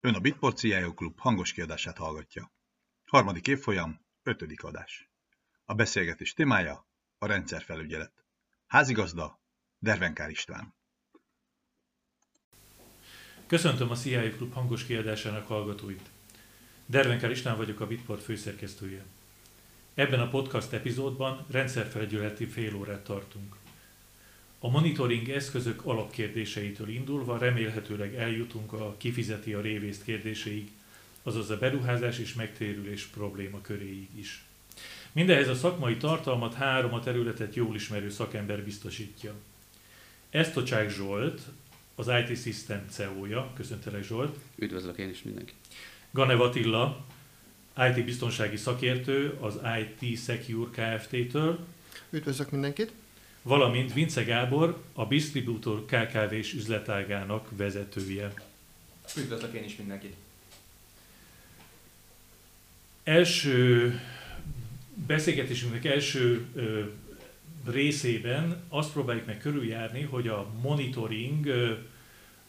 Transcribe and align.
Ön 0.00 0.14
a 0.14 0.20
Bitport 0.20 0.56
CIO 0.56 0.94
Klub 0.94 1.18
hangos 1.18 1.52
kiadását 1.52 1.96
hallgatja. 1.96 2.52
Harmadik 3.04 3.46
évfolyam, 3.46 4.00
ötödik 4.22 4.62
adás. 4.62 5.10
A 5.64 5.74
beszélgetés 5.74 6.32
témája 6.32 6.86
a 7.18 7.26
rendszerfelügyelet. 7.26 8.24
Házigazda 8.66 9.40
Dervenkár 9.78 10.30
István. 10.30 10.74
Köszöntöm 13.46 13.90
a 13.90 13.96
CIO 13.96 14.30
Klub 14.36 14.52
hangos 14.52 14.84
kiadásának 14.84 15.46
hallgatóit. 15.46 16.10
Dervenkár 16.86 17.30
István 17.30 17.56
vagyok 17.56 17.80
a 17.80 17.86
Bitport 17.86 18.22
főszerkesztője. 18.22 19.04
Ebben 19.94 20.20
a 20.20 20.28
podcast 20.28 20.72
epizódban 20.72 21.46
rendszerfelügyeleti 21.50 22.46
fél 22.46 22.74
órát 22.74 23.04
tartunk. 23.04 23.56
A 24.60 24.70
monitoring 24.70 25.28
eszközök 25.28 25.84
alapkérdéseitől 25.84 26.88
indulva 26.88 27.38
remélhetőleg 27.38 28.14
eljutunk 28.14 28.72
a 28.72 28.94
kifizeti 28.96 29.52
a 29.52 29.60
révészt 29.60 30.04
kérdéseig, 30.04 30.70
azaz 31.22 31.50
a 31.50 31.58
beruházás 31.58 32.18
és 32.18 32.34
megtérülés 32.34 33.04
probléma 33.04 33.60
köréig 33.60 34.08
is. 34.14 34.44
Mindehez 35.12 35.48
a 35.48 35.54
szakmai 35.54 35.96
tartalmat 35.96 36.54
három 36.54 36.94
a 36.94 37.00
területet 37.00 37.54
jól 37.54 37.74
ismerő 37.74 38.10
szakember 38.10 38.62
biztosítja. 38.62 39.34
Esztocsák 40.30 40.90
Zsolt, 40.90 41.40
az 41.94 42.08
IT 42.08 42.42
System 42.42 42.84
CEO-ja, 42.90 43.52
köszöntelek 43.54 44.04
Zsolt. 44.04 44.38
Üdvözlök 44.56 44.98
én 44.98 45.08
is 45.08 45.22
mindenki. 45.22 45.52
Ganev 46.10 46.40
Attila, 46.40 47.04
IT 47.76 48.04
biztonsági 48.04 48.56
szakértő 48.56 49.36
az 49.40 49.58
IT 49.80 50.18
Secure 50.18 50.70
Kft-től. 50.70 51.58
Üdvözlök 52.10 52.50
mindenkit 52.50 52.92
valamint 53.48 53.92
Vince 53.92 54.24
Gábor, 54.24 54.82
a 54.92 55.04
Distributor 55.04 55.84
KKV-s 55.84 56.52
üzletágának 56.52 57.48
vezetője. 57.56 58.32
Üdvözlök 59.16 59.52
én 59.52 59.64
is 59.64 59.76
mindenkit! 59.76 60.14
Első 63.04 64.00
beszélgetésünknek 65.06 65.84
első 65.84 66.46
ö, 66.54 66.82
részében 67.70 68.62
azt 68.68 68.92
próbáljuk 68.92 69.26
meg 69.26 69.38
körüljárni, 69.38 70.02
hogy 70.02 70.28
a 70.28 70.50
monitoring, 70.62 71.46
ö, 71.46 71.72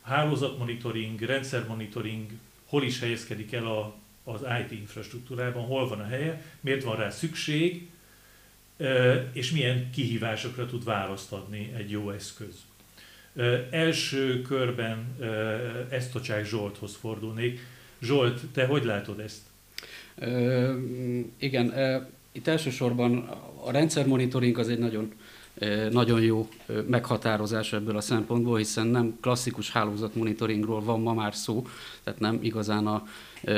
hálózatmonitoring, 0.02 1.22
rendszermonitoring 1.22 2.30
hol 2.66 2.84
is 2.84 3.00
helyezkedik 3.00 3.53
el 3.53 3.66
a, 3.66 3.95
az 4.23 4.41
IT 4.63 4.72
infrastruktúrában, 4.72 5.66
hol 5.66 5.88
van 5.88 6.00
a 6.00 6.08
helye, 6.08 6.44
miért 6.59 6.84
van 6.84 6.95
rá 6.95 7.09
szükség, 7.09 7.89
és 9.33 9.52
milyen 9.52 9.89
kihívásokra 9.91 10.66
tud 10.66 10.83
választ 10.83 11.31
adni 11.31 11.72
egy 11.77 11.91
jó 11.91 12.11
eszköz. 12.11 12.55
Első 13.69 14.41
körben 14.41 15.16
Esztocsák 15.89 16.45
Zsolthoz 16.45 16.95
fordulnék. 16.95 17.59
Zsolt, 18.02 18.41
te 18.53 18.66
hogy 18.66 18.83
látod 18.83 19.19
ezt? 19.19 19.41
Ö, 20.16 20.73
igen, 21.38 21.73
itt 22.31 22.47
elsősorban 22.47 23.17
a 23.66 23.72
rendszermonitoring 23.72 24.57
az 24.57 24.69
egy 24.69 24.80
nagyon 24.80 25.13
nagyon 25.91 26.21
jó 26.21 26.47
meghatározás 26.88 27.73
ebből 27.73 27.97
a 27.97 28.02
szempontból, 28.02 28.57
hiszen 28.57 28.88
nem 28.88 29.17
klasszikus 29.21 29.71
hálózatmonitoringról 29.71 30.81
van 30.81 31.01
ma 31.01 31.13
már 31.13 31.35
szó, 31.35 31.67
tehát 32.03 32.19
nem 32.19 32.39
igazán 32.41 32.88
a 32.88 33.07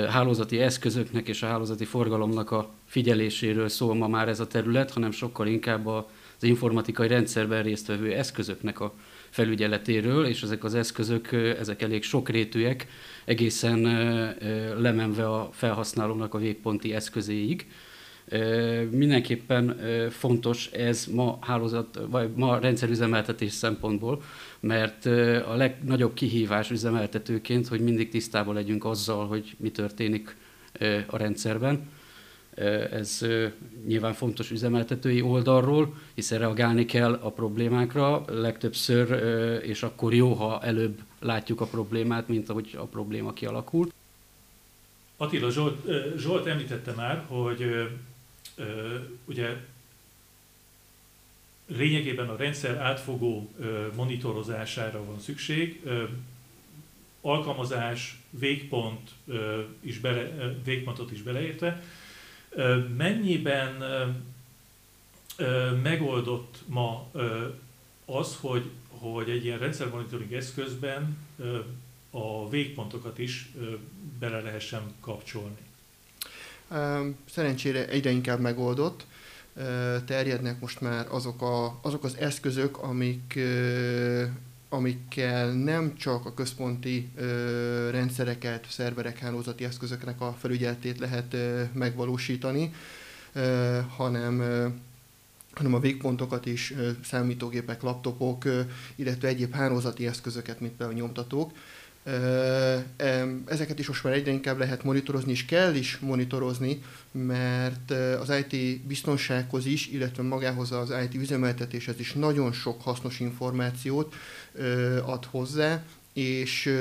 hálózati 0.09 0.59
eszközöknek 0.59 1.27
és 1.27 1.43
a 1.43 1.47
hálózati 1.47 1.85
forgalomnak 1.85 2.52
a 2.52 2.69
figyeléséről 2.85 3.67
szól 3.67 3.95
ma 3.95 4.08
már 4.08 4.27
ez 4.27 4.39
a 4.39 4.47
terület, 4.47 4.91
hanem 4.91 5.11
sokkal 5.11 5.47
inkább 5.47 5.88
az 5.88 6.03
informatikai 6.43 7.08
rendszerben 7.08 7.63
résztvevő 7.63 8.13
eszközöknek 8.13 8.80
a 8.80 8.93
felügyeletéről, 9.30 10.25
és 10.25 10.41
ezek 10.41 10.63
az 10.63 10.75
eszközök, 10.75 11.31
ezek 11.31 11.81
elég 11.81 12.03
sokrétűek, 12.03 12.88
egészen 13.25 13.80
lemenve 14.77 15.30
a 15.30 15.49
felhasználónak 15.52 16.33
a 16.33 16.38
végponti 16.38 16.93
eszközéig. 16.93 17.67
Mindenképpen 18.91 19.77
fontos 20.09 20.67
ez 20.71 21.05
ma 21.05 21.37
hálózat, 21.42 21.99
vagy 22.09 22.30
ma 22.36 22.59
rendszerüzemeltetés 22.59 23.52
szempontból, 23.52 24.21
mert 24.59 25.05
a 25.45 25.55
legnagyobb 25.55 26.14
kihívás 26.14 26.71
üzemeltetőként, 26.71 27.67
hogy 27.67 27.80
mindig 27.80 28.09
tisztában 28.09 28.54
legyünk 28.54 28.86
azzal, 28.86 29.27
hogy 29.27 29.55
mi 29.58 29.71
történik 29.71 30.36
a 31.05 31.17
rendszerben. 31.17 31.89
Ez 32.92 33.26
nyilván 33.86 34.14
fontos 34.14 34.52
üzemeltetői 34.52 35.21
oldalról, 35.21 35.93
hiszen 36.14 36.39
reagálni 36.39 36.86
kell 36.86 37.14
a 37.14 37.30
problémákra 37.30 38.26
legtöbbször, 38.27 39.11
és 39.64 39.83
akkor 39.83 40.14
jó, 40.14 40.33
ha 40.33 40.61
előbb 40.64 40.99
látjuk 41.20 41.61
a 41.61 41.65
problémát, 41.65 42.27
mint 42.27 42.49
ahogy 42.49 42.76
a 42.77 42.83
probléma 42.83 43.33
kialakul. 43.33 43.89
Attila 45.17 45.49
Zsolt, 45.49 45.89
Zsolt 46.17 46.45
említette 46.45 46.93
már, 46.95 47.23
hogy 47.27 47.89
ugye 49.26 49.55
lényegében 51.67 52.30
a 52.30 52.36
rendszer 52.36 52.77
átfogó 52.77 53.52
monitorozására 53.95 55.05
van 55.05 55.20
szükség, 55.20 55.82
alkalmazás, 57.21 58.20
végpont 58.30 59.11
is 59.80 60.00
bele, 60.00 60.54
végpontot 60.64 61.11
is 61.11 61.21
beleértve. 61.21 61.83
Mennyiben 62.98 63.83
megoldott 65.83 66.61
ma 66.66 67.11
az, 68.05 68.38
hogy, 68.39 68.70
hogy 68.89 69.30
egy 69.30 69.45
ilyen 69.45 69.60
rendszermonitoring 69.60 70.33
eszközben 70.33 71.17
a 72.10 72.50
végpontokat 72.50 73.17
is 73.17 73.52
bele 74.20 74.42
lehessen 74.42 74.82
kapcsolni? 75.00 75.70
Szerencsére 77.30 77.87
egyre 77.87 78.09
inkább 78.09 78.39
megoldott. 78.39 79.05
Terjednek 80.05 80.59
most 80.59 80.82
már 80.82 81.08
azok, 81.09 81.42
a, 81.42 81.80
azok 81.82 82.04
az 82.04 82.15
eszközök, 82.17 82.77
amik, 82.77 83.39
amikkel 84.70 85.52
nem 85.52 85.95
csak 85.95 86.26
a 86.26 86.33
központi 86.33 87.09
rendszereket, 87.92 88.65
szerverek, 88.70 89.20
hálózati 89.20 89.64
eszközöknek 89.64 90.21
a 90.21 90.36
felügyeletét 90.39 90.99
lehet 90.99 91.36
megvalósítani, 91.73 92.73
hanem 93.95 94.43
hanem 95.53 95.73
a 95.73 95.80
végpontokat 95.80 96.45
is, 96.45 96.73
számítógépek, 97.03 97.82
laptopok, 97.82 98.43
illetve 98.95 99.27
egyéb 99.27 99.53
hálózati 99.53 100.08
eszközöket, 100.08 100.59
mint 100.59 100.73
például 100.73 100.99
nyomtatók 100.99 101.52
Ezeket 103.45 103.80
is 103.80 103.88
most 103.88 104.04
már 104.04 104.14
egyre 104.14 104.32
inkább 104.32 104.58
lehet 104.58 104.84
monitorozni, 104.84 105.32
és 105.32 105.45
kell 105.45 105.76
is 105.76 105.98
monitorozni, 106.00 106.84
mert 107.12 107.92
az 108.20 108.34
IT 108.50 108.82
biztonsághoz 108.82 109.66
is, 109.66 109.88
illetve 109.88 110.23
magához 110.23 110.72
az 110.72 110.94
IT 111.04 111.16
üzemeltetéshez 111.16 112.00
is 112.00 112.14
nagyon 112.14 112.52
sok 112.52 112.82
hasznos 112.82 113.20
információt 113.20 114.16
ad 115.06 115.26
hozzá, 115.26 115.84
és 116.14 116.73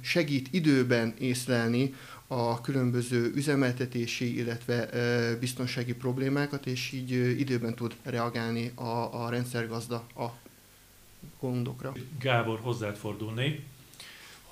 segít 0.00 0.48
időben 0.50 1.14
észlelni 1.18 1.94
a 2.26 2.60
különböző 2.60 3.32
üzemeltetési, 3.34 4.38
illetve 4.38 4.88
biztonsági 5.40 5.94
problémákat, 5.94 6.66
és 6.66 6.92
így 6.92 7.40
időben 7.40 7.74
tud 7.74 7.94
reagálni 8.02 8.72
a, 8.74 9.24
a 9.24 9.28
rendszergazda 9.30 10.06
a 10.16 10.24
gondokra. 11.40 11.92
Gábor, 12.20 12.58
hozzád 12.60 12.96
fordulnék 12.96 13.60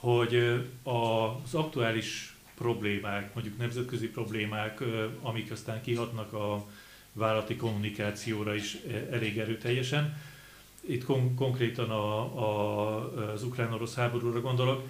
hogy 0.03 0.35
az 0.83 1.55
aktuális 1.55 2.37
problémák, 2.55 3.35
mondjuk 3.35 3.59
nemzetközi 3.59 4.09
problémák, 4.09 4.81
amik 5.21 5.51
aztán 5.51 5.83
kihatnak 5.83 6.33
a 6.33 6.67
vállalati 7.13 7.57
kommunikációra 7.57 8.55
is 8.55 8.77
elég 9.11 9.39
erőteljesen. 9.39 10.21
Itt 10.81 11.05
kon- 11.05 11.35
konkrétan 11.35 11.91
a, 11.91 12.19
a, 12.19 13.33
az 13.33 13.43
ukrán-orosz 13.43 13.95
háborúra 13.95 14.41
gondolok. 14.41 14.89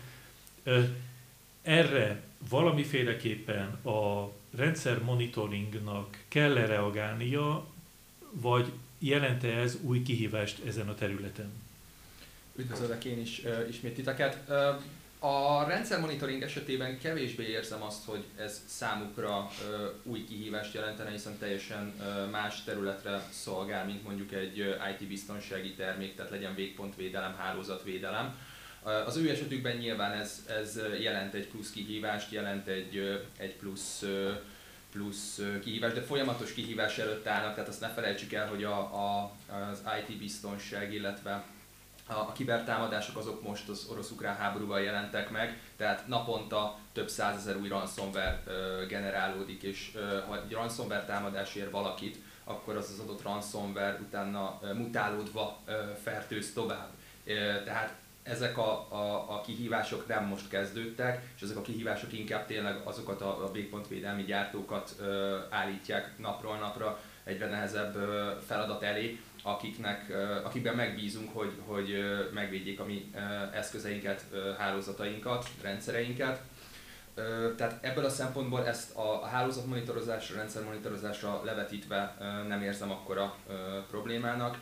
Erre 1.63 2.23
valamiféleképpen 2.49 3.67
a 3.85 4.31
rendszer 4.57 5.03
monitoringnak 5.03 6.19
kell 6.29 6.57
-e 6.57 6.67
reagálnia, 6.67 7.67
vagy 8.31 8.73
jelente 8.99 9.49
ez 9.49 9.79
új 9.83 10.03
kihívást 10.03 10.65
ezen 10.65 10.89
a 10.89 10.95
területen? 10.95 11.51
Üdvözöllek 12.57 13.05
én 13.05 13.21
is 13.21 13.43
uh, 13.45 13.69
ismét 13.69 13.95
titeket. 13.95 14.39
Uh, 14.49 14.83
a 15.25 15.65
rendszer 15.69 16.01
monitoring 16.01 16.43
esetében 16.43 16.99
kevésbé 16.99 17.49
érzem 17.49 17.83
azt, 17.83 18.05
hogy 18.05 18.25
ez 18.39 18.63
számukra 18.67 19.51
ö, 19.71 19.87
új 20.03 20.25
kihívást 20.25 20.75
jelentene, 20.75 21.11
hiszen 21.11 21.39
teljesen 21.39 21.95
ö, 22.01 22.27
más 22.27 22.65
területre 22.65 23.23
szolgál, 23.31 23.85
mint 23.85 24.05
mondjuk 24.05 24.33
egy 24.33 24.57
IT 24.59 25.09
biztonsági 25.09 25.75
termék, 25.75 26.15
tehát 26.15 26.31
legyen 26.31 26.55
végpontvédelem, 26.55 27.35
hálózatvédelem. 27.35 28.39
Az 29.07 29.17
ő 29.17 29.31
esetükben 29.31 29.77
nyilván 29.77 30.13
ez, 30.13 30.47
ez 30.49 30.81
jelent 31.01 31.35
egy 31.35 31.49
plusz 31.49 31.71
kihívást, 31.71 32.33
jelent 32.33 32.67
egy, 32.67 33.23
egy 33.37 33.57
plusz, 33.57 34.05
plusz 34.93 35.41
kihívást, 35.63 35.95
de 35.95 36.03
folyamatos 36.03 36.53
kihívás 36.53 36.99
előtt 36.99 37.27
állnak, 37.27 37.55
tehát 37.55 37.69
azt 37.69 37.81
ne 37.81 37.89
felejtsük 37.89 38.33
el, 38.33 38.49
hogy 38.49 38.65
a, 38.65 38.79
a, 38.79 39.33
az 39.71 39.83
IT 40.01 40.19
biztonság, 40.19 40.93
illetve 40.93 41.45
a 42.07 42.33
kibertámadások 42.33 43.17
azok 43.17 43.43
most 43.43 43.69
az 43.69 43.87
orosz-ukrán 43.91 44.37
háborúval 44.37 44.81
jelentek 44.81 45.31
meg, 45.31 45.61
tehát 45.77 46.07
naponta 46.07 46.79
több 46.93 47.09
százezer 47.09 47.57
új 47.57 47.69
ransomware 47.69 48.43
generálódik, 48.89 49.63
és 49.63 49.99
ha 50.29 50.43
egy 50.43 50.53
ransomware 50.53 51.05
támadás 51.05 51.55
ér 51.55 51.71
valakit, 51.71 52.17
akkor 52.45 52.77
az 52.77 52.91
az 52.91 52.99
adott 52.99 53.23
ransomware 53.23 53.99
utána 54.01 54.61
mutálódva 54.75 55.59
fertőz 56.03 56.53
tovább. 56.53 56.89
Tehát 57.65 57.95
ezek 58.23 58.59
a, 58.59 58.87
a, 58.93 59.35
a 59.35 59.41
kihívások 59.41 60.07
nem 60.07 60.25
most 60.25 60.49
kezdődtek, 60.49 61.27
és 61.37 61.43
ezek 61.43 61.57
a 61.57 61.63
kihívások 61.63 62.13
inkább 62.13 62.47
tényleg 62.47 62.81
azokat 62.85 63.21
a, 63.21 63.45
a 63.45 63.53
végpontvédelmi 63.53 64.23
gyártókat 64.25 64.95
ö, 65.01 65.39
állítják 65.51 66.19
napról 66.19 66.57
napra 66.57 67.01
egyre 67.25 67.47
nehezebb 67.47 67.97
ö, 67.97 68.31
feladat 68.47 68.83
elé, 68.83 69.21
akiknek, 69.43 70.13
akikben 70.45 70.75
megbízunk, 70.75 71.35
hogy, 71.35 71.53
hogy 71.67 71.95
megvédjék 72.35 72.81
a 72.81 72.85
mi 72.85 73.11
eszközeinket, 73.53 74.25
hálózatainkat, 74.59 75.49
rendszereinket. 75.63 76.41
Tehát 77.57 77.85
ebből 77.85 78.05
a 78.05 78.09
szempontból 78.09 78.67
ezt 78.67 78.97
a 78.97 79.27
hálózatmonitorozásra, 79.27 80.37
rendszermonitorozásra 80.37 81.43
levetítve 81.45 82.17
nem 82.49 82.63
érzem 82.63 82.91
akkora 82.91 83.37
problémának. 83.91 84.59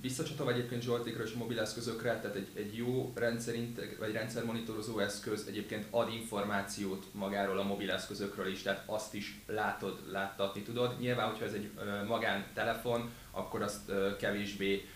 Visszacsatolva 0.00 0.52
egyébként 0.52 0.82
Zsoltékra 0.82 1.22
és 1.22 1.32
mobileszközökre, 1.32 2.20
tehát 2.20 2.36
egy, 2.36 2.48
egy 2.54 2.76
jó 2.76 3.12
rendszer, 3.14 3.54
vagy 3.98 4.12
rendszermonitorozó 4.12 4.98
eszköz 4.98 5.46
egyébként 5.48 5.86
ad 5.90 6.12
információt 6.12 7.06
magáról 7.12 7.58
a 7.58 7.62
mobileszközökről 7.62 8.46
is, 8.46 8.62
tehát 8.62 8.82
azt 8.86 9.14
is 9.14 9.40
látod, 9.46 10.00
láttatni 10.10 10.62
tudod. 10.62 11.00
Nyilván, 11.00 11.30
hogyha 11.30 11.44
ez 11.44 11.52
egy 11.52 11.70
magántelefon, 12.06 13.10
akkor 13.30 13.62
azt 13.62 13.92
kevésbé 14.18 14.88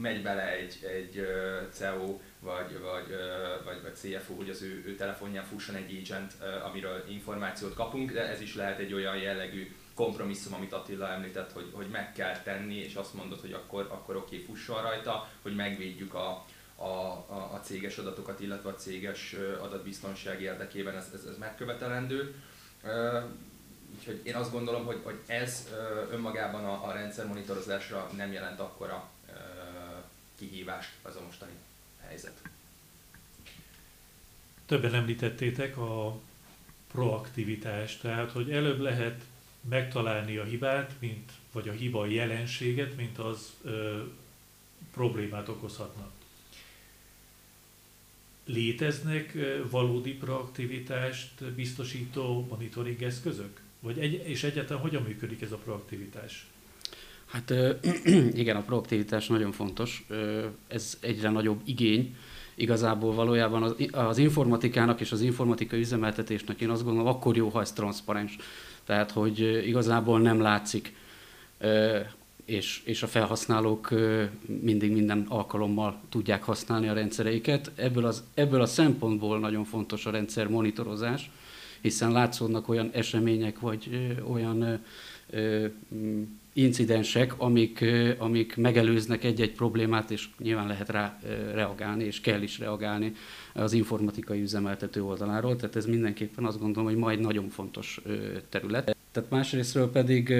megy 0.00 0.22
bele 0.22 0.52
egy, 0.52 0.78
egy 0.82 1.26
CEO 1.70 2.20
vagy, 2.40 2.78
vagy, 2.80 3.16
vagy, 3.64 3.82
vagy 3.82 3.94
CFO, 3.94 4.34
hogy 4.34 4.50
az 4.50 4.62
ő, 4.62 4.84
ő 4.86 4.94
telefonján 4.94 5.44
fusson 5.44 5.74
egy 5.74 5.98
agent, 6.02 6.32
amiről 6.64 7.04
információt 7.08 7.74
kapunk, 7.74 8.12
de 8.12 8.28
ez 8.28 8.40
is 8.40 8.54
lehet 8.54 8.78
egy 8.78 8.92
olyan 8.92 9.16
jellegű 9.16 9.74
kompromisszum, 9.96 10.54
amit 10.54 10.72
Attila 10.72 11.08
említett, 11.08 11.52
hogy, 11.52 11.70
hogy 11.72 11.88
meg 11.88 12.12
kell 12.12 12.42
tenni, 12.42 12.74
és 12.74 12.94
azt 12.94 13.14
mondod, 13.14 13.40
hogy 13.40 13.52
akkor, 13.52 13.88
akkor 13.90 14.16
oké, 14.16 14.34
okay, 14.34 14.46
fusson 14.46 14.82
rajta, 14.82 15.28
hogy 15.42 15.54
megvédjük 15.54 16.14
a, 16.14 16.44
a, 16.76 16.84
a, 16.84 17.50
a 17.52 17.60
céges 17.64 17.98
adatokat, 17.98 18.40
illetve 18.40 18.68
a 18.68 18.74
céges 18.74 19.36
adatbiztonság 19.60 20.42
érdekében 20.42 20.96
ez, 20.96 21.10
ez, 21.14 21.24
ez 21.24 21.38
megkövetelendő. 21.38 22.34
Úgyhogy 23.98 24.20
én 24.22 24.34
azt 24.34 24.52
gondolom, 24.52 24.84
hogy, 24.84 25.00
hogy 25.02 25.20
ez 25.26 25.68
önmagában 26.10 26.64
a, 26.64 26.86
a 26.88 26.92
rendszer 26.92 27.26
monitorozásra 27.26 28.10
nem 28.16 28.32
jelent 28.32 28.60
akkora 28.60 29.10
kihívást 30.38 30.90
az 31.02 31.16
a 31.16 31.20
mostani 31.24 31.52
helyzet. 32.00 32.40
Többen 34.66 34.94
említettétek 34.94 35.76
a 35.76 36.18
proaktivitást, 36.92 38.00
tehát 38.00 38.30
hogy 38.32 38.50
előbb 38.50 38.80
lehet 38.80 39.22
megtalálni 39.68 40.36
a 40.36 40.44
hibát, 40.44 40.94
mint, 40.98 41.32
vagy 41.52 41.68
a 41.68 41.72
hiba 41.72 42.06
jelenséget, 42.06 42.96
mint 42.96 43.18
az 43.18 43.52
ö, 43.62 44.02
problémát 44.94 45.48
okozhatna. 45.48 46.10
Léteznek 48.44 49.36
valódi 49.70 50.12
proaktivitást 50.12 51.44
biztosító 51.44 52.46
monitoring 52.48 53.02
eszközök? 53.02 53.60
Vagy 53.80 53.98
egy, 53.98 54.22
és 54.24 54.44
egyáltalán 54.44 54.82
hogyan 54.82 55.02
működik 55.02 55.42
ez 55.42 55.52
a 55.52 55.56
proaktivitás? 55.56 56.46
Hát 57.26 57.54
igen, 58.42 58.56
a 58.56 58.62
proaktivitás 58.62 59.26
nagyon 59.26 59.52
fontos. 59.52 60.06
Ez 60.68 60.98
egyre 61.00 61.30
nagyobb 61.30 61.60
igény. 61.64 62.16
Igazából 62.54 63.14
valójában 63.14 63.62
az, 63.62 63.74
az 63.92 64.18
informatikának 64.18 65.00
és 65.00 65.12
az 65.12 65.20
informatikai 65.20 65.80
üzemeltetésnek 65.80 66.60
én 66.60 66.70
azt 66.70 66.84
gondolom, 66.84 67.08
akkor 67.08 67.36
jó, 67.36 67.48
ha 67.48 67.60
ez 67.60 67.72
transzparens. 67.72 68.36
Tehát, 68.86 69.10
hogy 69.10 69.66
igazából 69.66 70.20
nem 70.20 70.40
látszik, 70.40 70.94
és, 72.44 72.82
és 72.84 73.02
a 73.02 73.06
felhasználók 73.06 73.90
mindig 74.46 74.92
minden 74.92 75.26
alkalommal 75.28 76.00
tudják 76.08 76.42
használni 76.42 76.88
a 76.88 76.92
rendszereiket. 76.92 77.72
Ebből, 77.76 78.06
az, 78.06 78.24
ebből 78.34 78.60
a 78.60 78.66
szempontból 78.66 79.38
nagyon 79.38 79.64
fontos 79.64 80.06
a 80.06 80.10
rendszer 80.10 80.48
monitorozás, 80.48 81.30
hiszen 81.80 82.12
látszódnak 82.12 82.68
olyan 82.68 82.90
események, 82.92 83.60
vagy 83.60 84.14
olyan 84.32 84.80
incidensek, 86.56 87.34
amik, 87.40 87.84
amik 88.18 88.56
megelőznek 88.56 89.24
egy-egy 89.24 89.52
problémát, 89.52 90.10
és 90.10 90.28
nyilván 90.38 90.66
lehet 90.66 90.88
rá 90.88 91.18
reagálni, 91.52 92.04
és 92.04 92.20
kell 92.20 92.42
is 92.42 92.58
reagálni 92.58 93.12
az 93.54 93.72
informatikai 93.72 94.40
üzemeltető 94.40 95.04
oldaláról, 95.04 95.56
tehát 95.56 95.76
ez 95.76 95.86
mindenképpen 95.86 96.44
azt 96.44 96.60
gondolom, 96.60 96.88
hogy 96.88 96.98
majd 96.98 97.20
nagyon 97.20 97.48
fontos 97.48 98.00
terület. 98.48 98.96
Tehát 99.12 99.30
másrésztről 99.30 99.90
pedig 99.90 100.32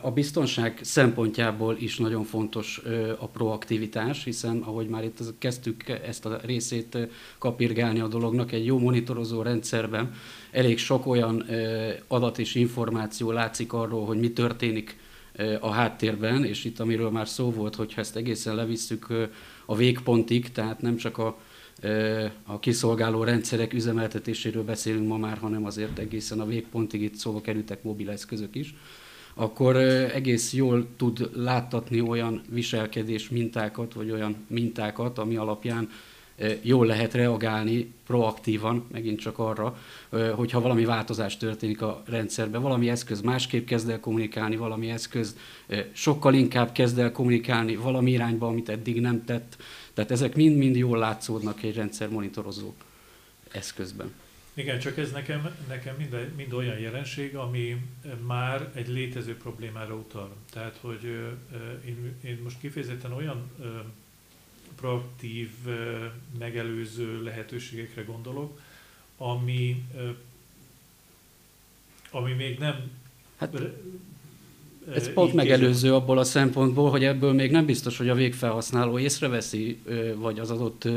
a 0.00 0.10
biztonság 0.10 0.78
szempontjából 0.82 1.76
is 1.78 1.98
nagyon 1.98 2.24
fontos 2.24 2.82
a 3.18 3.26
proaktivitás, 3.26 4.24
hiszen 4.24 4.58
ahogy 4.58 4.88
már 4.88 5.04
itt 5.04 5.18
kezdtük 5.38 5.88
ezt 5.88 6.26
a 6.26 6.40
részét 6.44 6.98
kapirgálni 7.38 8.00
a 8.00 8.08
dolognak, 8.08 8.52
egy 8.52 8.66
jó 8.66 8.78
monitorozó 8.78 9.42
rendszerben 9.42 10.14
elég 10.50 10.78
sok 10.78 11.06
olyan 11.06 11.44
adat 12.06 12.38
és 12.38 12.54
információ 12.54 13.30
látszik 13.30 13.72
arról, 13.72 14.06
hogy 14.06 14.18
mi 14.18 14.30
történik 14.30 15.00
a 15.60 15.70
háttérben, 15.70 16.44
és 16.44 16.64
itt 16.64 16.80
amiről 16.80 17.10
már 17.10 17.28
szó 17.28 17.50
volt, 17.50 17.74
hogyha 17.74 18.00
ezt 18.00 18.16
egészen 18.16 18.54
levisszük 18.54 19.06
a 19.66 19.76
végpontig, 19.76 20.52
tehát 20.52 20.80
nem 20.80 20.96
csak 20.96 21.18
a, 21.18 21.38
a 22.44 22.58
kiszolgáló 22.58 23.24
rendszerek 23.24 23.72
üzemeltetéséről 23.72 24.64
beszélünk 24.64 25.08
ma 25.08 25.16
már, 25.16 25.38
hanem 25.38 25.64
azért 25.64 25.98
egészen 25.98 26.40
a 26.40 26.46
végpontig 26.46 27.02
itt 27.02 27.14
szóba 27.14 27.40
kerültek 27.40 27.82
mobileszközök 27.82 28.54
is, 28.54 28.74
akkor 29.34 29.76
egész 29.76 30.52
jól 30.52 30.86
tud 30.96 31.30
láttatni 31.34 32.00
olyan 32.00 32.42
viselkedés 32.48 33.28
mintákat, 33.28 33.92
vagy 33.92 34.10
olyan 34.10 34.36
mintákat, 34.46 35.18
ami 35.18 35.36
alapján 35.36 35.88
jól 36.62 36.86
lehet 36.86 37.14
reagálni 37.14 37.92
proaktívan, 38.06 38.86
megint 38.92 39.20
csak 39.20 39.38
arra, 39.38 39.78
hogyha 40.34 40.60
valami 40.60 40.84
változás 40.84 41.36
történik 41.36 41.82
a 41.82 42.02
rendszerben, 42.06 42.62
valami 42.62 42.90
eszköz 42.90 43.20
másképp 43.20 43.66
kezd 43.66 43.88
el 43.88 44.00
kommunikálni, 44.00 44.56
valami 44.56 44.90
eszköz 44.90 45.36
sokkal 45.92 46.34
inkább 46.34 46.72
kezd 46.72 46.98
el 46.98 47.12
kommunikálni 47.12 47.76
valami 47.76 48.10
irányba, 48.10 48.46
amit 48.46 48.68
eddig 48.68 49.00
nem 49.00 49.24
tett. 49.24 49.56
Tehát 49.94 50.10
ezek 50.10 50.34
mind-mind 50.34 50.76
jól 50.76 50.98
látszódnak 50.98 51.62
egy 51.62 51.74
rendszer 51.74 52.08
monitorozó 52.08 52.74
eszközben. 53.52 54.12
Igen, 54.54 54.78
csak 54.78 54.98
ez 54.98 55.12
nekem, 55.12 55.56
nekem 55.68 55.94
mind, 55.98 56.32
mind 56.36 56.52
olyan 56.52 56.78
jelenség, 56.78 57.36
ami 57.36 57.76
már 58.26 58.70
egy 58.74 58.88
létező 58.88 59.36
problémára 59.36 59.94
utal. 59.94 60.36
Tehát, 60.52 60.78
hogy 60.80 61.04
én, 61.86 62.16
én 62.24 62.40
most 62.42 62.58
kifejezetten 62.60 63.12
olyan 63.12 63.50
proaktív, 64.76 65.50
megelőző 66.38 67.22
lehetőségekre 67.22 68.02
gondolok, 68.02 68.60
ami, 69.16 69.84
ami 72.10 72.32
még 72.32 72.58
nem 72.58 72.90
hát, 73.36 73.56
ez 74.94 75.12
pont 75.12 75.32
megelőző 75.32 75.94
abból 75.94 76.18
a 76.18 76.24
szempontból, 76.24 76.90
hogy 76.90 77.04
ebből 77.04 77.32
még 77.32 77.50
nem 77.50 77.66
biztos, 77.66 77.98
hogy 77.98 78.08
a 78.08 78.14
végfelhasználó 78.14 78.98
észreveszi, 78.98 79.78
vagy 80.16 80.38
az 80.38 80.50
adott 80.50 80.88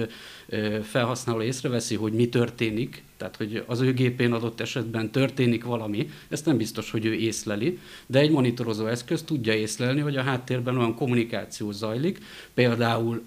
felhasználó 0.84 1.42
észreveszi, 1.42 1.96
hogy 1.96 2.14
mi 2.14 2.30
történik, 2.30 3.04
tehát 3.18 3.36
hogy 3.36 3.64
az 3.66 3.82
ő 3.82 3.94
gépén 3.94 4.34
adott 4.34 4.62
esetben 4.62 5.12
történik 5.12 5.64
valami, 5.64 6.10
ezt 6.30 6.46
nem 6.46 6.58
biztos, 6.58 6.92
hogy 6.92 7.06
ő 7.06 7.14
észleli, 7.14 7.80
de 8.06 8.20
egy 8.20 8.32
monitorozó 8.32 8.86
eszköz 8.86 9.24
tudja 9.24 9.54
észlelni, 9.54 10.02
hogy 10.02 10.18
a 10.18 10.22
háttérben 10.22 10.78
olyan 10.78 10.96
kommunikáció 10.96 11.72
zajlik, 11.72 12.20
például 12.54 13.24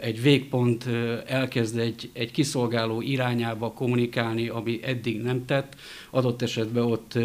egy 0.00 0.22
végpont 0.22 0.86
elkezd 1.26 1.78
egy, 1.78 2.10
egy 2.12 2.30
kiszolgáló 2.30 3.00
irányába 3.00 3.72
kommunikálni, 3.72 4.48
ami 4.48 4.80
eddig 4.82 5.22
nem 5.22 5.44
tett, 5.44 5.74
adott 6.10 6.42
esetben 6.42 6.84
ott 6.84 7.18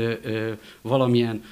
valamilyen 0.81 1.43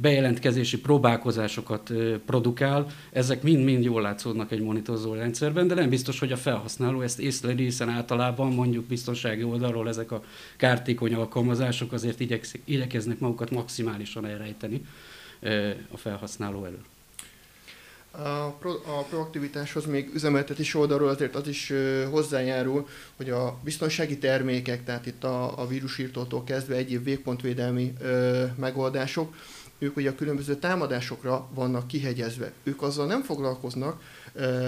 bejelentkezési 0.00 0.80
próbálkozásokat 0.80 1.92
produkál, 2.26 2.86
ezek 3.12 3.42
mind-mind 3.42 3.84
jól 3.84 4.02
látszódnak 4.02 4.52
egy 4.52 4.60
monitorozó 4.60 5.14
rendszerben, 5.14 5.68
de 5.68 5.74
nem 5.74 5.88
biztos, 5.88 6.18
hogy 6.18 6.32
a 6.32 6.36
felhasználó 6.36 7.00
ezt 7.00 7.20
észleli, 7.20 7.62
hiszen 7.62 7.88
általában 7.88 8.52
mondjuk 8.52 8.84
biztonsági 8.84 9.42
oldalról 9.42 9.88
ezek 9.88 10.12
a 10.12 10.24
kártékony 10.56 11.14
alkalmazások 11.14 11.92
azért 11.92 12.20
igyekeznek 12.64 13.18
magukat 13.18 13.50
maximálisan 13.50 14.26
elrejteni 14.26 14.82
a 15.90 15.96
felhasználó 15.96 16.64
elől. 16.64 16.84
A, 18.18 18.48
pro, 18.58 18.70
a 18.70 19.02
proaktivitáshoz 19.08 19.86
még 19.86 20.10
üzemeltetés 20.14 20.74
oldalról 20.74 21.08
azért 21.08 21.34
az 21.34 21.48
is 21.48 21.72
hozzájárul, 22.10 22.88
hogy 23.16 23.30
a 23.30 23.58
biztonsági 23.64 24.18
termékek, 24.18 24.84
tehát 24.84 25.06
itt 25.06 25.24
a, 25.24 25.60
a 25.60 25.66
vírusírtótól 25.66 26.44
kezdve 26.44 26.74
egyéb 26.74 27.04
végpontvédelmi 27.04 27.92
ö, 28.00 28.44
megoldások, 28.56 29.34
ők 29.78 29.96
ugye 29.96 30.10
a 30.10 30.14
különböző 30.14 30.54
támadásokra 30.54 31.48
vannak 31.54 31.86
kihegyezve. 31.86 32.52
Ők 32.62 32.82
azzal 32.82 33.06
nem 33.06 33.22
foglalkoznak, 33.22 34.02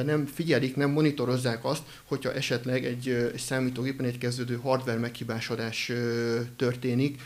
nem 0.04 0.26
figyelik, 0.26 0.76
nem 0.76 0.90
monitorozzák 0.90 1.64
azt, 1.64 1.82
hogyha 2.04 2.32
esetleg 2.32 2.84
egy, 2.84 3.08
egy 3.08 3.40
számítógépen 3.40 4.06
egy 4.06 4.18
kezdődő 4.18 4.56
hardware 4.56 4.98
meghibásodás 4.98 5.92
történik, 6.56 7.20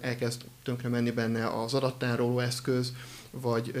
elkezd 0.00 0.42
tönkre 0.62 0.88
menni 0.88 1.10
benne 1.10 1.46
az 1.46 1.74
adattároló 1.74 2.38
eszköz, 2.38 2.92
vagy, 3.40 3.72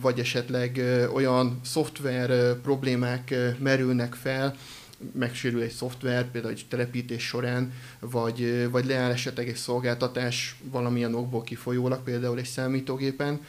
vagy 0.00 0.18
esetleg 0.18 0.80
olyan 1.14 1.60
szoftver 1.64 2.54
problémák 2.54 3.34
merülnek 3.58 4.14
fel, 4.14 4.56
megsérül 5.12 5.62
egy 5.62 5.70
szoftver, 5.70 6.30
például 6.30 6.52
egy 6.52 6.66
telepítés 6.68 7.26
során, 7.26 7.72
vagy, 8.00 8.70
vagy 8.70 8.86
leáll 8.86 9.10
esetleg 9.10 9.48
egy 9.48 9.56
szolgáltatás 9.56 10.56
valamilyen 10.70 11.14
okból 11.14 11.42
kifolyólag, 11.42 12.02
például 12.02 12.38
egy 12.38 12.44
számítógépen, 12.44 13.40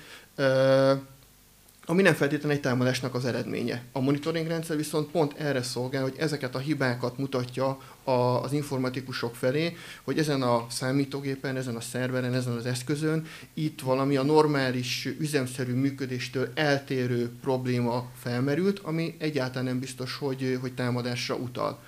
ami 1.89 2.01
nem 2.01 2.13
feltétlenül 2.13 2.55
egy 2.55 2.61
támadásnak 2.61 3.15
az 3.15 3.25
eredménye. 3.25 3.83
A 3.91 3.99
monitoring 3.99 4.47
rendszer 4.47 4.77
viszont 4.77 5.11
pont 5.11 5.33
erre 5.37 5.61
szolgál, 5.61 6.01
hogy 6.01 6.13
ezeket 6.17 6.55
a 6.55 6.59
hibákat 6.59 7.17
mutatja 7.17 7.79
a, 8.03 8.11
az 8.11 8.53
informatikusok 8.53 9.35
felé, 9.35 9.75
hogy 10.03 10.19
ezen 10.19 10.41
a 10.41 10.65
számítógépen, 10.69 11.55
ezen 11.55 11.75
a 11.75 11.81
szerveren, 11.81 12.33
ezen 12.33 12.53
az 12.53 12.65
eszközön 12.65 13.25
itt 13.53 13.81
valami 13.81 14.15
a 14.15 14.23
normális 14.23 15.05
üzemszerű 15.19 15.73
működéstől 15.73 16.51
eltérő 16.53 17.31
probléma 17.41 18.09
felmerült, 18.21 18.79
ami 18.79 19.15
egyáltalán 19.17 19.65
nem 19.65 19.79
biztos, 19.79 20.17
hogy, 20.17 20.57
hogy 20.61 20.73
támadásra 20.73 21.35
utal. 21.35 21.79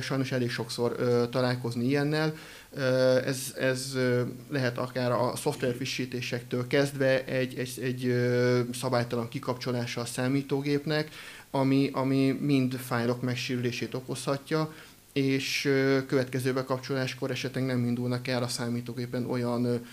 Sajnos 0.00 0.32
elég 0.32 0.50
sokszor 0.50 0.96
találkozni 1.30 1.84
ilyennel. 1.84 2.34
Ez, 3.24 3.54
ez 3.58 3.96
lehet 4.50 4.78
akár 4.78 5.12
a 5.12 5.36
szoftverfrissítésektől 5.36 6.66
kezdve 6.66 7.24
egy, 7.24 7.58
egy, 7.58 7.78
egy 7.82 8.14
szabálytalan 8.74 9.28
kikapcsolása 9.28 10.00
a 10.00 10.04
számítógépnek, 10.04 11.08
ami, 11.50 11.90
ami 11.92 12.38
mind 12.40 12.74
fájlok 12.74 13.22
megsérülését 13.22 13.94
okozhatja, 13.94 14.72
és 15.12 15.72
következő 16.06 16.52
bekapcsoláskor 16.52 17.30
esetleg 17.30 17.64
nem 17.64 17.84
indulnak 17.84 18.28
el 18.28 18.42
a 18.42 18.48
számítógépen 18.48 19.30
olyan 19.30 19.86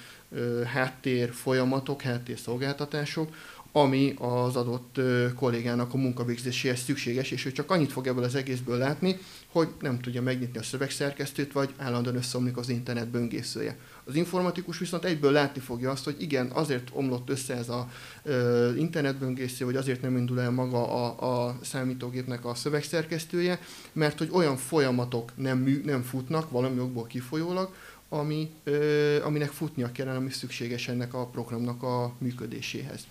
háttér 0.65 1.33
folyamatok, 1.33 2.01
háttér 2.01 2.39
szolgáltatások, 2.39 3.35
ami 3.75 4.13
az 4.17 4.55
adott 4.55 4.99
kollégának 5.35 5.93
a 5.93 5.97
munkavégzéséhez 5.97 6.79
szükséges, 6.79 7.31
és 7.31 7.45
ő 7.45 7.51
csak 7.51 7.71
annyit 7.71 7.91
fog 7.91 8.07
ebből 8.07 8.23
az 8.23 8.35
egészből 8.35 8.77
látni, 8.77 9.17
hogy 9.51 9.67
nem 9.79 9.99
tudja 9.99 10.21
megnyitni 10.21 10.59
a 10.59 10.63
szövegszerkesztőt, 10.63 11.51
vagy 11.51 11.73
állandóan 11.77 12.15
összeomlik 12.15 12.57
az 12.57 12.69
internet 12.69 13.07
böngészője. 13.07 13.77
Az 14.03 14.15
informatikus 14.15 14.77
viszont 14.77 15.05
egyből 15.05 15.31
látni 15.31 15.61
fogja 15.61 15.91
azt, 15.91 16.03
hogy 16.03 16.15
igen, 16.19 16.47
azért 16.47 16.89
omlott 16.91 17.29
össze 17.29 17.55
ez 17.55 17.69
a 17.69 17.89
ö, 18.23 18.75
internetböngésző, 18.75 19.65
vagy 19.65 19.75
azért 19.75 20.01
nem 20.01 20.17
indul 20.17 20.41
el 20.41 20.51
maga 20.51 21.05
a, 21.05 21.45
a 21.47 21.57
számítógépnek 21.61 22.45
a 22.45 22.55
szövegszerkesztője, 22.55 23.59
mert 23.91 24.17
hogy 24.17 24.29
olyan 24.31 24.57
folyamatok 24.57 25.31
nem, 25.35 25.57
mű, 25.57 25.81
nem 25.85 26.01
futnak 26.01 26.49
valami 26.49 26.79
okból 26.79 27.07
kifolyólag, 27.07 27.73
ami, 28.09 28.49
ö, 28.63 29.23
aminek 29.23 29.49
futnia 29.49 29.91
kellene, 29.91 30.17
ami 30.17 30.29
szükséges 30.29 30.87
ennek 30.87 31.13
a 31.13 31.25
programnak 31.25 31.83
a 31.83 32.13
működéséhez 32.17 33.07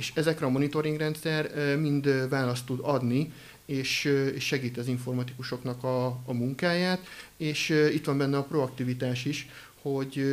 és 0.00 0.12
ezekre 0.14 0.46
a 0.46 0.50
monitoring 0.50 0.98
rendszer 0.98 1.76
mind 1.78 2.28
választ 2.28 2.66
tud 2.66 2.78
adni, 2.82 3.32
és, 3.64 4.04
és 4.34 4.44
segít 4.44 4.78
az 4.78 4.86
informatikusoknak 4.86 5.84
a, 5.84 6.06
a 6.06 6.32
munkáját, 6.32 7.06
és 7.36 7.68
itt 7.68 8.04
van 8.04 8.18
benne 8.18 8.36
a 8.36 8.42
proaktivitás 8.42 9.24
is, 9.24 9.48
hogy 9.82 10.24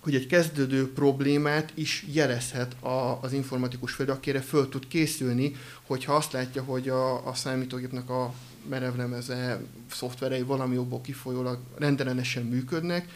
hogy 0.00 0.14
egy 0.14 0.26
kezdődő 0.26 0.92
problémát 0.92 1.72
is 1.74 2.04
jelezhet 2.12 2.82
a, 2.82 3.18
az 3.22 3.32
informatikus 3.32 3.92
felé, 3.92 4.10
akire 4.10 4.40
föl 4.40 4.68
tud 4.68 4.88
készülni, 4.88 5.54
hogyha 5.82 6.14
azt 6.14 6.32
látja, 6.32 6.62
hogy 6.62 6.88
a, 6.88 7.26
a 7.26 7.34
számítógépnek 7.34 8.10
a 8.10 8.34
merevlemeze, 8.68 9.60
szoftverei 9.90 10.42
valami 10.42 10.74
jobból 10.74 11.00
kifolyólag 11.00 11.58
rendellenesen 11.76 12.42
működnek, 12.44 13.08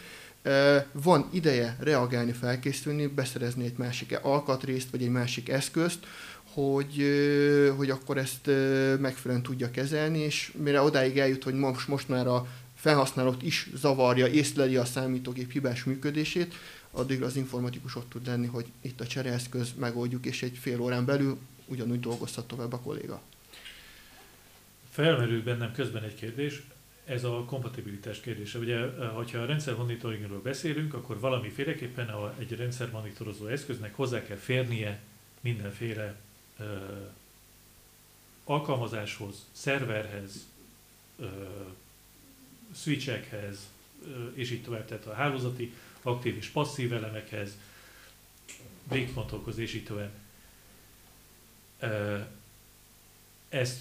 van 0.93 1.29
ideje 1.33 1.77
reagálni, 1.81 2.33
felkészülni, 2.33 3.07
beszerezni 3.07 3.65
egy 3.65 3.77
másik 3.77 4.19
alkatrészt, 4.23 4.91
vagy 4.91 5.03
egy 5.03 5.11
másik 5.11 5.49
eszközt, 5.49 6.07
hogy, 6.53 7.05
hogy 7.77 7.91
akkor 7.91 8.19
ezt 8.19 8.47
megfelelően 8.99 9.43
tudja 9.43 9.71
kezelni, 9.71 10.19
és 10.19 10.53
mire 10.57 10.81
odáig 10.81 11.19
eljut, 11.19 11.45
hogy 11.45 11.55
most, 11.55 11.89
most 11.89 12.09
már 12.09 12.27
a 12.27 12.47
felhasználót 12.75 13.43
is 13.43 13.71
zavarja, 13.75 14.27
észleli 14.27 14.77
a 14.77 14.85
számítógép 14.85 15.53
hibás 15.53 15.85
működését, 15.85 16.55
addig 16.91 17.23
az 17.23 17.37
informatikus 17.37 17.97
ott 17.97 18.11
tud 18.11 18.27
lenni, 18.27 18.47
hogy 18.47 18.67
itt 18.81 19.01
a 19.01 19.07
csereeszköz 19.07 19.73
megoldjuk, 19.79 20.27
és 20.27 20.43
egy 20.43 20.59
fél 20.61 20.81
órán 20.81 21.05
belül 21.05 21.39
ugyanúgy 21.67 22.01
dolgozhat 22.01 22.47
tovább 22.47 22.73
a 22.73 22.79
kolléga. 22.79 23.23
Felmerül 24.91 25.43
bennem 25.43 25.73
közben 25.73 26.03
egy 26.03 26.15
kérdés 26.15 26.63
ez 27.05 27.25
a 27.25 27.45
kompatibilitás 27.45 28.21
kérdése. 28.21 28.59
Ugye, 28.59 28.87
hogyha 29.09 29.39
a 29.39 29.45
rendszer 29.45 29.75
monitoringról 29.75 30.41
beszélünk, 30.41 30.95
akkor 30.95 31.21
valamiféleképpen 31.21 32.09
a, 32.09 32.35
egy 32.39 32.57
rendszer 32.57 32.91
monitorozó 32.91 33.47
eszköznek 33.47 33.95
hozzá 33.95 34.23
kell 34.23 34.37
férnie 34.37 35.01
mindenféle 35.41 36.15
ö, 36.59 36.65
alkalmazáshoz, 38.45 39.47
szerverhez, 39.53 40.47
ö, 41.19 41.27
switchekhez, 42.75 43.59
ö, 44.07 44.29
és 44.35 44.51
így 44.51 44.63
tovább, 44.63 44.87
tehát 44.87 45.07
a 45.07 45.15
hálózati 45.15 45.75
aktív 46.03 46.37
és 46.37 46.47
passzív 46.47 46.93
elemekhez, 46.93 47.57
végpontokhoz, 48.83 49.59
és 49.59 49.75
így 49.75 49.85
tovább. 49.85 50.13
Ö, 51.79 52.19
ezt 53.49 53.81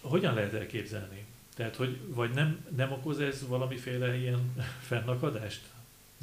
hogyan 0.00 0.34
lehet 0.34 0.54
elképzelni? 0.54 1.24
Tehát, 1.56 1.76
hogy 1.76 1.98
vagy 2.06 2.30
nem, 2.30 2.64
nem 2.76 2.92
okoz 2.92 3.20
ez 3.20 3.46
valamiféle 3.48 4.16
ilyen 4.16 4.54
fennakadást? 4.88 5.62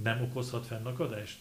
Nem 0.04 0.22
okozhat 0.22 0.66
fennakadást? 0.66 1.38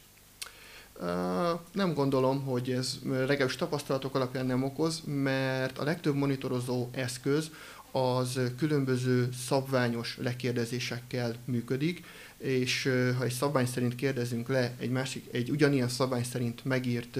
Nem 1.73 1.95
gondolom, 1.95 2.43
hogy 2.43 2.71
ez 2.71 2.99
legalábbis 3.05 3.57
tapasztalatok 3.57 4.15
alapján 4.15 4.47
nem 4.47 4.63
okoz, 4.63 5.03
mert 5.07 5.79
a 5.79 5.85
legtöbb 5.85 6.15
monitorozó 6.15 6.89
eszköz 6.93 7.51
az 7.91 8.41
különböző 8.59 9.29
szabványos 9.47 10.17
lekérdezésekkel 10.21 11.35
működik, 11.45 12.05
és 12.41 12.89
ha 13.19 13.25
egy 13.25 13.33
szabvány 13.33 13.67
szerint 13.67 13.95
kérdezünk 13.95 14.49
le 14.49 14.75
egy 14.79 14.91
másik, 14.91 15.29
egy 15.33 15.51
ugyanilyen 15.51 15.89
szabvány 15.89 16.25
szerint 16.25 16.65
megírt 16.65 17.19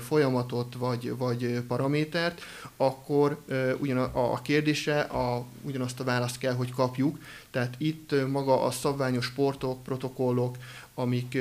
folyamatot 0.00 0.74
vagy, 0.74 1.16
vagy 1.16 1.60
paramétert, 1.66 2.40
akkor 2.76 3.42
ugyan 3.78 3.96
a, 3.96 4.32
a 4.32 4.40
kérdésre 4.42 5.00
a, 5.00 5.44
ugyanazt 5.62 6.00
a 6.00 6.04
választ 6.04 6.38
kell, 6.38 6.54
hogy 6.54 6.72
kapjuk. 6.72 7.18
Tehát 7.50 7.74
itt 7.78 8.14
maga 8.30 8.62
a 8.62 8.70
szabványos 8.70 9.30
portok, 9.30 9.82
protokollok, 9.82 10.56
amik 10.94 11.38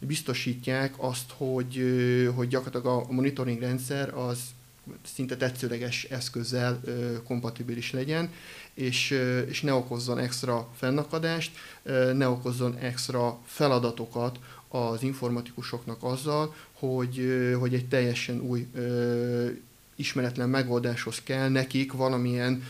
biztosítják 0.00 0.94
azt, 0.96 1.32
hogy, 1.36 1.82
hogy 2.34 2.48
gyakorlatilag 2.48 2.86
a 2.86 3.12
monitoring 3.12 3.60
rendszer 3.60 4.14
az 4.14 4.38
szinte 5.14 5.36
tetszőleges 5.36 6.04
eszközzel 6.04 6.80
kompatibilis 7.24 7.92
legyen, 7.92 8.32
és, 8.74 9.10
és 9.48 9.60
ne 9.60 9.72
okozzon 9.72 10.18
extra 10.18 10.68
fennakadást, 10.76 11.50
ne 12.14 12.28
okozzon 12.28 12.76
extra 12.76 13.38
feladatokat 13.44 14.38
az 14.68 15.02
informatikusoknak 15.02 16.02
azzal, 16.02 16.54
hogy, 16.72 17.26
hogy 17.58 17.74
egy 17.74 17.88
teljesen 17.88 18.40
új 18.40 18.66
ismeretlen 19.96 20.48
megoldáshoz 20.48 21.22
kell 21.22 21.48
nekik 21.48 21.92
valamilyen 21.92 22.62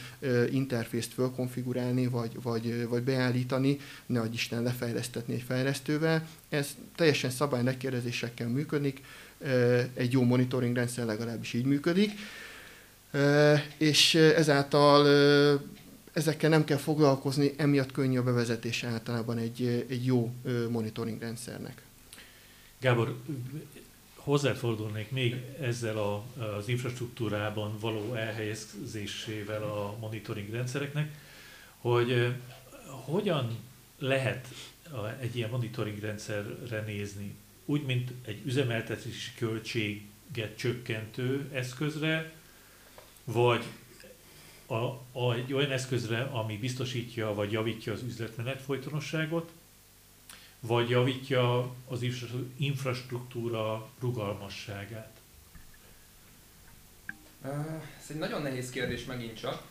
interfészt 0.50 1.12
fölkonfigurálni, 1.12 2.07
vagy, 2.07 2.42
vagy, 2.42 2.88
vagy 2.88 3.02
beállítani, 3.02 3.78
ne 4.07 4.21
adj 4.21 4.35
Isten 4.35 4.62
lefejlesztetni 4.62 5.35
egy 5.35 5.42
fejlesztővel. 5.42 6.28
Ez 6.49 6.76
teljesen 6.97 7.31
szabály 7.31 7.62
megkérdezésekkel 7.62 8.49
működik, 8.49 9.00
egy 9.95 10.13
jó 10.13 10.23
monitoring 10.23 10.77
rendszer 10.77 11.05
legalábbis 11.05 11.53
így 11.53 11.65
működik, 11.65 12.11
és 13.77 14.15
ezáltal 14.15 15.07
ezekkel 16.13 16.51
nem 16.51 16.65
kell 16.65 16.77
foglalkozni, 16.77 17.53
emiatt 17.57 17.93
könnyű 17.93 18.19
a 18.19 18.23
bevezetés 18.23 18.85
általában 18.85 19.39
egy, 19.39 19.87
egy 19.89 20.07
jó 20.07 20.33
monitoring 20.71 21.21
rendszernek. 21.21 21.83
Gábor, 22.81 23.17
hozzád 24.15 24.57
fordulnék 24.57 25.11
még 25.11 25.37
ezzel 25.61 25.99
a, 25.99 26.25
az 26.59 26.69
infrastruktúrában 26.69 27.77
való 27.81 28.15
elhelyezésével 28.15 29.63
a 29.63 29.97
monitoring 30.01 30.51
rendszereknek, 30.51 31.11
hogy 31.79 32.35
hogyan 32.87 33.59
lehet 33.99 34.49
egy 35.21 35.37
ilyen 35.37 35.51
monitoring 35.51 36.01
rendszerre 36.01 36.81
nézni? 36.87 37.35
Úgy, 37.73 37.85
mint 37.85 38.12
egy 38.25 38.43
üzemeltetési 38.45 39.35
költséget 39.37 40.57
csökkentő 40.57 41.50
eszközre, 41.52 42.33
vagy 43.25 43.64
a, 44.67 44.75
a, 45.12 45.35
egy 45.35 45.52
olyan 45.52 45.71
eszközre, 45.71 46.23
ami 46.23 46.59
biztosítja 46.59 47.35
vagy 47.35 47.52
javítja 47.52 47.93
az 47.93 48.02
üzletmenet 48.02 48.62
folytonosságot, 48.62 49.52
vagy 50.61 50.88
javítja 50.88 51.75
az 51.88 52.05
infrastruktúra 52.57 53.88
rugalmasságát? 54.00 55.21
Ez 57.99 58.07
egy 58.09 58.19
nagyon 58.19 58.43
nehéz 58.43 58.71
kérdés 58.71 59.05
megint 59.05 59.38
csak. 59.38 59.62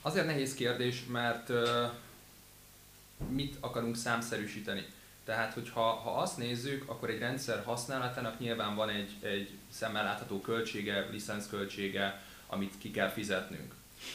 Azért 0.00 0.26
nehéz 0.26 0.54
kérdés, 0.54 1.04
mert 1.04 1.50
mit 3.28 3.56
akarunk 3.60 3.96
számszerűsíteni. 3.96 4.86
Tehát, 5.30 5.54
hogyha 5.54 5.80
ha 5.80 6.10
azt 6.10 6.36
nézzük, 6.36 6.90
akkor 6.90 7.10
egy 7.10 7.18
rendszer 7.18 7.62
használatának 7.64 8.38
nyilván 8.38 8.74
van 8.74 8.88
egy, 8.88 9.10
egy 9.20 9.50
szemmel 9.72 10.04
látható 10.04 10.40
költsége, 10.40 11.06
licenszköltsége, 11.10 12.22
amit 12.46 12.78
ki 12.78 12.90
kell 12.90 13.08
fizetnünk. 13.08 13.74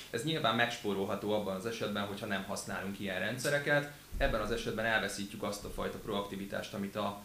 Ez 0.10 0.24
nyilván 0.24 0.56
megspórolható 0.56 1.34
abban 1.34 1.56
az 1.56 1.66
esetben, 1.66 2.06
hogyha 2.06 2.26
nem 2.26 2.44
használunk 2.44 3.00
ilyen 3.00 3.20
rendszereket. 3.20 3.92
Ebben 4.18 4.42
az 4.42 4.52
esetben 4.52 4.86
elveszítjük 4.86 5.44
azt 5.44 5.66
a 5.66 5.70
fajta 5.70 5.98
proaktivitást, 5.98 6.74
amit 6.74 6.96
a 6.96 7.22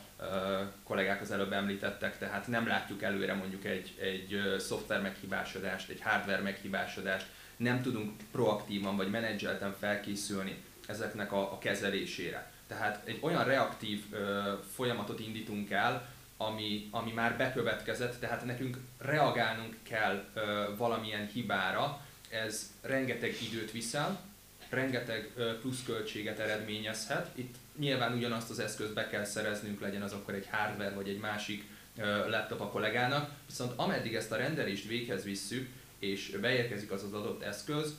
kollégák 0.84 1.20
az 1.20 1.30
előbb 1.30 1.52
említettek, 1.52 2.18
tehát 2.18 2.46
nem 2.46 2.66
látjuk 2.66 3.02
előre 3.02 3.34
mondjuk 3.34 3.64
egy, 3.64 3.94
egy 4.00 4.58
szoftver 4.58 5.02
meghibásodást, 5.02 5.88
egy 5.88 6.00
hardware 6.02 6.42
meghibásodást, 6.42 7.26
nem 7.56 7.82
tudunk 7.82 8.12
proaktívan 8.30 8.96
vagy 8.96 9.10
menedzselten 9.10 9.76
felkészülni 9.78 10.62
ezeknek 10.86 11.32
a, 11.32 11.52
a 11.52 11.58
kezelésére. 11.58 12.50
Tehát 12.70 13.00
egy 13.04 13.18
olyan 13.20 13.44
reaktív 13.44 14.04
ö, 14.10 14.52
folyamatot 14.74 15.20
indítunk 15.20 15.70
el, 15.70 16.08
ami, 16.36 16.88
ami 16.90 17.12
már 17.12 17.36
bekövetkezett, 17.36 18.20
tehát 18.20 18.44
nekünk 18.44 18.78
reagálnunk 18.98 19.76
kell 19.82 20.24
ö, 20.34 20.64
valamilyen 20.76 21.26
hibára, 21.26 22.00
ez 22.28 22.72
rengeteg 22.80 23.34
időt 23.42 23.70
viszel, 23.70 24.20
rengeteg 24.68 25.30
ö, 25.36 25.58
pluszköltséget 25.58 26.38
eredményezhet. 26.38 27.30
Itt 27.34 27.54
nyilván 27.78 28.12
ugyanazt 28.12 28.50
az 28.50 28.58
eszközt 28.58 28.94
be 28.94 29.08
kell 29.08 29.24
szereznünk, 29.24 29.80
legyen 29.80 30.02
az 30.02 30.12
akkor 30.12 30.34
egy 30.34 30.48
hardware 30.50 30.94
vagy 30.94 31.08
egy 31.08 31.20
másik 31.20 31.64
ö, 31.96 32.28
laptop 32.28 32.60
a 32.60 32.68
kollégának, 32.68 33.30
viszont 33.46 33.72
ameddig 33.76 34.14
ezt 34.14 34.32
a 34.32 34.36
rendelést 34.36 34.86
véghez 34.86 35.24
visszük, 35.24 35.68
és 35.98 36.36
beérkezik 36.40 36.90
az 36.90 37.02
az 37.02 37.12
adott 37.12 37.42
eszköz, 37.42 37.94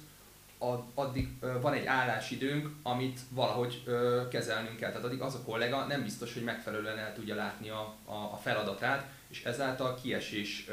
addig 0.94 1.28
van 1.62 1.74
egy 1.74 1.86
állásidőnk, 1.86 2.70
amit 2.84 3.20
valahogy 3.30 3.84
kezelnünk 4.30 4.78
kell. 4.78 4.90
Tehát 4.92 5.06
addig 5.06 5.22
az 5.22 5.36
a 5.36 5.42
kollega 5.42 5.86
nem 5.86 6.04
biztos, 6.04 6.34
hogy 6.34 6.44
megfelelően 6.44 6.98
el 6.98 7.14
tudja 7.14 7.36
látni 7.36 7.70
a, 7.70 7.96
a, 8.06 8.40
feladatát, 8.42 9.06
és 9.28 9.44
ezáltal 9.44 10.00
kiesés 10.02 10.68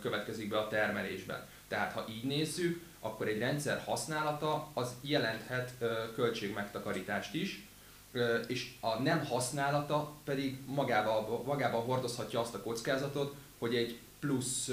következik 0.00 0.48
be 0.48 0.58
a 0.58 0.68
termelésben. 0.68 1.46
Tehát 1.68 1.92
ha 1.92 2.04
így 2.08 2.24
nézzük, 2.24 2.82
akkor 3.00 3.28
egy 3.28 3.38
rendszer 3.38 3.82
használata 3.84 4.68
az 4.74 4.94
jelenthet 5.00 5.72
költségmegtakarítást 6.14 7.34
is, 7.34 7.68
és 8.46 8.70
a 8.80 9.02
nem 9.02 9.26
használata 9.26 10.12
pedig 10.24 10.58
magával, 10.66 11.42
magával 11.46 11.82
hordozhatja 11.82 12.40
azt 12.40 12.54
a 12.54 12.62
kockázatot, 12.62 13.34
hogy 13.58 13.74
egy 13.74 13.98
plusz, 14.20 14.70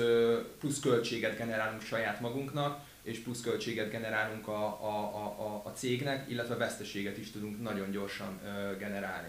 plusz 0.60 0.80
költséget 0.80 1.38
generálunk 1.38 1.82
saját 1.82 2.20
magunknak, 2.20 2.86
és 3.08 3.18
plusz 3.20 3.42
költséget 3.42 3.92
generálunk 3.92 4.48
a, 4.48 4.66
a, 4.66 5.16
a, 5.38 5.62
a 5.66 5.70
cégnek, 5.70 6.30
illetve 6.30 6.56
veszteséget 6.56 7.18
is 7.18 7.32
tudunk 7.32 7.62
nagyon 7.62 7.92
gyorsan 7.92 8.40
generálni. 8.80 9.28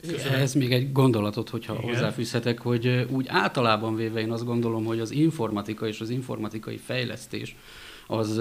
Köszönöm. 0.00 0.40
Ez 0.40 0.54
még 0.54 0.72
egy 0.72 0.92
gondolatot, 0.92 1.48
hogyha 1.48 1.74
Igen. 1.74 1.84
hozzáfűzhetek, 1.84 2.58
hogy 2.58 3.06
úgy 3.10 3.26
általában 3.28 3.96
véve 3.96 4.20
én 4.20 4.30
azt 4.30 4.44
gondolom, 4.44 4.84
hogy 4.84 5.00
az 5.00 5.10
informatika 5.10 5.86
és 5.86 6.00
az 6.00 6.10
informatikai 6.10 6.76
fejlesztés 6.76 7.56
az 8.06 8.40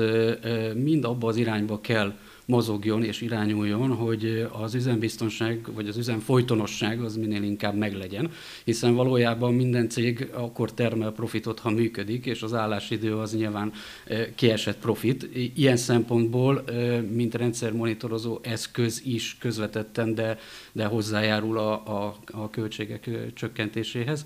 mind 0.73 1.05
abba 1.05 1.27
az 1.27 1.35
irányba 1.35 1.81
kell 1.81 2.17
mozogjon 2.47 3.03
és 3.03 3.21
irányuljon, 3.21 3.95
hogy 3.95 4.47
az 4.51 4.73
üzembiztonság 4.73 5.73
vagy 5.73 5.87
az 5.87 5.97
üzem 5.97 6.19
folytonosság 6.19 7.01
az 7.01 7.15
minél 7.15 7.43
inkább 7.43 7.75
meglegyen, 7.75 8.31
hiszen 8.63 8.95
valójában 8.95 9.53
minden 9.53 9.89
cég 9.89 10.29
akkor 10.33 10.71
termel 10.73 11.11
profitot, 11.11 11.59
ha 11.59 11.69
működik, 11.69 12.25
és 12.25 12.41
az 12.41 12.53
állásidő 12.53 13.17
az 13.17 13.35
nyilván 13.35 13.71
kiesett 14.35 14.77
profit. 14.77 15.29
Ilyen 15.55 15.77
szempontból, 15.77 16.63
mint 17.11 17.35
rendszermonitorozó 17.35 18.39
eszköz 18.41 19.01
is 19.05 19.37
közvetetten, 19.39 20.15
de, 20.15 20.37
de 20.71 20.85
hozzájárul 20.85 21.57
a, 21.57 21.71
a, 21.71 22.15
a 22.31 22.49
költségek 22.49 23.09
csökkentéséhez. 23.33 24.25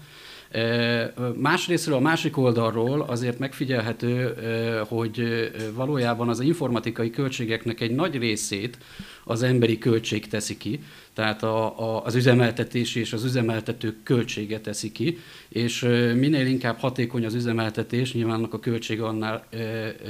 Másrésztről, 1.36 1.96
a 1.96 2.00
másik 2.00 2.38
oldalról 2.38 3.02
azért 3.02 3.40
megfigyelhető, 3.40 4.34
hogy 4.88 5.24
valójában 5.74 6.30
az 6.30 6.40
informatikai 6.40 7.10
költségeknek 7.10 7.80
egy 7.82 7.96
nagy 7.96 8.18
részét 8.18 8.78
az 9.24 9.44
emberi 9.44 9.78
költség 9.78 10.28
teszi 10.28 10.58
ki, 10.58 10.80
tehát 11.14 11.44
a, 11.44 11.80
a, 11.80 12.04
az 12.06 12.16
üzemeltetés 12.16 12.96
és 12.96 13.14
az 13.14 13.24
üzemeltetők 13.24 14.04
költsége 14.04 14.60
teszi 14.60 14.92
ki, 14.92 15.18
és 15.50 15.82
minél 16.16 16.46
inkább 16.46 16.78
hatékony 16.78 17.26
az 17.26 17.34
üzemeltetés, 17.34 18.14
nyilván 18.14 18.36
annak 18.36 18.54
a 18.54 18.60
költsége 18.60 19.06
annál 19.06 19.46
e, 19.50 19.58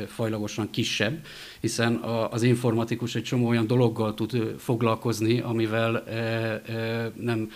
fajlagosan 0.07 0.69
kisebb, 0.69 1.25
hiszen 1.59 1.95
a, 1.95 2.31
az 2.31 2.43
informatikus 2.43 3.15
egy 3.15 3.23
csomó 3.23 3.47
olyan 3.47 3.67
dologgal 3.67 4.13
tud 4.13 4.55
foglalkozni, 4.57 5.39
amivel 5.39 6.03
e, 6.07 6.13
e, 6.13 7.11
nem 7.15 7.51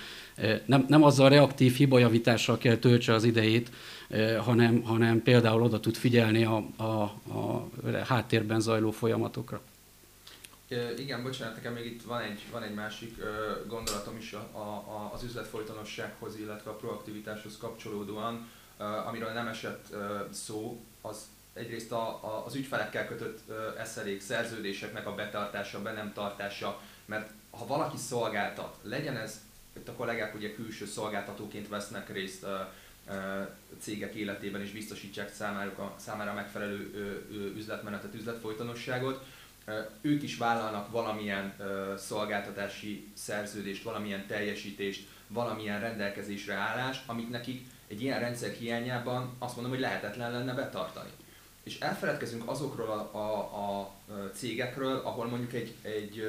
nem, 0.66 0.86
nem 0.88 1.04
azzal 1.04 1.30
reaktív 1.30 1.76
hibajavítással 1.76 2.58
kell 2.58 2.76
töltse 2.76 3.14
az 3.14 3.24
idejét, 3.24 3.70
hanem, 4.40 4.82
hanem 4.82 5.24
például 5.24 5.62
oda 5.62 5.80
tud 5.80 5.96
figyelni 5.96 6.44
a, 6.44 6.64
a, 6.76 6.84
a 6.84 7.70
háttérben 8.08 8.60
zajló 8.60 8.92
folyamatokra. 8.92 9.62
Igen, 10.98 11.24
bocsánat, 11.24 11.56
nekem 11.56 11.74
még 11.74 11.86
itt 11.86 12.04
van 12.04 12.22
egy, 12.22 12.42
van 12.52 12.64
egy 12.64 12.74
másik 12.74 13.18
gondolatom 13.68 14.18
is 14.18 14.34
a, 14.34 14.58
a, 14.58 15.12
az 15.14 15.24
üzletfolytonossághoz, 15.24 16.40
illetve 16.40 16.70
a 16.70 16.76
proaktivitáshoz 16.76 17.58
kapcsolódóan, 17.58 18.50
amiről 19.08 19.32
nem 19.32 19.48
esett 19.48 19.96
szó, 20.32 20.82
az 21.02 21.26
egyrészt 21.54 21.92
a, 21.92 22.08
a, 22.08 22.44
az 22.46 22.56
ügyfelekkel 22.56 23.08
kötött 23.08 23.40
eszelék 23.78 24.22
szerződéseknek 24.22 25.08
a 25.08 25.16
betartása, 25.16 25.82
be 25.82 25.92
nem 25.92 26.14
tartása, 26.14 26.82
mert 27.06 27.32
ha 27.50 27.66
valaki 27.66 27.98
szolgáltat, 27.98 28.78
legyen 28.82 29.18
ez 29.18 29.45
itt 29.78 29.88
a 29.88 29.94
kollégák 29.94 30.36
ugye 30.36 30.54
külső 30.54 30.86
szolgáltatóként 30.86 31.68
vesznek 31.68 32.14
részt 32.14 32.44
a 32.44 32.74
cégek 33.80 34.14
életében 34.14 34.62
és 34.62 34.72
biztosítják 34.72 35.34
számára 35.34 35.96
számára 35.98 36.34
megfelelő 36.34 36.92
üzletmenetet, 37.56 38.14
üzletfolytonosságot. 38.14 39.26
Ők 40.02 40.24
is 40.24 40.38
vállalnak 40.38 40.92
valamilyen 40.92 41.54
szolgáltatási 41.98 43.08
szerződést, 43.14 43.84
valamilyen 43.84 44.28
teljesítést, 44.28 45.08
valamilyen 45.28 45.80
rendelkezésre 45.80 46.54
állást, 46.54 47.04
amit 47.06 47.30
nekik 47.30 47.68
egy 47.88 48.02
ilyen 48.02 48.20
rendszer 48.20 48.52
hiányában 48.52 49.36
azt 49.40 49.56
mondom, 49.56 49.74
hogy 49.74 49.82
lehetetlen 49.82 50.32
lenne 50.32 50.54
betartani. 50.54 51.10
És 51.64 51.80
elfeledkezünk 51.80 52.50
azokról 52.50 52.90
a, 52.90 53.18
a, 53.18 53.40
a 53.80 53.92
cégekről, 54.34 54.98
ahol 54.98 55.28
mondjuk 55.28 55.54
egy, 55.54 55.76
egy 55.82 56.24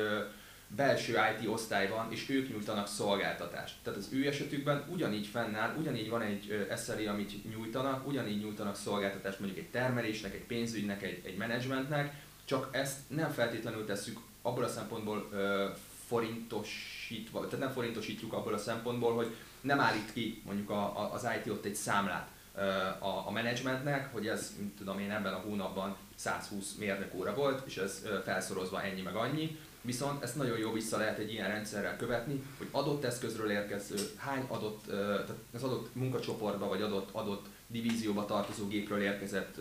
belső 0.68 1.12
IT 1.12 1.48
osztály 1.48 1.88
van, 1.88 2.12
és 2.12 2.28
ők 2.28 2.48
nyújtanak 2.48 2.86
szolgáltatást. 2.86 3.74
Tehát 3.82 3.98
az 3.98 4.08
ő 4.12 4.26
esetükben 4.26 4.84
ugyanígy 4.88 5.26
fennáll, 5.26 5.74
ugyanígy 5.78 6.08
van 6.08 6.22
egy 6.22 6.66
SLI, 6.84 7.06
amit 7.06 7.50
nyújtanak, 7.50 8.06
ugyanígy 8.06 8.40
nyújtanak 8.40 8.76
szolgáltatást 8.76 9.38
mondjuk 9.38 9.60
egy 9.60 9.70
termelésnek, 9.70 10.34
egy 10.34 10.44
pénzügynek, 10.44 11.02
egy, 11.02 11.22
egy 11.24 11.36
menedzsmentnek, 11.36 12.14
csak 12.44 12.68
ezt 12.72 12.98
nem 13.08 13.30
feltétlenül 13.30 13.84
tesszük 13.84 14.18
abból 14.42 14.64
a 14.64 14.68
szempontból 14.68 15.28
ö, 15.32 15.66
forintosítva, 16.06 17.44
tehát 17.44 17.64
nem 17.64 17.72
forintosítjuk 17.72 18.32
abból 18.32 18.54
a 18.54 18.58
szempontból, 18.58 19.14
hogy 19.14 19.34
nem 19.60 19.80
állít 19.80 20.12
ki 20.12 20.42
mondjuk 20.44 20.70
a, 20.70 21.00
a, 21.00 21.12
az 21.12 21.26
IT 21.36 21.52
ott 21.52 21.64
egy 21.64 21.74
számlát 21.74 22.28
ö, 22.54 22.60
a, 22.98 23.26
a 23.26 23.30
menedzsmentnek, 23.30 24.12
hogy 24.12 24.28
ez, 24.28 24.56
tudom 24.78 24.98
én, 24.98 25.10
ebben 25.10 25.32
a 25.32 25.38
hónapban 25.46 25.96
120 26.14 26.74
mérnök 26.78 27.14
óra 27.14 27.34
volt, 27.34 27.66
és 27.66 27.76
ez 27.76 28.02
ö, 28.04 28.18
felszorozva 28.24 28.82
ennyi 28.82 29.02
meg 29.02 29.14
annyi, 29.14 29.58
Viszont 29.86 30.22
ezt 30.22 30.36
nagyon 30.36 30.58
jó 30.58 30.72
vissza 30.72 30.96
lehet 30.96 31.18
egy 31.18 31.32
ilyen 31.32 31.48
rendszerrel 31.48 31.96
követni, 31.96 32.42
hogy 32.58 32.66
adott 32.70 33.04
eszközről 33.04 33.50
érkező, 33.50 33.96
hány 34.16 34.44
adott, 34.48 34.84
tehát 34.86 35.34
az 35.54 35.62
adott 35.62 35.94
munkacsoportba 35.94 36.68
vagy 36.68 36.82
adott, 36.82 37.08
adott 37.12 37.46
divízióba 37.66 38.24
tartozó 38.24 38.66
gépről 38.66 39.02
érkezett 39.02 39.56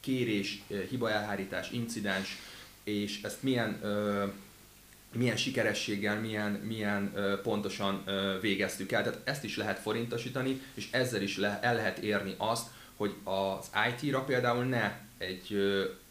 kérés, 0.00 0.62
hibaelhárítás, 0.88 1.70
incidens, 1.70 2.36
és 2.84 3.22
ezt 3.22 3.42
milyen 3.42 3.80
milyen 5.12 5.36
sikerességgel, 5.36 6.20
milyen, 6.20 6.52
milyen 6.52 7.12
pontosan 7.42 8.04
végeztük 8.40 8.92
el. 8.92 9.02
Tehát 9.02 9.20
ezt 9.24 9.44
is 9.44 9.56
lehet 9.56 9.78
forintosítani, 9.78 10.60
és 10.74 10.88
ezzel 10.90 11.22
is 11.22 11.36
le, 11.36 11.58
el 11.62 11.74
lehet 11.74 11.98
érni 11.98 12.34
azt, 12.36 12.66
hogy 12.96 13.14
az 13.24 13.70
IT-ra 13.90 14.24
például 14.24 14.64
ne 14.64 14.98
egy 15.18 15.56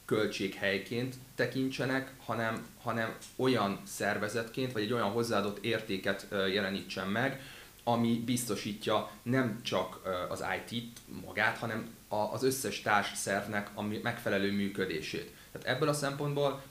költséghelyként 0.06 1.16
tekintsenek, 1.36 2.14
hanem, 2.26 2.68
hanem 2.82 3.16
olyan 3.36 3.80
szervezetként, 3.86 4.72
vagy 4.72 4.82
egy 4.82 4.94
olyan 4.94 5.12
hozzáadott 5.12 5.64
értéket 5.66 6.28
jelenítsen 6.32 7.08
meg, 7.08 7.42
ami 7.84 8.24
biztosítja 8.26 9.10
nem 9.24 9.60
csak 9.64 10.00
az 10.30 10.44
IT-t 10.58 11.00
magát, 11.26 11.58
hanem 11.58 11.96
az 12.08 12.44
összes 12.44 12.82
társszervnek 12.82 13.70
a 13.74 13.82
megfelelő 13.82 14.52
működését. 14.52 15.34
Tehát 15.52 15.68
ebből 15.68 15.90
a 15.90 15.94
szempontból 15.94 16.64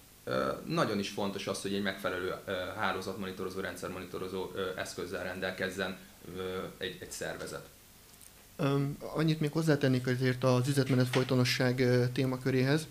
nagyon 0.64 0.99
is 0.99 1.09
fontos 1.09 1.47
az, 1.47 1.62
hogy 1.62 1.75
egy 1.75 1.83
megfelelő 1.83 2.35
hálózatmonitorozó, 2.77 3.61
rendszermonitorozó 3.61 4.51
eszközzel 4.77 5.25
rendelkezzen 5.25 5.97
egy, 6.79 6.97
egy 7.01 7.11
szervezet. 7.11 7.68
Annyit 8.99 9.40
még 9.40 9.53
hozzátennék 9.53 10.07
azért 10.07 10.44
az 10.44 10.68
üzletmenet 10.68 11.09
folytonosság 11.09 11.83
témaköréhez, 12.12 12.87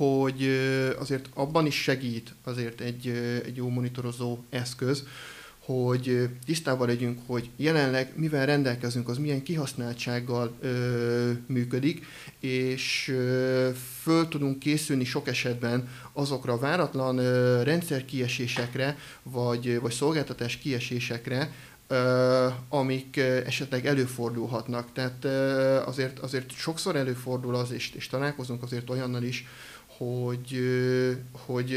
hogy 0.00 0.50
azért 0.98 1.28
abban 1.34 1.66
is 1.66 1.82
segít 1.82 2.34
azért 2.44 2.80
egy, 2.80 3.08
egy 3.44 3.56
jó 3.56 3.68
monitorozó 3.68 4.38
eszköz, 4.50 5.04
hogy 5.58 6.28
tisztában 6.44 6.86
legyünk, 6.86 7.18
hogy 7.26 7.50
jelenleg 7.56 8.12
mivel 8.16 8.46
rendelkezünk, 8.46 9.08
az 9.08 9.18
milyen 9.18 9.42
kihasználtsággal 9.42 10.56
ö, 10.60 11.30
működik, 11.46 12.06
és 12.38 13.08
ö, 13.08 13.68
föl 14.02 14.28
tudunk 14.28 14.58
készülni 14.58 15.04
sok 15.04 15.28
esetben 15.28 15.88
azokra 16.12 16.58
váratlan 16.58 17.18
ö, 17.18 17.62
rendszerkiesésekre, 17.62 18.98
vagy, 19.22 19.80
vagy 19.80 19.92
szolgáltatás 19.92 20.56
kiesésekre, 20.56 21.52
ö, 21.86 22.46
amik 22.68 23.16
esetleg 23.46 23.86
előfordulhatnak. 23.86 24.92
Tehát 24.92 25.24
ö, 25.24 25.76
azért, 25.86 26.18
azért 26.18 26.50
sokszor 26.50 26.96
előfordul 26.96 27.54
az, 27.54 27.70
és, 27.70 27.92
és 27.94 28.06
találkozunk 28.06 28.62
azért 28.62 28.90
olyannal 28.90 29.22
is, 29.22 29.46
hogy, 30.04 30.60
hogy 31.46 31.76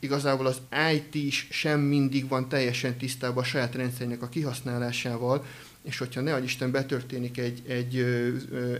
igazából 0.00 0.46
az 0.46 0.60
IT 0.92 1.14
is 1.14 1.48
sem 1.50 1.80
mindig 1.80 2.28
van 2.28 2.48
teljesen 2.48 2.96
tisztában 2.96 3.42
a 3.42 3.46
saját 3.46 3.74
rendszerének 3.74 4.22
a 4.22 4.28
kihasználásával, 4.28 5.44
és 5.82 5.98
hogyha 5.98 6.20
ne 6.20 6.42
Isten 6.42 6.70
betörténik 6.70 7.38
egy, 7.38 7.62
egy, 7.68 7.96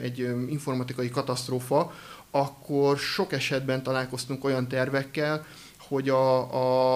egy 0.02 0.18
informatikai 0.48 1.08
katasztrófa, 1.08 1.94
akkor 2.30 2.98
sok 2.98 3.32
esetben 3.32 3.82
találkoztunk 3.82 4.44
olyan 4.44 4.68
tervekkel, 4.68 5.46
hogy 5.78 6.08
a, 6.08 6.38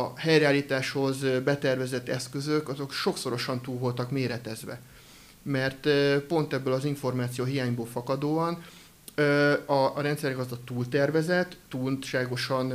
a 0.05 0.13
helyreállításhoz 0.17 1.17
betervezett 1.45 2.09
eszközök 2.09 2.69
azok 2.69 2.93
sokszorosan 2.93 3.61
túl 3.61 3.79
voltak 3.79 4.11
méretezve. 4.11 4.81
Mert 5.43 5.89
pont 6.29 6.53
ebből 6.53 6.73
az 6.73 6.85
információ 6.85 7.45
hiányból 7.45 7.87
fakadóan 7.87 8.63
a, 9.67 9.97
a 9.97 10.01
rendszergazda 10.01 10.59
túltervezett, 10.65 11.57
túlságosan 11.69 12.73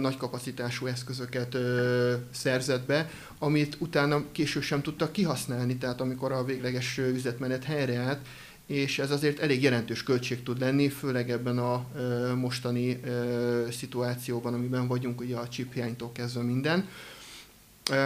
nagy 0.00 0.16
kapacitású 0.16 0.86
eszközöket 0.86 1.54
ö, 1.54 2.14
szerzett 2.30 2.86
be, 2.86 3.10
amit 3.38 3.76
utána 3.78 4.22
később 4.32 4.62
sem 4.62 4.82
tudtak 4.82 5.12
kihasználni, 5.12 5.76
tehát 5.76 6.00
amikor 6.00 6.32
a 6.32 6.44
végleges 6.44 6.98
üzletmenet 6.98 7.64
helyreállt, 7.64 8.26
és 8.66 8.98
ez 8.98 9.10
azért 9.10 9.38
elég 9.38 9.62
jelentős 9.62 10.02
költség 10.02 10.42
tud 10.42 10.60
lenni, 10.60 10.88
főleg 10.88 11.30
ebben 11.30 11.58
a 11.58 11.86
ö, 11.96 12.34
mostani 12.34 13.00
ö, 13.04 13.66
szituációban, 13.70 14.54
amiben 14.54 14.86
vagyunk, 14.86 15.20
ugye 15.20 15.36
a 15.36 15.48
chip 15.48 15.72
hiánytól 15.72 16.12
kezdve 16.12 16.42
minden. 16.42 16.78
Ö, 16.78 17.15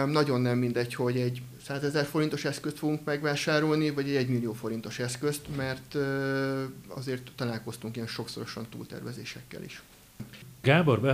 nagyon 0.05 0.41
nem 0.41 0.57
mindegy, 0.57 0.93
hogy 0.93 1.17
egy 1.17 1.41
100 1.63 1.83
ezer 1.83 2.05
forintos 2.05 2.45
eszközt 2.45 2.77
fogunk 2.77 3.03
megvásárolni, 3.03 3.89
vagy 3.89 4.09
egy 4.09 4.15
1 4.15 4.29
millió 4.29 4.53
forintos 4.53 4.99
eszközt, 4.99 5.55
mert 5.55 5.95
azért 6.87 7.31
találkoztunk 7.35 7.95
ilyen 7.95 8.07
sokszorosan 8.07 8.65
túltervezésekkel 8.69 9.63
is. 9.63 9.81
Gábor 10.61 11.07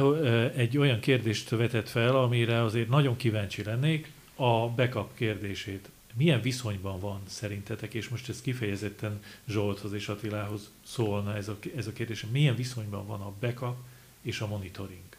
egy 0.55 0.77
olyan 0.77 0.99
kérdést 0.99 1.49
vetett 1.49 1.89
fel, 1.89 2.15
amire 2.15 2.63
azért 2.63 2.89
nagyon 2.89 3.15
kíváncsi 3.15 3.63
lennék, 3.63 4.11
a 4.35 4.69
backup 4.69 5.15
kérdését. 5.15 5.89
Milyen 6.13 6.41
viszonyban 6.41 6.99
van 6.99 7.21
szerintetek, 7.27 7.93
és 7.93 8.09
most 8.09 8.29
ez 8.29 8.41
kifejezetten 8.41 9.19
Zsolthoz 9.47 9.93
és 9.93 10.07
Attilához 10.07 10.69
szólna 10.85 11.35
ez 11.35 11.47
a, 11.47 11.57
ez 11.75 11.87
a 11.87 11.93
kérdés, 11.93 12.25
milyen 12.31 12.55
viszonyban 12.55 13.07
van 13.07 13.21
a 13.21 13.33
backup 13.39 13.75
és 14.21 14.39
a 14.39 14.47
monitoring? 14.47 15.16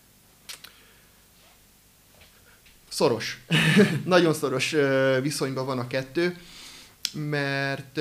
Szoros. 2.88 3.40
Nagyon 4.04 4.34
szoros 4.34 4.74
viszonyban 5.22 5.66
van 5.66 5.78
a 5.78 5.86
kettő, 5.86 6.38
mert 7.12 8.00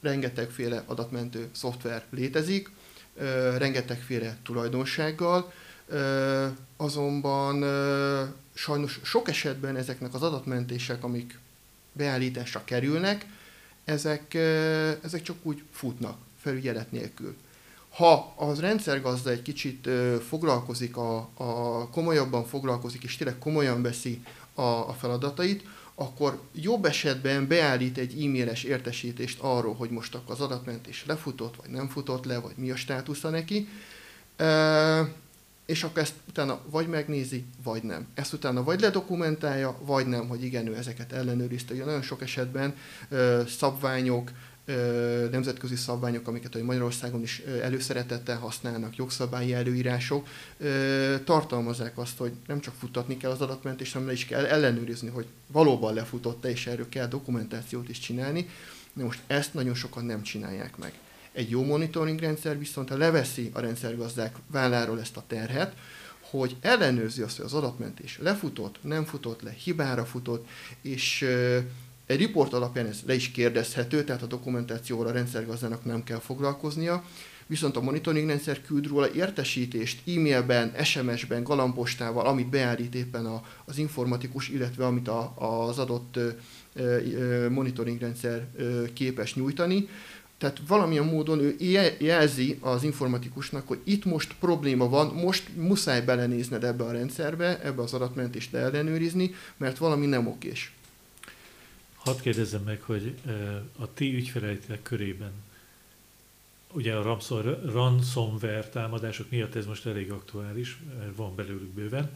rengetegféle 0.00 0.82
adatmentő 0.86 1.48
szoftver 1.52 2.04
létezik, 2.10 2.70
rengetegféle 3.58 4.36
tulajdonsággal, 4.42 5.52
azonban 6.76 7.64
sajnos 8.54 9.00
sok 9.02 9.28
esetben 9.28 9.76
ezeknek 9.76 10.14
az 10.14 10.22
adatmentések, 10.22 11.04
amik 11.04 11.38
beállításra 11.92 12.64
kerülnek, 12.64 13.26
ezek, 13.84 14.34
ezek 15.02 15.22
csak 15.22 15.36
úgy 15.42 15.62
futnak 15.72 16.18
felügyelet 16.42 16.92
nélkül. 16.92 17.36
Ha 17.90 18.34
az 18.36 18.60
rendszergazda 18.60 19.30
egy 19.30 19.42
kicsit 19.42 19.88
foglalkozik, 20.28 20.96
a, 20.96 21.28
a 21.34 21.88
komolyabban 21.88 22.44
foglalkozik, 22.44 23.02
és 23.02 23.16
tényleg 23.16 23.38
komolyan 23.38 23.82
veszi 23.82 24.22
a, 24.54 24.62
a 24.62 24.92
feladatait, 24.98 25.64
akkor 26.00 26.40
jobb 26.54 26.84
esetben 26.84 27.48
beállít 27.48 27.98
egy 27.98 28.24
e-mailes 28.24 28.62
értesítést 28.62 29.38
arról, 29.40 29.74
hogy 29.74 29.90
most 29.90 30.14
akkor 30.14 30.34
az 30.34 30.40
adatmentés 30.40 31.04
lefutott, 31.06 31.56
vagy 31.56 31.70
nem 31.70 31.88
futott 31.88 32.24
le, 32.24 32.38
vagy 32.38 32.54
mi 32.56 32.70
a 32.70 32.76
státusza 32.76 33.28
neki, 33.30 33.68
e, 34.36 35.12
és 35.66 35.82
akkor 35.82 36.02
ezt 36.02 36.14
utána 36.28 36.60
vagy 36.70 36.88
megnézi, 36.88 37.44
vagy 37.62 37.82
nem. 37.82 38.06
Ezt 38.14 38.32
utána 38.32 38.64
vagy 38.64 38.80
ledokumentálja, 38.80 39.78
vagy 39.80 40.06
nem, 40.06 40.28
hogy 40.28 40.44
igen, 40.44 40.66
ő 40.66 40.76
ezeket 40.76 41.12
ellenőrizte. 41.12 41.74
Ugye 41.74 41.84
nagyon 41.84 42.02
sok 42.02 42.22
esetben 42.22 42.74
e, 43.10 43.46
szabványok, 43.46 44.30
nemzetközi 45.30 45.76
szabványok, 45.76 46.28
amiket 46.28 46.52
hogy 46.52 46.62
Magyarországon 46.62 47.22
is 47.22 47.42
előszeretettel 47.62 48.38
használnak, 48.38 48.96
jogszabályi 48.96 49.54
előírások, 49.54 50.28
tartalmazzák 51.24 51.98
azt, 51.98 52.18
hogy 52.18 52.32
nem 52.46 52.60
csak 52.60 52.74
futtatni 52.74 53.16
kell 53.16 53.30
az 53.30 53.40
adatmentést, 53.40 53.92
hanem 53.92 54.08
le 54.08 54.14
is 54.14 54.24
kell 54.24 54.44
ellenőrizni, 54.44 55.08
hogy 55.08 55.26
valóban 55.46 55.94
lefutott-e, 55.94 56.50
és 56.50 56.66
erről 56.66 56.88
kell 56.88 57.06
dokumentációt 57.06 57.88
is 57.88 57.98
csinálni. 57.98 58.48
De 58.92 59.04
most 59.04 59.20
ezt 59.26 59.54
nagyon 59.54 59.74
sokan 59.74 60.04
nem 60.04 60.22
csinálják 60.22 60.76
meg. 60.76 60.92
Egy 61.32 61.50
jó 61.50 61.64
monitoring 61.64 62.20
rendszer 62.20 62.58
viszont, 62.58 62.90
leveszi 62.90 63.50
a 63.52 63.60
rendszergazdák 63.60 64.36
válláról 64.46 65.00
ezt 65.00 65.16
a 65.16 65.24
terhet, 65.26 65.74
hogy 66.20 66.56
ellenőrzi 66.60 67.22
azt, 67.22 67.36
hogy 67.36 67.44
az 67.44 67.54
adatmentés 67.54 68.18
lefutott, 68.22 68.78
nem 68.82 69.04
futott 69.04 69.42
le, 69.42 69.50
hibára 69.50 70.04
futott, 70.04 70.48
és 70.82 71.26
egy 72.10 72.18
riport 72.18 72.52
alapján 72.52 72.86
ez 72.86 73.00
le 73.06 73.14
is 73.14 73.30
kérdezhető, 73.30 74.04
tehát 74.04 74.22
a 74.22 74.26
dokumentációval 74.26 75.06
a 75.06 75.12
rendszergazdának 75.12 75.84
nem 75.84 76.04
kell 76.04 76.18
foglalkoznia, 76.18 77.04
viszont 77.46 77.76
a 77.76 77.80
monitoring 77.80 78.28
rendszer 78.28 78.62
küld 78.62 78.86
róla 78.86 79.12
értesítést 79.12 80.08
e-mailben, 80.08 80.74
SMS-ben, 80.84 81.42
galambostával, 81.42 82.26
amit 82.26 82.48
beállít 82.48 82.94
éppen 82.94 83.26
a, 83.26 83.42
az 83.64 83.78
informatikus, 83.78 84.48
illetve 84.48 84.86
amit 84.86 85.08
a, 85.08 85.34
az 85.66 85.78
adott 85.78 86.18
monitoring 87.48 88.00
rendszer 88.00 88.46
képes 88.92 89.34
nyújtani. 89.34 89.88
Tehát 90.38 90.60
valamilyen 90.66 91.04
módon 91.04 91.40
ő 91.40 91.56
jelzi 91.98 92.58
az 92.60 92.82
informatikusnak, 92.82 93.68
hogy 93.68 93.80
itt 93.84 94.04
most 94.04 94.34
probléma 94.40 94.88
van, 94.88 95.06
most 95.14 95.56
muszáj 95.56 96.00
belenézned 96.00 96.64
ebbe 96.64 96.84
a 96.84 96.92
rendszerbe, 96.92 97.60
ebbe 97.62 97.82
az 97.82 97.94
adatmentést 97.94 98.54
ellenőrizni, 98.54 99.34
mert 99.56 99.78
valami 99.78 100.06
nem 100.06 100.26
okés. 100.26 100.72
Hadd 102.04 102.20
kérdezzem 102.20 102.62
meg, 102.62 102.80
hogy 102.80 103.14
a 103.78 103.92
ti 103.94 104.14
ügyfeleitek 104.14 104.82
körében, 104.82 105.32
ugye 106.72 106.94
a 106.94 107.18
ransomware 107.64 108.68
támadások 108.68 109.30
miatt 109.30 109.54
ez 109.54 109.66
most 109.66 109.86
elég 109.86 110.10
aktuális, 110.10 110.78
van 111.16 111.34
belőlük 111.34 111.68
bőven, 111.68 112.10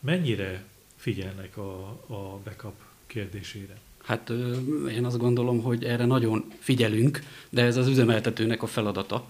mennyire 0.00 0.64
figyelnek 0.96 1.56
a, 1.56 1.88
a 2.06 2.40
backup 2.44 2.74
kérdésére? 3.06 3.78
Hát 4.02 4.30
én 4.88 5.04
azt 5.04 5.18
gondolom, 5.18 5.62
hogy 5.62 5.84
erre 5.84 6.04
nagyon 6.04 6.52
figyelünk, 6.58 7.20
de 7.50 7.62
ez 7.62 7.76
az 7.76 7.86
üzemeltetőnek 7.86 8.62
a 8.62 8.66
feladata 8.66 9.26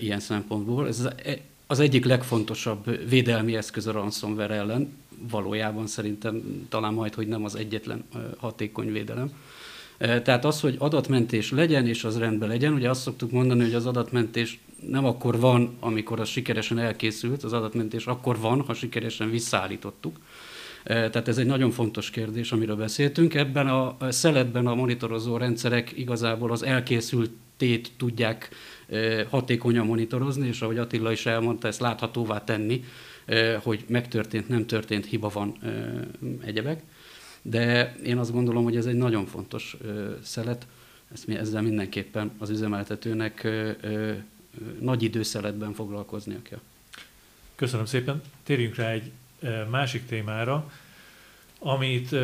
ilyen 0.00 0.20
szempontból. 0.20 0.86
Ez 0.86 1.00
az 1.00 1.12
egyik 1.68 2.04
legfontosabb 2.04 3.08
védelmi 3.08 3.56
eszköz 3.56 3.86
a 3.86 3.92
ransomware 3.92 4.54
ellen, 4.54 4.96
valójában 5.30 5.86
szerintem 5.86 6.66
talán 6.68 6.94
majd, 6.94 7.14
hogy 7.14 7.28
nem 7.28 7.44
az 7.44 7.54
egyetlen 7.54 8.04
hatékony 8.36 8.92
védelem. 8.92 9.30
Tehát 9.98 10.44
az, 10.44 10.60
hogy 10.60 10.76
adatmentés 10.78 11.50
legyen, 11.50 11.86
és 11.86 12.04
az 12.04 12.18
rendben 12.18 12.48
legyen, 12.48 12.72
ugye 12.72 12.90
azt 12.90 13.00
szoktuk 13.00 13.30
mondani, 13.30 13.62
hogy 13.62 13.74
az 13.74 13.86
adatmentés 13.86 14.58
nem 14.88 15.04
akkor 15.04 15.40
van, 15.40 15.76
amikor 15.80 16.20
az 16.20 16.28
sikeresen 16.28 16.78
elkészült, 16.78 17.44
az 17.44 17.52
adatmentés 17.52 18.06
akkor 18.06 18.38
van, 18.38 18.60
ha 18.60 18.74
sikeresen 18.74 19.30
visszaállítottuk. 19.30 20.16
Tehát 20.84 21.28
ez 21.28 21.38
egy 21.38 21.46
nagyon 21.46 21.70
fontos 21.70 22.10
kérdés, 22.10 22.52
amiről 22.52 22.76
beszéltünk. 22.76 23.34
Ebben 23.34 23.68
a 23.68 23.96
szeletben 24.10 24.66
a 24.66 24.74
monitorozó 24.74 25.36
rendszerek 25.36 25.92
igazából 25.96 26.50
az 26.50 26.62
elkészültét 26.62 27.90
tudják 27.96 28.48
hatékonyan 29.30 29.86
monitorozni, 29.86 30.46
és 30.46 30.62
ahogy 30.62 30.78
Attila 30.78 31.12
is 31.12 31.26
elmondta, 31.26 31.68
ezt 31.68 31.80
láthatóvá 31.80 32.44
tenni, 32.44 32.84
hogy 33.62 33.84
megtörtént, 33.88 34.48
nem 34.48 34.66
történt, 34.66 35.06
hiba 35.06 35.28
van 35.28 35.58
egyebek. 36.44 36.82
De 37.42 37.94
én 38.04 38.18
azt 38.18 38.32
gondolom, 38.32 38.64
hogy 38.64 38.76
ez 38.76 38.86
egy 38.86 38.96
nagyon 38.96 39.26
fontos 39.26 39.76
szelet, 40.22 40.66
ezt 41.12 41.26
mi 41.26 41.34
ezzel 41.34 41.62
mindenképpen 41.62 42.30
az 42.38 42.50
üzemeltetőnek 42.50 43.48
nagy 44.80 45.02
időszeletben 45.02 45.72
foglalkoznia 45.72 46.42
kell. 46.42 46.60
Köszönöm 47.54 47.86
szépen. 47.86 48.22
Térjünk 48.42 48.74
rá 48.74 48.90
egy 48.90 49.10
másik 49.70 50.06
témára, 50.06 50.70
amit 51.58 52.14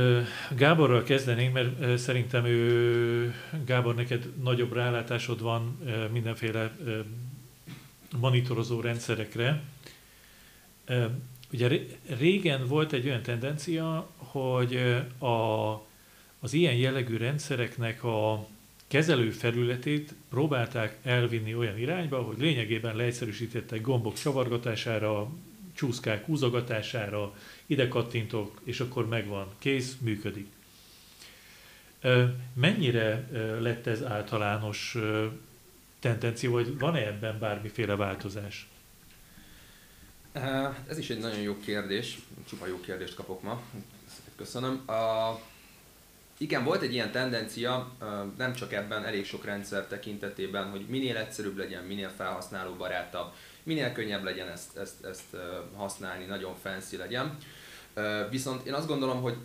Gáborral 0.56 1.02
kezdenénk, 1.02 1.52
mert 1.52 1.98
szerintem 1.98 2.44
ő, 2.44 3.34
Gábor, 3.64 3.94
neked 3.94 4.28
nagyobb 4.42 4.72
rálátásod 4.72 5.42
van 5.42 5.78
mindenféle 6.12 6.76
monitorozó 8.18 8.80
rendszerekre. 8.80 9.62
Ugye 11.52 11.80
régen 12.18 12.66
volt 12.66 12.92
egy 12.92 13.06
olyan 13.06 13.22
tendencia, 13.22 14.08
hogy 14.16 14.74
a, 15.18 15.72
az 16.40 16.52
ilyen 16.52 16.74
jellegű 16.74 17.16
rendszereknek 17.16 18.04
a 18.04 18.46
kezelő 18.86 19.30
felületét 19.30 20.14
próbálták 20.30 20.98
elvinni 21.02 21.54
olyan 21.54 21.78
irányba, 21.78 22.22
hogy 22.22 22.38
lényegében 22.38 22.96
leegyszerűsítettek 22.96 23.80
gombok 23.80 24.14
csavargatására, 24.14 25.30
csúszkák 25.74 26.24
húzogatására, 26.24 27.34
ide 27.66 27.88
kattintok, 27.88 28.60
és 28.64 28.80
akkor 28.80 29.08
megvan, 29.08 29.48
kész, 29.58 29.96
működik. 30.00 30.46
Mennyire 32.54 33.28
lett 33.60 33.86
ez 33.86 34.02
általános 34.02 34.96
tendencia, 35.98 36.50
vagy 36.50 36.78
van-e 36.78 37.06
ebben 37.06 37.38
bármiféle 37.38 37.96
változás? 37.96 38.68
Ez 40.88 40.98
is 40.98 41.10
egy 41.10 41.18
nagyon 41.18 41.40
jó 41.40 41.58
kérdés, 41.58 42.18
csupa 42.48 42.66
jó 42.66 42.80
kérdést 42.80 43.14
kapok 43.14 43.42
ma, 43.42 43.62
köszönöm. 44.36 44.88
A, 44.88 45.38
igen, 46.38 46.64
volt 46.64 46.82
egy 46.82 46.92
ilyen 46.92 47.12
tendencia, 47.12 47.92
nem 48.36 48.54
csak 48.54 48.72
ebben, 48.72 49.04
elég 49.04 49.26
sok 49.26 49.44
rendszer 49.44 49.86
tekintetében, 49.86 50.70
hogy 50.70 50.86
minél 50.88 51.16
egyszerűbb 51.16 51.56
legyen, 51.56 51.84
minél 51.84 52.10
felhasználóbarátabb, 52.16 53.32
minél 53.64 53.92
könnyebb 53.92 54.22
legyen 54.24 54.48
ezt, 54.48 54.76
ezt, 54.76 55.04
ezt 55.04 55.36
használni, 55.76 56.24
nagyon 56.24 56.54
fancy 56.62 56.96
legyen. 56.96 57.38
Viszont 58.30 58.66
én 58.66 58.74
azt 58.74 58.86
gondolom, 58.86 59.22
hogy 59.22 59.36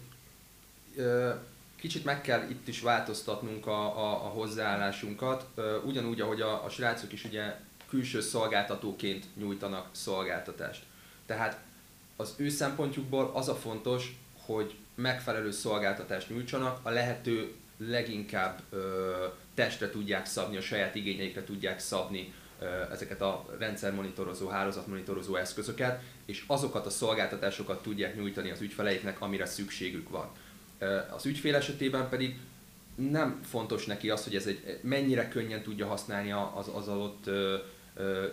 kicsit 1.76 2.06
meg 2.06 2.22
kell 2.22 2.50
itt 2.50 2.68
is 2.68 2.82
változtatnunk 2.82 3.68
a, 3.68 3.98
a, 3.98 4.26
a 4.26 4.28
hozzáállásunkat, 4.28 5.46
ugyanúgy, 5.86 6.22
ahogy 6.22 6.42
a, 6.42 6.64
a 6.64 6.70
srácok 6.70 7.14
is 7.14 7.24
ugye 7.24 7.56
külső 7.90 8.22
szolgáltatóként 8.22 9.26
nyújtanak 9.36 9.88
szolgáltatást. 9.92 10.84
Tehát 11.26 11.60
az 12.16 12.34
ő 12.38 12.50
szempontjukból 12.50 13.32
az 13.34 13.48
a 13.48 13.56
fontos, 13.56 14.16
hogy 14.46 14.76
megfelelő 14.96 15.52
szolgáltatást 15.52 16.30
nyújtsanak, 16.30 16.80
a 16.84 16.90
lehető 16.90 17.54
leginkább 17.78 18.62
ö, 18.70 19.26
testre 19.54 19.90
tudják 19.90 20.26
szabni, 20.26 20.58
a 20.58 20.62
saját 20.62 20.96
igényeikre 20.96 21.44
tudják 21.44 21.80
szabni 21.80 22.34
ezeket 22.92 23.22
a 23.22 23.46
rendszermonitorozó, 23.58 24.48
hálózatmonitorozó 24.48 25.36
eszközöket, 25.36 26.02
és 26.26 26.44
azokat 26.48 26.86
a 26.86 26.90
szolgáltatásokat 26.90 27.82
tudják 27.82 28.16
nyújtani 28.16 28.50
az 28.50 28.62
ügyfeleiknek, 28.62 29.22
amire 29.22 29.46
szükségük 29.46 30.10
van. 30.10 30.30
Az 31.16 31.26
ügyfél 31.26 31.56
esetében 31.56 32.10
pedig 32.10 32.40
nem 32.96 33.40
fontos 33.50 33.86
neki 33.86 34.10
az, 34.10 34.24
hogy 34.24 34.36
ez 34.36 34.48
egy 34.48 34.80
mennyire 34.82 35.28
könnyen 35.28 35.62
tudja 35.62 35.88
használni 35.88 36.32
az, 36.32 36.70
az 36.74 36.88
adott 36.88 37.30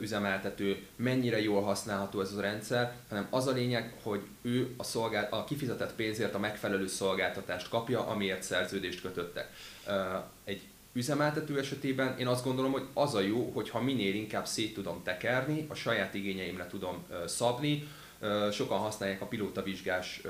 üzemeltető, 0.00 0.86
mennyire 0.96 1.40
jól 1.40 1.62
használható 1.62 2.20
ez 2.20 2.32
a 2.32 2.40
rendszer, 2.40 2.94
hanem 3.08 3.26
az 3.30 3.46
a 3.46 3.52
lényeg, 3.52 3.94
hogy 4.02 4.20
ő 4.42 4.74
a, 4.76 4.82
szolgált, 4.82 5.32
a 5.32 5.44
kifizetett 5.44 5.94
pénzért 5.94 6.34
a 6.34 6.38
megfelelő 6.38 6.86
szolgáltatást 6.86 7.68
kapja, 7.68 8.06
amiért 8.06 8.42
szerződést 8.42 9.00
kötöttek. 9.00 9.50
Egy 10.44 10.62
üzemeltető 10.96 11.58
esetében 11.58 12.18
én 12.18 12.26
azt 12.26 12.44
gondolom, 12.44 12.72
hogy 12.72 12.86
az 12.94 13.14
a 13.14 13.20
jó, 13.20 13.50
hogyha 13.54 13.80
minél 13.80 14.14
inkább 14.14 14.46
szét 14.46 14.74
tudom 14.74 15.02
tekerni, 15.02 15.66
a 15.68 15.74
saját 15.74 16.14
igényeimre 16.14 16.66
tudom 16.66 17.04
szabni, 17.26 17.88
sokan 18.52 18.78
használják 18.78 19.20
a 19.20 19.26
pilótavizsgás 19.26 20.22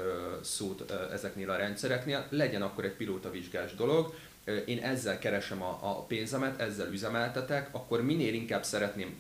szót 0.43 0.93
ezeknél 1.13 1.51
a 1.51 1.57
rendszereknél, 1.57 2.27
legyen 2.31 2.63
akkor 2.63 2.85
egy 2.85 2.97
pilótavizsgás 2.97 3.75
dolog, 3.75 4.15
én 4.67 4.79
ezzel 4.79 5.19
keresem 5.19 5.63
a, 5.63 6.05
pénzemet, 6.09 6.61
ezzel 6.61 6.93
üzemeltetek, 6.93 7.69
akkor 7.73 8.03
minél 8.03 8.35
inkább 8.35 8.65
szeretném 8.65 9.19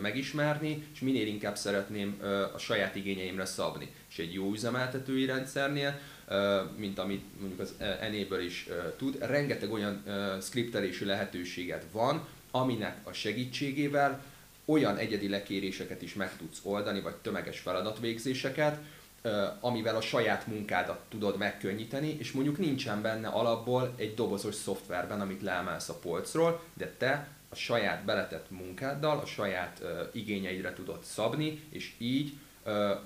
megismerni, 0.00 0.86
és 0.92 1.00
minél 1.00 1.26
inkább 1.26 1.56
szeretném 1.56 2.20
a 2.54 2.58
saját 2.58 2.94
igényeimre 2.94 3.44
szabni. 3.44 3.94
És 4.10 4.18
egy 4.18 4.32
jó 4.34 4.52
üzemeltetői 4.52 5.26
rendszernél, 5.26 5.98
mint 6.76 6.98
amit 6.98 7.24
mondjuk 7.40 7.60
az 7.60 7.74
Enable 7.78 8.44
is 8.44 8.68
tud, 8.96 9.16
rengeteg 9.20 9.72
olyan 9.72 10.02
skriptelési 10.42 11.04
lehetőséget 11.04 11.84
van, 11.92 12.26
aminek 12.50 12.96
a 13.02 13.12
segítségével 13.12 14.22
olyan 14.64 14.96
egyedi 14.96 15.28
lekéréseket 15.28 16.02
is 16.02 16.14
meg 16.14 16.36
tudsz 16.36 16.60
oldani, 16.62 17.00
vagy 17.00 17.14
tömeges 17.14 17.58
feladatvégzéseket, 17.58 18.78
amivel 19.60 19.96
a 19.96 20.00
saját 20.00 20.46
munkádat 20.46 21.00
tudod 21.08 21.36
megkönnyíteni, 21.36 22.16
és 22.18 22.32
mondjuk 22.32 22.58
nincsen 22.58 23.02
benne 23.02 23.28
alapból 23.28 23.94
egy 23.96 24.14
dobozos 24.14 24.54
szoftverben, 24.54 25.20
amit 25.20 25.42
leemelsz 25.42 25.88
a 25.88 25.94
polcról, 25.94 26.62
de 26.74 26.94
te 26.98 27.28
a 27.48 27.54
saját 27.54 28.04
beletett 28.04 28.50
munkáddal, 28.50 29.18
a 29.18 29.26
saját 29.26 29.82
igényeidre 30.12 30.72
tudod 30.72 31.02
szabni, 31.02 31.62
és 31.70 31.92
így 31.98 32.32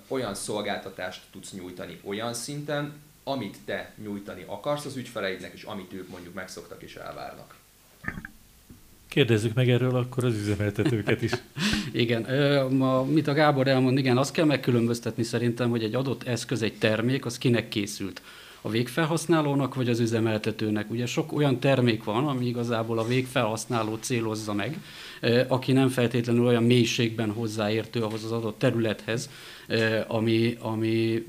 olyan 0.09 0.35
szolgáltatást 0.35 1.22
tudsz 1.33 1.52
nyújtani 1.52 2.00
olyan 2.04 2.35
szinten, 2.35 2.92
amit 3.24 3.56
te 3.64 3.94
nyújtani 4.02 4.44
akarsz 4.46 4.85
az 4.85 4.96
ügyfeleidnek, 4.96 5.52
és 5.54 5.62
amit 5.62 5.92
ők 5.92 6.09
mondjuk 6.09 6.35
megszoktak 6.35 6.83
és 6.83 6.94
elvárnak. 6.94 7.54
Kérdezzük 9.09 9.54
meg 9.54 9.70
erről 9.70 9.96
akkor 9.96 10.24
az 10.24 10.35
üzemeltetőket 10.35 11.22
is. 11.22 11.33
igen, 11.92 12.22
ma, 12.72 13.04
mit 13.04 13.26
a 13.26 13.33
Gábor 13.33 13.68
elmond, 13.68 13.98
igen, 13.98 14.16
azt 14.16 14.33
kell 14.33 14.44
megkülönböztetni 14.44 15.22
szerintem, 15.22 15.70
hogy 15.70 15.85
egy 15.85 15.94
adott 15.94 16.22
eszköz, 16.22 16.62
egy 16.62 16.78
termék, 16.78 17.24
az 17.24 17.38
kinek 17.38 17.68
készült 17.68 18.22
a 18.61 18.68
végfelhasználónak 18.68 19.74
vagy 19.74 19.88
az 19.88 20.00
üzemeltetőnek. 20.00 20.90
Ugye 20.90 21.06
sok 21.06 21.33
olyan 21.33 21.61
termék 21.61 22.04
van, 22.04 22.28
ami 22.28 22.46
igazából 22.46 22.98
a 22.98 23.06
végfelhasználó 23.06 23.96
célozza 24.00 24.52
meg, 24.52 24.78
aki 25.48 25.72
nem 25.72 25.88
feltétlenül 25.88 26.46
olyan 26.46 26.62
mélységben 26.62 27.30
hozzáértő 27.30 28.02
ahhoz 28.02 28.24
az 28.24 28.33
adott 28.33 28.59
területhez, 28.59 29.30
ami, 30.06 30.56
ami, 30.61 31.24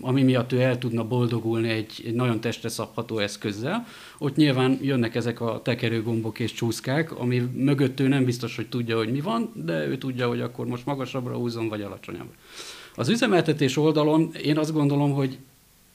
ami 0.00 0.22
miatt 0.22 0.52
ő 0.52 0.60
el 0.60 0.78
tudna 0.78 1.04
boldogulni 1.04 1.68
egy, 1.68 2.02
egy 2.06 2.14
nagyon 2.14 2.40
testre 2.40 2.68
szabható 2.68 3.18
eszközzel. 3.18 3.86
Ott 4.18 4.36
nyilván 4.36 4.78
jönnek 4.82 5.14
ezek 5.14 5.40
a 5.40 5.60
tekerőgombok 5.62 6.38
és 6.38 6.52
csúszkák, 6.52 7.18
ami 7.18 7.38
mögött 7.54 8.00
ő 8.00 8.08
nem 8.08 8.24
biztos, 8.24 8.56
hogy 8.56 8.68
tudja, 8.68 8.96
hogy 8.96 9.10
mi 9.10 9.20
van, 9.20 9.52
de 9.54 9.86
ő 9.86 9.98
tudja, 9.98 10.28
hogy 10.28 10.40
akkor 10.40 10.66
most 10.66 10.86
magasabbra 10.86 11.34
húzom, 11.34 11.68
vagy 11.68 11.82
alacsonyabbra. 11.82 12.34
Az 12.94 13.08
üzemeltetés 13.08 13.76
oldalon 13.76 14.30
én 14.42 14.58
azt 14.58 14.72
gondolom, 14.72 15.12
hogy 15.12 15.38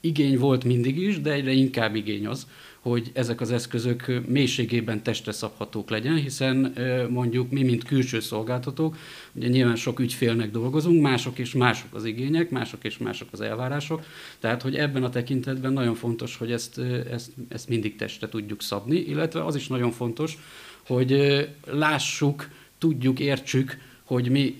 igény 0.00 0.38
volt 0.38 0.64
mindig 0.64 0.98
is, 0.98 1.20
de 1.20 1.32
egyre 1.32 1.52
inkább 1.52 1.94
igény 1.94 2.26
az, 2.26 2.46
hogy 2.82 3.10
ezek 3.12 3.40
az 3.40 3.52
eszközök 3.52 4.22
mélységében 4.26 5.02
testre 5.02 5.32
szabhatók 5.32 5.90
legyen, 5.90 6.16
hiszen 6.16 6.74
mondjuk 7.10 7.50
mi, 7.50 7.62
mint 7.62 7.84
külső 7.84 8.20
szolgáltatók, 8.20 8.96
ugye 9.32 9.48
nyilván 9.48 9.76
sok 9.76 10.00
ügyfélnek 10.00 10.50
dolgozunk, 10.50 11.02
mások 11.02 11.38
és 11.38 11.52
mások 11.52 11.94
az 11.94 12.04
igények, 12.04 12.50
mások 12.50 12.84
és 12.84 12.98
mások 12.98 13.28
az 13.30 13.40
elvárások, 13.40 14.04
tehát 14.38 14.62
hogy 14.62 14.76
ebben 14.76 15.04
a 15.04 15.10
tekintetben 15.10 15.72
nagyon 15.72 15.94
fontos, 15.94 16.36
hogy 16.36 16.52
ezt, 16.52 16.78
ezt, 17.10 17.32
ezt 17.48 17.68
mindig 17.68 17.96
testre 17.96 18.28
tudjuk 18.28 18.62
szabni, 18.62 18.96
illetve 18.96 19.44
az 19.44 19.56
is 19.56 19.66
nagyon 19.66 19.90
fontos, 19.90 20.38
hogy 20.86 21.40
lássuk, 21.66 22.48
tudjuk, 22.78 23.20
értsük, 23.20 23.76
hogy 24.12 24.28
mi 24.28 24.54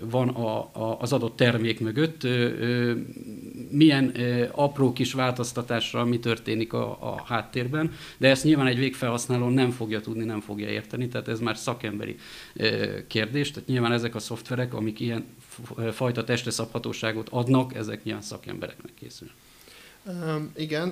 van 0.00 0.28
a, 0.28 0.70
az 1.00 1.12
adott 1.12 1.36
termék 1.36 1.80
mögött, 1.80 2.26
milyen 3.70 4.12
apró 4.50 4.92
kis 4.92 5.12
változtatásra 5.12 6.04
mi 6.04 6.18
történik 6.18 6.72
a, 6.72 6.90
a 7.00 7.22
háttérben, 7.26 7.92
de 8.16 8.28
ezt 8.28 8.44
nyilván 8.44 8.66
egy 8.66 8.78
végfelhasználó 8.78 9.48
nem 9.48 9.70
fogja 9.70 10.00
tudni, 10.00 10.24
nem 10.24 10.40
fogja 10.40 10.68
érteni, 10.68 11.08
tehát 11.08 11.28
ez 11.28 11.40
már 11.40 11.56
szakemberi 11.56 12.16
kérdés, 13.06 13.50
tehát 13.50 13.68
nyilván 13.68 13.92
ezek 13.92 14.14
a 14.14 14.18
szoftverek, 14.18 14.74
amik 14.74 15.00
ilyen 15.00 15.24
fajta 15.92 16.24
testre 16.24 16.50
szabhatóságot 16.50 17.28
adnak, 17.28 17.74
ezek 17.74 18.04
nyilván 18.04 18.22
szakembereknek 18.22 18.92
készülnek. 18.94 19.36
Igen, 20.56 20.88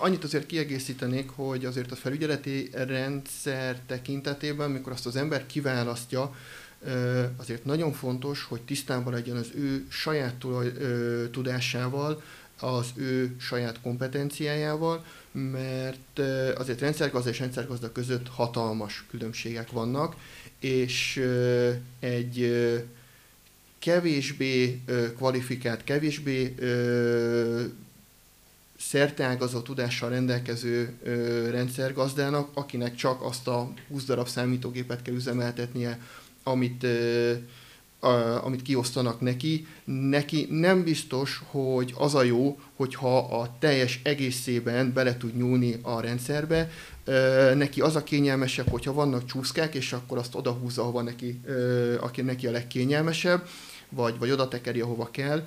annyit 0.00 0.24
azért 0.24 0.46
kiegészítenék, 0.46 1.30
hogy 1.30 1.64
azért 1.64 1.92
a 1.92 1.96
felügyeleti 1.96 2.70
rendszer 2.72 3.80
tekintetében, 3.86 4.70
mikor 4.70 4.92
azt 4.92 5.06
az 5.06 5.16
ember 5.16 5.46
kiválasztja, 5.46 6.34
azért 7.36 7.64
nagyon 7.64 7.92
fontos, 7.92 8.44
hogy 8.44 8.62
tisztában 8.62 9.12
legyen 9.12 9.36
az 9.36 9.50
ő 9.54 9.86
saját 9.88 10.44
tudásával, 11.30 12.22
az 12.60 12.86
ő 12.96 13.36
saját 13.40 13.80
kompetenciájával, 13.80 15.04
mert 15.32 16.18
azért 16.56 16.80
rendszergazda 16.80 17.30
és 17.30 17.38
rendszergazda 17.38 17.92
között 17.92 18.28
hatalmas 18.28 19.04
különbségek 19.10 19.70
vannak, 19.70 20.16
és 20.60 21.24
egy 22.00 22.64
kevésbé 23.78 24.80
kvalifikált, 25.16 25.84
kevésbé 25.84 26.54
szerteágazó 28.88 29.60
tudással 29.60 30.10
rendelkező 30.10 30.98
rendszergazdának, 31.50 32.48
akinek 32.54 32.94
csak 32.94 33.22
azt 33.22 33.48
a 33.48 33.72
20 33.88 34.04
darab 34.04 34.28
számítógépet 34.28 35.02
kell 35.02 35.14
üzemeltetnie, 35.14 36.00
amit 36.42 36.86
amit 38.42 38.62
kiosztanak 38.62 39.20
neki, 39.20 39.66
neki 39.84 40.46
nem 40.50 40.82
biztos, 40.82 41.42
hogy 41.46 41.94
az 41.96 42.14
a 42.14 42.22
jó, 42.22 42.58
hogyha 42.76 43.18
a 43.18 43.56
teljes 43.58 44.00
egészében 44.02 44.92
bele 44.92 45.16
tud 45.16 45.36
nyúlni 45.36 45.78
a 45.82 46.00
rendszerbe, 46.00 46.70
neki 47.54 47.80
az 47.80 47.96
a 47.96 48.02
kényelmesebb, 48.02 48.68
hogyha 48.68 48.92
vannak 48.92 49.24
csúszkák, 49.24 49.74
és 49.74 49.92
akkor 49.92 50.18
azt 50.18 50.34
odahúzza, 50.34 50.82
ahova 50.82 51.02
neki, 51.02 51.40
aki 52.00 52.22
neki 52.22 52.46
a 52.46 52.50
legkényelmesebb, 52.50 53.48
vagy, 53.88 54.18
vagy 54.18 54.30
oda 54.30 54.48
tekeri, 54.48 54.80
ahova 54.80 55.08
kell, 55.10 55.46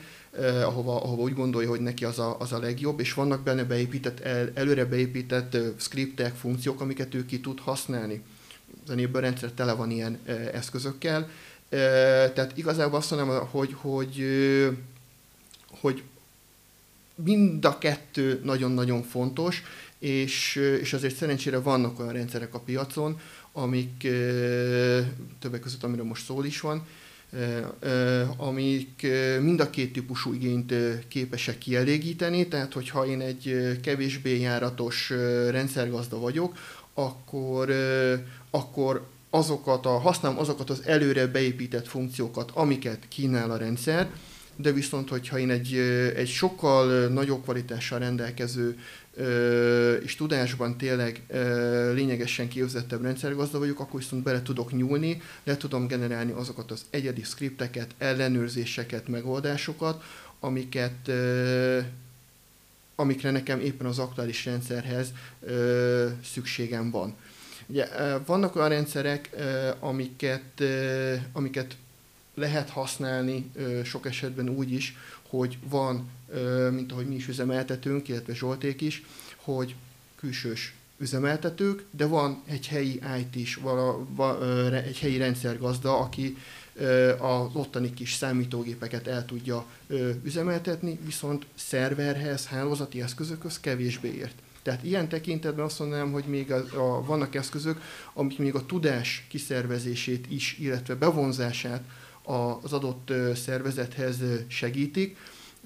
ahova, 0.64 1.02
ahova 1.02 1.22
úgy 1.22 1.34
gondolja, 1.34 1.70
hogy 1.70 1.80
neki 1.80 2.06
az 2.06 2.20
a, 2.20 2.40
az 2.40 2.52
a 2.52 2.60
legjobb, 2.60 3.00
és 3.00 3.14
vannak 3.14 3.44
benne 3.44 3.64
beépített, 3.64 4.20
el, 4.20 4.52
előre 4.54 4.86
beépített 4.86 5.58
skriptek, 5.78 6.36
funkciók, 6.36 6.82
amiket 6.82 7.14
ő 7.14 7.26
ki 7.26 7.40
tud 7.40 7.60
használni. 7.60 8.22
Az 8.88 8.96
a 9.14 9.20
rendszer 9.20 9.52
tele 9.52 9.74
van 9.74 9.92
ilyen 9.92 10.20
eszközökkel, 10.54 11.30
tehát 11.70 12.52
igazából 12.56 12.98
azt 12.98 13.12
mondom, 13.12 13.48
hogy, 13.48 13.74
hogy, 13.74 14.26
hogy 15.70 16.04
mind 17.16 17.66
a 17.66 17.78
kettő 17.78 18.42
nagyon-nagyon 18.44 19.04
fontos, 19.04 19.64
és, 20.00 20.56
és 20.82 20.94
azért 20.94 21.16
szerencsére 21.16 21.60
vannak 21.60 22.00
olyan 22.00 22.14
rendszerek 22.14 22.54
a 22.54 22.60
piacon, 22.60 23.20
amik 23.52 24.08
többek 25.40 25.60
között, 25.60 25.84
amiről 25.84 26.06
most 26.06 26.26
szól 26.26 26.46
is 26.46 26.60
van, 26.60 26.86
amik 28.38 29.08
mind 29.42 29.60
a 29.60 29.70
két 29.70 29.94
típusú 29.94 30.34
igényt 30.34 30.74
képesek 31.08 31.58
kielégíteni, 31.58 32.48
tehát 32.48 32.74
hogyha 32.74 33.06
én 33.06 33.22
egy 33.22 33.78
kevésbé 33.82 34.40
járatos 34.40 35.10
rendszergazda 35.50 36.20
vagyok, 36.20 36.58
akkor, 36.94 37.70
akkor 38.50 39.08
azokat 39.30 39.86
a, 39.86 39.90
használom 39.90 40.40
azokat 40.40 40.70
az 40.70 40.82
előre 40.86 41.28
beépített 41.28 41.88
funkciókat, 41.88 42.52
amiket 42.54 43.08
kínál 43.08 43.52
a 43.52 43.58
rendszer, 43.58 44.10
de 44.56 44.72
viszont, 44.72 45.10
hogyha 45.10 45.40
én 45.40 45.50
egy, 45.50 45.74
egy 46.16 46.28
sokkal 46.28 47.08
nagyobb 47.08 47.44
kvalitással 47.44 48.00
rendelkező 48.00 48.78
és 50.04 50.16
tudásban 50.16 50.78
tényleg 50.78 51.22
lényegesen 51.94 52.48
képzettebb 52.48 53.02
rendszergazda 53.02 53.60
vagyok, 53.60 53.80
akkor 53.80 54.00
viszont 54.00 54.24
bele 54.24 54.42
tudok 54.42 54.72
nyúlni, 54.72 55.22
le 55.44 55.58
tudom 55.58 55.88
generálni 55.88 56.32
azokat 56.32 56.72
az 56.72 56.86
egyedi 56.90 57.24
skripteket, 57.24 57.96
ellenőrzéseket, 57.98 59.08
megoldásokat, 59.08 60.04
amiket 60.40 61.12
amikre 63.00 63.32
nekem 63.32 63.60
éppen 63.60 63.88
az 63.88 64.00
aktuális 64.00 64.46
rendszerhez 64.46 65.12
szükségem 66.24 66.92
van. 66.92 67.16
Ugye, 67.66 67.88
vannak 68.26 68.56
olyan 68.56 68.70
rendszerek, 68.70 69.30
amiket, 69.80 70.64
amiket 71.32 71.76
lehet 72.34 72.70
használni 72.70 73.52
sok 73.84 74.06
esetben 74.06 74.50
úgy 74.50 74.72
is, 74.72 74.98
hogy 75.30 75.58
van, 75.70 76.10
mint 76.72 76.92
ahogy 76.92 77.08
mi 77.08 77.16
is 77.16 77.28
üzemeltetünk, 77.28 78.08
illetve 78.08 78.34
Zsolték 78.34 78.82
is, 78.82 79.04
hogy 79.36 79.76
külsős 80.16 80.74
üzemeltetők, 80.98 81.86
de 81.92 82.06
van 82.06 82.44
egy 82.46 82.68
helyi 82.68 83.02
IT 83.20 83.36
is, 83.36 83.56
vala, 83.56 84.08
egy 84.86 84.98
helyi 84.98 85.18
rendszergazda, 85.18 86.00
aki 86.00 86.38
az 87.20 87.50
ottani 87.54 87.94
kis 87.94 88.14
számítógépeket 88.14 89.08
el 89.08 89.26
tudja 89.26 89.66
üzemeltetni, 90.24 91.00
viszont 91.06 91.46
szerverhez, 91.56 92.46
hálózati 92.46 93.02
eszközökhöz 93.02 93.60
kevésbé 93.60 94.14
ért. 94.14 94.36
Tehát 94.62 94.84
ilyen 94.84 95.10
tekintetben 95.10 95.66
azt 95.66 95.80
mondanám, 95.80 96.12
hogy 96.12 96.24
még 96.24 96.52
a, 96.52 96.56
a, 96.58 97.06
vannak 97.06 97.36
eszközök, 97.36 97.82
amik 98.14 98.38
még 98.38 98.56
a 98.56 98.66
tudás 98.66 99.26
kiszervezését 99.30 100.32
is, 100.32 100.58
illetve 100.60 100.96
bevonzását 100.96 101.82
az 102.28 102.74
adott 102.74 103.14
szervezethez 103.36 104.18
segítik, 104.48 105.18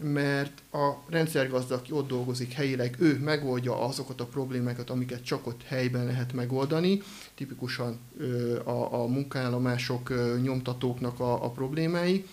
mert 0.03 0.61
a 0.71 0.91
rendszergazda, 1.09 1.75
aki 1.75 1.91
ott 1.91 2.07
dolgozik 2.07 2.51
helyileg, 2.51 2.95
ő 2.99 3.19
megoldja 3.19 3.79
azokat 3.79 4.21
a 4.21 4.25
problémákat, 4.25 4.89
amiket 4.89 5.23
csak 5.23 5.47
ott 5.47 5.63
helyben 5.63 6.05
lehet 6.05 6.33
megoldani, 6.33 7.01
tipikusan 7.35 7.99
a, 8.63 8.93
a 8.93 9.05
munkállomások, 9.07 10.13
nyomtatóknak 10.41 11.19
a, 11.19 11.43
a 11.43 11.49
problémái, 11.49 12.25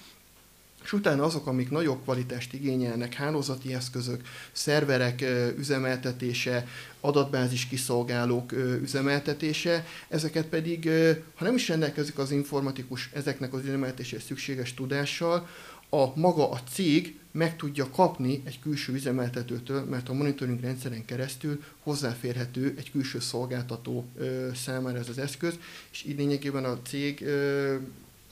és 0.84 0.92
utána 0.92 1.24
azok, 1.24 1.46
amik 1.46 1.70
nagyobb 1.70 2.02
kvalitást 2.02 2.52
igényelnek, 2.52 3.14
hálózati 3.14 3.74
eszközök, 3.74 4.22
szerverek 4.52 5.24
üzemeltetése, 5.56 6.66
adatbázis 7.00 7.66
kiszolgálók 7.66 8.52
üzemeltetése, 8.82 9.86
ezeket 10.08 10.46
pedig, 10.46 10.90
ha 11.34 11.44
nem 11.44 11.54
is 11.54 11.68
rendelkezik 11.68 12.18
az 12.18 12.30
informatikus 12.30 13.10
ezeknek 13.14 13.52
az 13.52 13.64
üzemeltetésére 13.64 14.22
szükséges 14.22 14.74
tudással, 14.74 15.48
a 15.90 16.18
maga 16.18 16.50
a 16.50 16.60
cég 16.72 17.18
meg 17.32 17.56
tudja 17.56 17.90
kapni 17.90 18.42
egy 18.44 18.60
külső 18.60 18.92
üzemeltetőtől, 18.92 19.84
mert 19.84 20.08
a 20.08 20.12
monitoring 20.12 20.60
rendszeren 20.60 21.04
keresztül 21.04 21.62
hozzáférhető 21.82 22.74
egy 22.78 22.90
külső 22.90 23.20
szolgáltató 23.20 24.06
számára 24.54 24.98
ez 24.98 25.08
az 25.08 25.18
eszköz, 25.18 25.58
és 25.92 26.04
így 26.04 26.16
lényegében 26.16 26.64
a 26.64 26.82
cég 26.82 27.24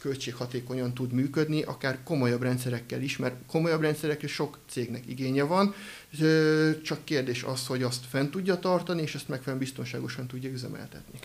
költséghatékonyan 0.06 0.94
tud 0.94 1.12
működni, 1.12 1.62
akár 1.62 1.98
komolyabb 2.04 2.42
rendszerekkel 2.42 3.02
is, 3.02 3.16
mert 3.16 3.34
komolyabb 3.46 3.80
rendszerekre 3.80 4.28
sok 4.28 4.58
cégnek 4.68 5.06
igénye 5.06 5.42
van, 5.42 5.74
csak 6.82 7.04
kérdés 7.04 7.42
az, 7.42 7.66
hogy 7.66 7.82
azt 7.82 8.04
fent 8.08 8.30
tudja 8.30 8.58
tartani, 8.58 9.02
és 9.02 9.14
ezt 9.14 9.28
megfelelően 9.28 9.66
biztonságosan 9.66 10.26
tudja 10.26 10.50
üzemeltetni. 10.50 11.18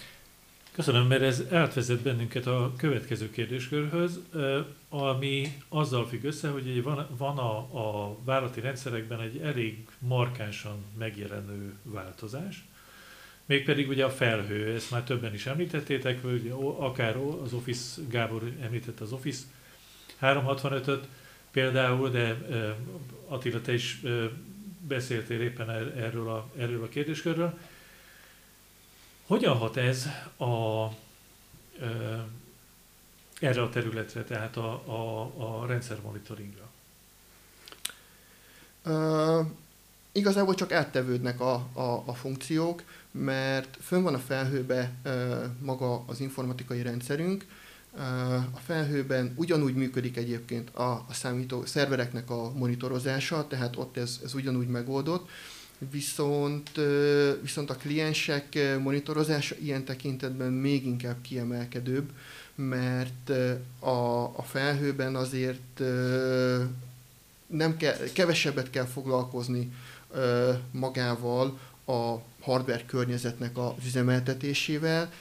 Köszönöm, 0.71 1.07
mert 1.07 1.21
ez 1.21 1.43
átvezet 1.51 1.99
bennünket 1.99 2.47
a 2.47 2.73
következő 2.77 3.29
kérdéskörhöz, 3.29 4.19
ami 4.89 5.57
azzal 5.69 6.07
függ 6.07 6.23
össze, 6.23 6.49
hogy 6.49 6.83
van, 6.83 7.07
van 7.17 7.37
a, 7.37 7.57
a 7.57 8.17
vállalati 8.23 8.59
rendszerekben 8.59 9.21
egy 9.21 9.37
elég 9.37 9.85
markánsan 9.99 10.83
megjelenő 10.97 11.73
változás, 11.83 12.63
Mégpedig 13.51 13.89
ugye 13.89 14.05
a 14.05 14.09
felhő, 14.09 14.73
ezt 14.73 14.91
már 14.91 15.03
többen 15.03 15.33
is 15.33 15.45
említettétek, 15.45 16.21
vagy 16.21 16.53
akár 16.77 17.17
az 17.17 17.53
Office, 17.53 18.01
Gábor 18.09 18.51
említette 18.61 19.03
az 19.03 19.11
Office 19.11 19.43
365-öt 20.21 21.07
például, 21.51 22.09
de 22.09 22.37
Attila, 23.27 23.61
te 23.61 23.73
is 23.73 24.01
beszéltél 24.87 25.41
éppen 25.41 25.69
er-, 25.69 25.97
erről 25.97 26.29
a, 26.29 26.49
erről 26.57 26.83
a 26.83 26.87
kérdéskörről. 26.87 27.57
Hogyan 29.25 29.57
hat 29.57 29.77
ez 29.77 30.07
a, 30.37 30.85
erre 33.39 33.61
a 33.61 33.69
területre, 33.69 34.23
tehát 34.23 34.57
a, 34.57 34.71
a, 34.85 35.31
a 35.37 35.65
rendszermonitoringra? 35.65 36.69
Uh, 38.85 39.47
igazából 40.11 40.55
csak 40.55 40.71
áttevődnek 40.71 41.39
a, 41.39 41.53
a, 41.73 42.03
a 42.05 42.13
funkciók 42.13 42.83
mert 43.11 43.77
fönn 43.81 44.03
van 44.03 44.13
a 44.13 44.19
felhőbe 44.19 44.91
maga 45.61 46.03
az 46.07 46.19
informatikai 46.19 46.81
rendszerünk, 46.81 47.45
a 48.51 48.59
felhőben 48.65 49.33
ugyanúgy 49.35 49.75
működik 49.75 50.17
egyébként 50.17 50.69
a, 50.69 50.91
a 50.91 51.13
számító 51.13 51.65
szervereknek 51.65 52.29
a 52.29 52.51
monitorozása, 52.55 53.47
tehát 53.47 53.77
ott 53.77 53.97
ez, 53.97 54.19
ez 54.23 54.33
ugyanúgy 54.33 54.67
megoldott, 54.67 55.29
viszont, 55.91 56.71
viszont 57.41 57.69
a 57.69 57.75
kliensek 57.75 58.77
monitorozása 58.83 59.55
ilyen 59.59 59.85
tekintetben 59.85 60.51
még 60.51 60.85
inkább 60.85 61.21
kiemelkedőbb, 61.21 62.11
mert 62.55 63.29
a, 63.79 64.23
a 64.23 64.43
felhőben 64.43 65.15
azért 65.15 65.81
nem 67.47 67.77
kell, 67.77 67.97
kevesebbet 68.13 68.69
kell 68.69 68.85
foglalkozni 68.85 69.71
magával 70.71 71.59
a 71.85 72.15
hardware 72.41 72.85
környezetnek 72.85 73.57
az 73.57 73.71
üzemeltetésével, 73.85 75.11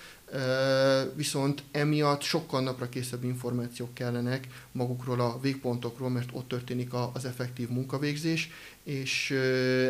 viszont 1.14 1.62
emiatt 1.70 2.22
sokkal 2.22 2.61
napra 2.62 2.88
készebb 2.88 3.24
információk 3.24 3.94
kellenek 3.94 4.46
magukról 4.72 5.20
a 5.20 5.38
végpontokról, 5.40 6.11
mert 6.11 6.29
ott 6.33 6.48
történik 6.48 6.92
az 7.12 7.24
effektív 7.24 7.68
munkavégzés, 7.68 8.50
és 8.83 9.31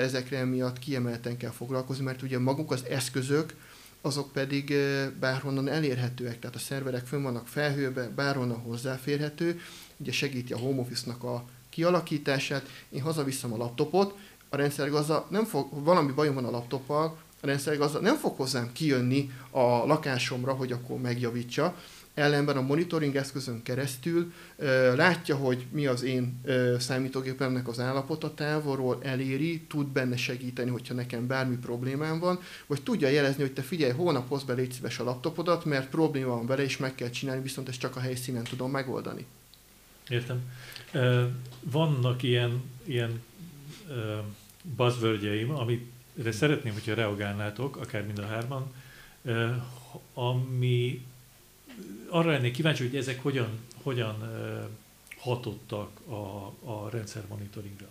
ezekre 0.00 0.38
emiatt 0.38 0.78
kiemelten 0.78 1.36
kell 1.36 1.50
foglalkozni, 1.50 2.04
mert 2.04 2.22
ugye 2.22 2.38
maguk 2.38 2.70
az 2.70 2.84
eszközök, 2.84 3.54
azok 4.00 4.32
pedig 4.32 4.74
bárhonnan 5.20 5.68
elérhetőek, 5.68 6.38
tehát 6.38 6.56
a 6.56 6.58
szerverek 6.58 7.06
fönn 7.06 7.22
vannak 7.22 7.48
felhőbe, 7.48 8.08
bárhonnan 8.08 8.58
hozzáférhető, 8.58 9.60
ugye 9.96 10.12
segíti 10.12 10.52
a 10.52 10.58
home 10.58 10.80
office-nak 10.80 11.22
a 11.22 11.44
kialakítását, 11.70 12.68
én 12.88 13.02
hazaviszem 13.02 13.52
a 13.52 13.56
laptopot, 13.56 14.18
a 14.50 14.56
rendszergazda 14.56 15.26
nem 15.30 15.44
fog, 15.44 15.84
valami 15.84 16.12
bajom 16.12 16.34
van 16.34 16.44
a 16.44 16.50
laptoppal, 16.50 17.18
a 17.40 17.46
rendszergazda 17.46 18.00
nem 18.00 18.16
fog 18.16 18.36
hozzám 18.36 18.72
kijönni 18.72 19.30
a 19.50 19.60
lakásomra, 19.60 20.52
hogy 20.52 20.72
akkor 20.72 21.00
megjavítsa, 21.00 21.76
ellenben 22.14 22.56
a 22.56 22.60
monitoring 22.60 23.16
eszközön 23.16 23.62
keresztül 23.62 24.32
ö, 24.56 24.96
látja, 24.96 25.36
hogy 25.36 25.66
mi 25.70 25.86
az 25.86 26.02
én 26.02 26.40
ö, 26.44 26.76
számítógépemnek 26.78 27.68
az 27.68 27.80
állapota 27.80 28.34
távolról, 28.34 28.98
eléri, 29.02 29.60
tud 29.60 29.86
benne 29.86 30.16
segíteni, 30.16 30.70
hogyha 30.70 30.94
nekem 30.94 31.26
bármi 31.26 31.56
problémám 31.56 32.18
van, 32.18 32.40
vagy 32.66 32.82
tudja 32.82 33.08
jelezni, 33.08 33.42
hogy 33.42 33.52
te 33.52 33.62
figyelj, 33.62 33.92
hónap 33.92 34.28
hoz 34.28 34.42
be, 34.42 34.52
légy 34.52 34.72
szíves 34.72 34.98
a 34.98 35.04
laptopodat, 35.04 35.64
mert 35.64 35.90
probléma 35.90 36.34
van 36.34 36.46
vele, 36.46 36.62
és 36.62 36.76
meg 36.76 36.94
kell 36.94 37.10
csinálni, 37.10 37.42
viszont 37.42 37.68
ezt 37.68 37.80
csak 37.80 37.96
a 37.96 38.00
helyszínen 38.00 38.44
tudom 38.44 38.70
megoldani. 38.70 39.26
Értem. 40.08 40.40
Vannak 41.62 42.22
ilyen, 42.22 42.62
ilyen 42.84 43.22
buzzwordjeim, 44.62 45.50
amire 45.50 46.32
szeretném, 46.32 46.72
hogyha 46.72 46.94
reagálnátok, 46.94 47.76
akár 47.76 48.06
mind 48.06 48.18
a 48.18 48.26
hárman, 48.26 48.74
ami 50.14 51.06
arra 52.08 52.30
lennék 52.30 52.52
kíváncsi, 52.52 52.86
hogy 52.86 52.96
ezek 52.96 53.22
hogyan, 53.22 53.48
hogyan 53.82 54.30
hatottak 55.16 56.00
a, 56.08 56.52
a 56.64 56.88
rendszer 56.90 57.22
monitoringra. 57.28 57.88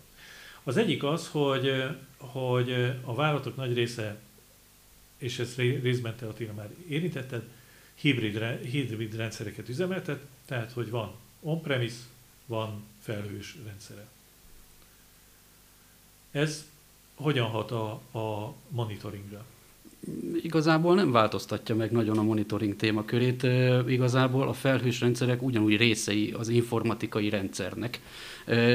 Az 0.62 0.76
egyik 0.76 1.04
az, 1.04 1.28
hogy, 1.28 1.84
hogy 2.16 2.72
a 3.04 3.14
vállalatok 3.14 3.56
nagy 3.56 3.74
része, 3.74 4.20
és 5.16 5.38
ezt 5.38 5.56
részben 5.56 6.16
te 6.16 6.26
Attila 6.26 6.52
már 6.52 6.68
érintetted, 6.88 7.42
hibrid, 7.94 8.38
hibrid 8.62 9.16
rendszereket 9.16 9.68
üzemeltet, 9.68 10.26
tehát 10.46 10.72
hogy 10.72 10.90
van 10.90 11.14
on-premise, 11.40 11.98
van 12.46 12.84
felhős 13.00 13.56
rendszere. 13.66 14.08
Ez 16.30 16.70
hogyan 17.14 17.46
hat 17.46 17.70
a, 17.70 17.90
a 18.18 18.54
monitoringra? 18.68 19.44
Igazából 20.42 20.94
nem 20.94 21.12
változtatja 21.12 21.74
meg 21.74 21.90
nagyon 21.90 22.18
a 22.18 22.22
monitoring 22.22 22.76
témakörét. 22.76 23.46
Igazából 23.88 24.48
a 24.48 24.52
felhős 24.52 25.00
rendszerek 25.00 25.42
ugyanúgy 25.42 25.76
részei 25.76 26.34
az 26.38 26.48
informatikai 26.48 27.28
rendszernek, 27.28 28.00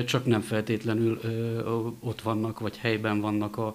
csak 0.06 0.26
nem 0.26 0.42
feltétlenül 0.42 1.20
ott 2.00 2.22
vannak, 2.22 2.60
vagy 2.60 2.78
helyben 2.78 3.20
vannak 3.20 3.58
a 3.58 3.74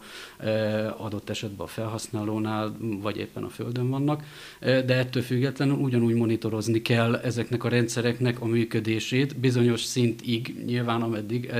adott 0.96 1.30
esetben 1.30 1.66
a 1.66 1.70
felhasználónál, 1.70 2.76
vagy 2.80 3.16
éppen 3.16 3.42
a 3.44 3.48
földön 3.48 3.90
vannak, 3.90 4.24
de 4.60 4.94
ettől 4.96 5.22
függetlenül 5.22 5.76
ugyanúgy 5.76 6.14
monitorozni 6.14 6.82
kell 6.82 7.14
ezeknek 7.14 7.64
a 7.64 7.68
rendszereknek 7.68 8.40
a 8.40 8.46
működését 8.46 9.36
bizonyos 9.36 9.82
szintig, 9.82 10.64
nyilván 10.66 11.02
ameddig 11.02 11.52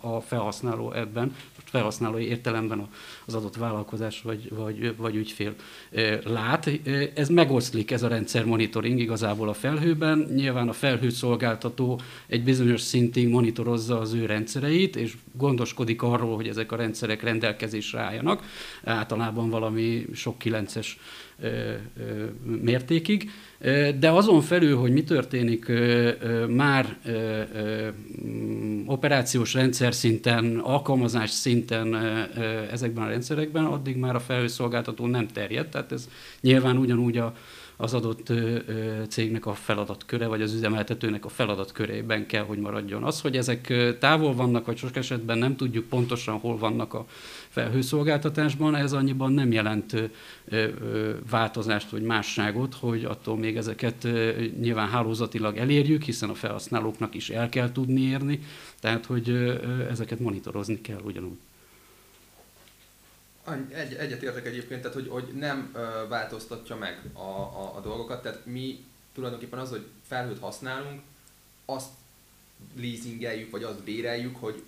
a 0.00 0.20
felhasználó 0.20 0.92
ebben, 0.92 1.34
felhasználói 1.72 2.24
értelemben 2.24 2.88
az 3.26 3.34
adott 3.34 3.56
vállalkozás 3.56 4.22
vagy, 4.22 4.48
vagy, 4.54 4.81
vagy 4.96 5.16
ügyfél 5.16 5.54
lát. 6.24 6.70
Ez 7.14 7.28
megoszlik, 7.28 7.90
ez 7.90 8.02
a 8.02 8.08
rendszer 8.08 8.44
monitoring 8.44 9.00
igazából 9.00 9.48
a 9.48 9.54
felhőben. 9.54 10.28
Nyilván 10.34 10.68
a 10.68 10.72
felhőszolgáltató 10.72 12.00
egy 12.26 12.44
bizonyos 12.44 12.80
szintig 12.80 13.28
monitorozza 13.28 14.00
az 14.00 14.12
ő 14.12 14.26
rendszereit, 14.26 14.96
és 14.96 15.12
gondoskodik 15.32 16.02
arról, 16.02 16.36
hogy 16.36 16.48
ezek 16.48 16.72
a 16.72 16.76
rendszerek 16.76 17.22
rendelkezésre 17.22 18.00
álljanak, 18.00 18.42
általában 18.84 19.50
valami 19.50 20.06
sok 20.14 20.38
kilences 20.38 20.98
mértékig. 22.62 23.30
De 23.98 24.10
azon 24.10 24.40
felül, 24.40 24.76
hogy 24.76 24.92
mi 24.92 25.04
történik 25.04 25.72
már 26.48 26.98
operációs 28.86 29.54
rendszer 29.54 29.94
szinten, 29.94 30.58
alkalmazás 30.58 31.30
szinten 31.30 31.96
ezekben 32.70 33.04
a 33.04 33.08
rendszerekben, 33.08 33.64
addig 33.64 33.96
már 33.96 34.14
a 34.14 34.20
felhőszolgáltató 34.20 35.06
nem 35.06 35.28
terjed. 35.28 35.68
Tehát 35.68 35.92
ez 35.92 36.08
nyilván 36.40 36.76
ugyanúgy 36.76 37.16
a, 37.16 37.34
az 37.76 37.94
adott 37.94 38.32
cégnek 39.08 39.46
a 39.46 39.54
feladatköre, 39.54 40.26
vagy 40.26 40.42
az 40.42 40.54
üzemeltetőnek 40.54 41.24
a 41.24 41.28
feladatkörében 41.28 42.26
kell, 42.26 42.44
hogy 42.44 42.58
maradjon. 42.58 43.02
Az, 43.02 43.20
hogy 43.20 43.36
ezek 43.36 43.72
távol 43.98 44.34
vannak, 44.34 44.66
vagy 44.66 44.76
sok 44.76 44.96
esetben 44.96 45.38
nem 45.38 45.56
tudjuk 45.56 45.84
pontosan, 45.84 46.38
hol 46.38 46.58
vannak 46.58 46.94
a 46.94 47.06
felhőszolgáltatásban, 47.52 48.74
ez 48.74 48.92
annyiban 48.92 49.32
nem 49.32 49.52
jelent 49.52 50.10
változást 51.30 51.90
vagy 51.90 52.02
másságot, 52.02 52.74
hogy 52.74 53.04
attól 53.04 53.36
még 53.36 53.56
ezeket 53.56 54.02
nyilván 54.60 54.88
hálózatilag 54.88 55.56
elérjük, 55.56 56.02
hiszen 56.02 56.28
a 56.28 56.34
felhasználóknak 56.34 57.14
is 57.14 57.30
el 57.30 57.48
kell 57.48 57.72
tudni 57.72 58.00
érni, 58.00 58.42
tehát 58.80 59.06
hogy 59.06 59.28
ezeket 59.90 60.18
monitorozni 60.18 60.80
kell 60.80 61.00
ugyanúgy. 61.04 61.38
Egy, 63.68 63.94
egyetértek 63.94 64.46
egyébként, 64.46 64.80
tehát 64.80 64.96
hogy, 64.96 65.08
hogy 65.08 65.28
nem 65.38 65.70
ö, 65.74 66.08
változtatja 66.08 66.76
meg 66.76 67.00
a, 67.12 67.20
a, 67.20 67.72
a 67.76 67.80
dolgokat, 67.80 68.22
tehát 68.22 68.46
mi 68.46 68.84
tulajdonképpen 69.14 69.58
az, 69.58 69.70
hogy 69.70 69.86
felhőt 70.06 70.38
használunk, 70.38 71.00
azt 71.64 71.90
leasingeljük, 72.76 73.50
vagy 73.50 73.62
azt 73.62 73.82
béreljük, 73.82 74.36
hogy 74.36 74.62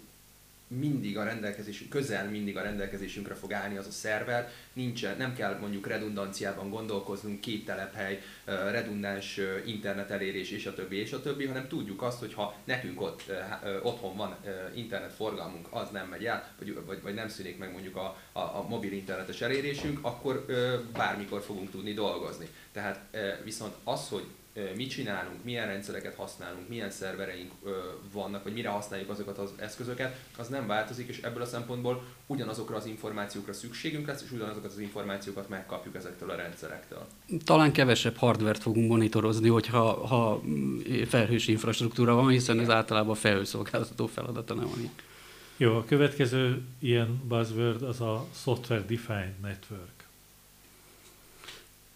mindig 0.69 1.19
a 1.19 1.25
rendelkezésünk, 1.25 1.91
közel 1.91 2.31
mindig 2.31 2.57
a 2.57 2.63
rendelkezésünkre 2.63 3.35
fog 3.35 3.53
állni 3.53 3.77
az 3.77 3.87
a 3.87 3.91
szerver, 3.91 4.51
nincsen, 4.73 5.17
nem 5.17 5.35
kell 5.35 5.59
mondjuk 5.59 5.87
redundanciában 5.87 6.71
gondolkoznunk, 6.71 7.41
két 7.41 7.65
telephely, 7.65 8.21
redundáns 8.45 9.41
internet 9.67 10.11
elérés 10.11 10.51
és 10.51 10.67
a 10.67 10.75
többi 10.75 10.97
és 10.97 11.13
a 11.13 11.21
többi, 11.21 11.47
hanem 11.47 11.69
tudjuk 11.69 12.03
azt, 12.03 12.19
hogy 12.19 12.35
ha 12.35 12.57
nekünk 12.65 13.01
ott 13.01 13.23
otthon 13.83 14.17
van 14.17 14.37
internetforgalmunk, 14.75 15.67
az 15.71 15.91
nem 15.91 16.09
megy 16.09 16.25
el, 16.25 16.53
vagy, 16.59 16.85
vagy, 16.87 17.03
vagy 17.03 17.15
nem 17.15 17.29
szűnik 17.29 17.59
meg 17.59 17.73
mondjuk 17.73 17.97
a, 17.97 18.17
a, 18.33 18.41
a 18.41 18.67
mobil 18.69 18.93
internetes 18.93 19.41
elérésünk, 19.41 19.99
akkor 20.03 20.45
bármikor 20.93 21.43
fogunk 21.43 21.71
tudni 21.71 21.93
dolgozni. 21.93 22.49
Tehát 22.73 23.01
viszont 23.45 23.75
az, 23.85 24.09
hogy 24.09 24.25
mit 24.77 24.91
csinálunk, 24.91 25.45
milyen 25.45 25.67
rendszereket 25.67 26.15
használunk, 26.15 26.69
milyen 26.69 26.91
szervereink 26.91 27.53
vannak, 28.13 28.43
vagy 28.43 28.53
mire 28.53 28.69
használjuk 28.69 29.11
azokat 29.11 29.39
az 29.39 29.53
eszközöket, 29.57 30.17
az 30.39 30.49
nem 30.49 30.67
változik, 30.67 31.09
és 31.09 31.21
ebből 31.21 31.43
a 31.43 31.47
szempontból 31.47 32.05
ugyanazokra 32.27 32.77
az 32.77 32.87
információkra 32.87 33.53
szükségünk 33.53 34.07
lesz, 34.07 34.23
és 34.23 34.31
ugyanazokat 34.31 34.71
az 34.71 34.79
információkat 34.79 35.49
megkapjuk 35.49 35.95
ezektől 35.95 36.31
a 36.31 36.35
rendszerektől. 36.35 37.07
Talán 37.45 37.73
kevesebb 37.73 38.17
hardvert 38.17 38.63
fogunk 38.63 38.89
monitorozni, 38.89 39.49
hogyha 39.49 40.07
ha 40.07 40.43
felhős 41.07 41.49
infrastruktúra 41.49 42.15
van, 42.15 42.29
hiszen 42.29 42.61
ez 42.61 42.71
általában 42.71 43.11
a 43.11 43.15
felhőszolgáltató 43.15 44.07
feladata 44.07 44.55
nem 44.55 44.65
van. 44.65 44.91
Jó, 45.57 45.77
a 45.77 45.85
következő 45.85 46.63
ilyen 46.79 47.23
buzzword 47.29 47.83
az 47.83 48.01
a 48.01 48.27
Software 48.35 48.85
Defined 48.87 49.35
Network. 49.43 50.04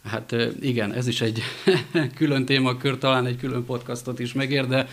Hát 0.05 0.35
igen, 0.61 0.93
ez 0.93 1.07
is 1.07 1.21
egy 1.21 1.43
külön 2.19 2.45
témakör, 2.45 2.99
talán 2.99 3.27
egy 3.27 3.37
külön 3.37 3.65
podcastot 3.65 4.19
is 4.19 4.33
megér, 4.33 4.67
de 4.67 4.89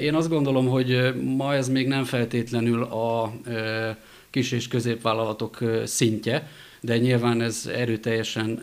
én 0.00 0.14
azt 0.14 0.28
gondolom, 0.28 0.66
hogy 0.66 1.14
ma 1.36 1.54
ez 1.54 1.68
még 1.68 1.86
nem 1.86 2.04
feltétlenül 2.04 2.82
a 2.82 3.32
kis 4.30 4.52
és 4.52 4.68
középvállalatok 4.68 5.58
szintje, 5.84 6.48
de 6.80 6.98
nyilván 6.98 7.40
ez 7.40 7.70
erőteljesen 7.74 8.60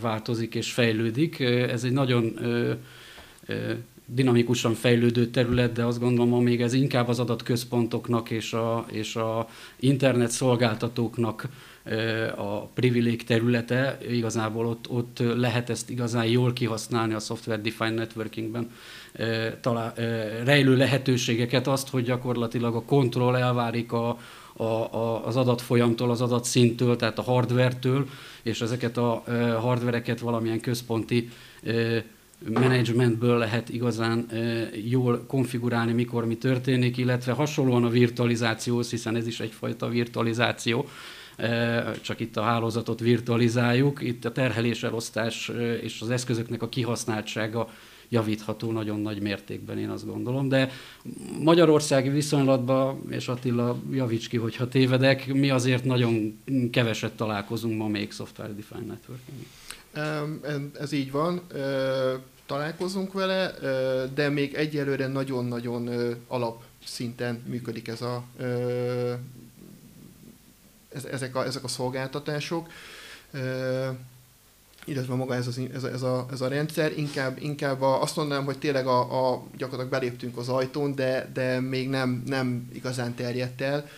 változik 0.00 0.54
és 0.54 0.72
fejlődik. 0.72 1.40
Ez 1.40 1.84
egy 1.84 1.92
nagyon 1.92 2.38
dinamikusan 4.06 4.74
fejlődő 4.74 5.26
terület, 5.26 5.72
de 5.72 5.84
azt 5.84 6.00
gondolom, 6.00 6.42
még 6.42 6.62
ez 6.62 6.72
inkább 6.72 7.08
az 7.08 7.20
adatközpontoknak 7.20 8.30
és 8.30 8.52
a, 8.52 8.86
és 8.90 9.16
a 9.16 9.48
internet 9.76 10.30
szolgáltatóknak 10.30 11.48
a 12.36 12.66
privilég 12.66 13.24
területe, 13.24 13.98
igazából 14.10 14.66
ott, 14.66 14.90
ott 14.90 15.18
lehet 15.18 15.70
ezt 15.70 15.90
igazán 15.90 16.26
jól 16.26 16.52
kihasználni 16.52 17.14
a 17.14 17.18
Software 17.18 17.60
Defined 17.60 17.94
Networkingben, 17.94 18.70
talán 19.60 19.92
rejlő 20.44 20.76
lehetőségeket, 20.76 21.66
azt, 21.66 21.88
hogy 21.88 22.04
gyakorlatilag 22.04 22.74
a 22.74 22.82
kontroll 22.82 23.36
elvárik 23.36 23.92
a, 23.92 24.18
a, 24.52 24.62
a, 24.62 25.26
az 25.26 25.36
adatfolyamtól, 25.36 26.10
az 26.10 26.20
adatszinttől, 26.20 26.96
tehát 26.96 27.18
a 27.18 27.22
hardware-től, 27.22 28.08
és 28.42 28.60
ezeket 28.60 28.96
a 28.96 29.24
hardvereket 29.60 30.20
valamilyen 30.20 30.60
központi 30.60 31.28
managementből 32.52 33.38
lehet 33.38 33.68
igazán 33.68 34.26
jól 34.88 35.24
konfigurálni, 35.26 35.92
mikor 35.92 36.26
mi 36.26 36.36
történik, 36.36 36.96
illetve 36.96 37.32
hasonlóan 37.32 37.84
a 37.84 37.88
virtualizációhoz, 37.88 38.90
hiszen 38.90 39.16
ez 39.16 39.26
is 39.26 39.40
egyfajta 39.40 39.88
virtualizáció, 39.88 40.88
csak 42.00 42.20
itt 42.20 42.36
a 42.36 42.42
hálózatot 42.42 43.00
virtualizáljuk, 43.00 44.02
itt 44.02 44.24
a 44.24 44.32
terheléselosztás 44.32 45.50
és 45.82 46.00
az 46.00 46.10
eszközöknek 46.10 46.62
a 46.62 46.68
kihasználtsága 46.68 47.68
javítható 48.08 48.72
nagyon 48.72 49.00
nagy 49.00 49.20
mértékben, 49.20 49.78
én 49.78 49.88
azt 49.88 50.06
gondolom. 50.06 50.48
De 50.48 50.70
magyarországi 51.42 52.08
viszonylatban, 52.08 53.02
és 53.10 53.28
Attila 53.28 53.78
javíts 53.90 54.28
ki, 54.28 54.36
hogyha 54.36 54.68
tévedek, 54.68 55.32
mi 55.32 55.50
azért 55.50 55.84
nagyon 55.84 56.38
keveset 56.70 57.12
találkozunk 57.12 57.78
ma 57.78 57.88
még 57.88 58.12
Software 58.12 58.52
Defined 58.52 58.86
Networking. 58.86 59.38
Ez 60.80 60.92
így 60.92 61.10
van, 61.10 61.40
találkozunk 62.46 63.12
vele, 63.12 63.54
de 64.14 64.28
még 64.28 64.54
egyelőre 64.54 65.06
nagyon-nagyon 65.06 65.88
alapszinten 66.26 67.42
működik 67.46 67.88
ez 67.88 68.02
a 68.02 68.24
ezek 71.10 71.36
a, 71.36 71.44
ezek 71.44 71.64
a 71.64 71.68
szolgáltatások, 71.68 72.68
illetve 74.84 75.14
maga 75.14 75.34
ez, 75.34 75.46
az, 75.46 75.60
ez, 75.74 75.82
a, 75.84 75.88
ez, 75.88 76.02
a, 76.02 76.26
ez 76.32 76.40
a 76.40 76.48
rendszer. 76.48 76.98
Inkább, 76.98 77.38
inkább 77.40 77.82
a, 77.82 78.02
azt 78.02 78.16
mondanám, 78.16 78.44
hogy 78.44 78.58
tényleg 78.58 78.86
a, 78.86 79.32
a, 79.32 79.42
gyakorlatilag 79.56 80.00
beléptünk 80.00 80.36
az 80.36 80.48
ajtón, 80.48 80.94
de, 80.94 81.30
de 81.32 81.60
még 81.60 81.88
nem, 81.88 82.22
nem 82.26 82.68
igazán 82.72 83.14
terjedt 83.14 83.60
el. 83.60 83.88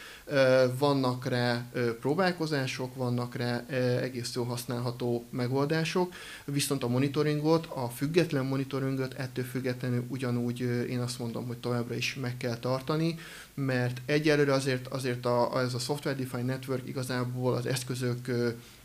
Vannak 0.79 1.27
rá 1.27 1.71
próbálkozások, 2.01 2.95
vannak 2.95 3.35
rá 3.35 3.67
egész 4.03 4.35
jól 4.35 4.45
használható 4.45 5.25
megoldások, 5.31 6.13
viszont 6.45 6.83
a 6.83 6.89
monitoringot, 6.89 7.67
a 7.67 7.89
független 7.89 8.45
monitoringot 8.45 9.15
ettől 9.15 9.45
függetlenül 9.45 10.05
ugyanúgy 10.09 10.61
én 10.91 11.01
azt 11.01 11.19
mondom, 11.19 11.47
hogy 11.47 11.59
továbbra 11.59 11.95
is 11.95 12.15
meg 12.21 12.37
kell 12.37 12.57
tartani, 12.57 13.19
mert 13.55 14.01
egyelőre 14.07 14.53
azért, 14.53 14.87
azért 14.87 15.27
a, 15.27 15.61
ez 15.61 15.75
a 15.75 15.79
Software 15.79 16.17
Defined 16.17 16.47
Network 16.47 16.89
igazából 16.89 17.55
az 17.55 17.67
eszközök 17.67 18.29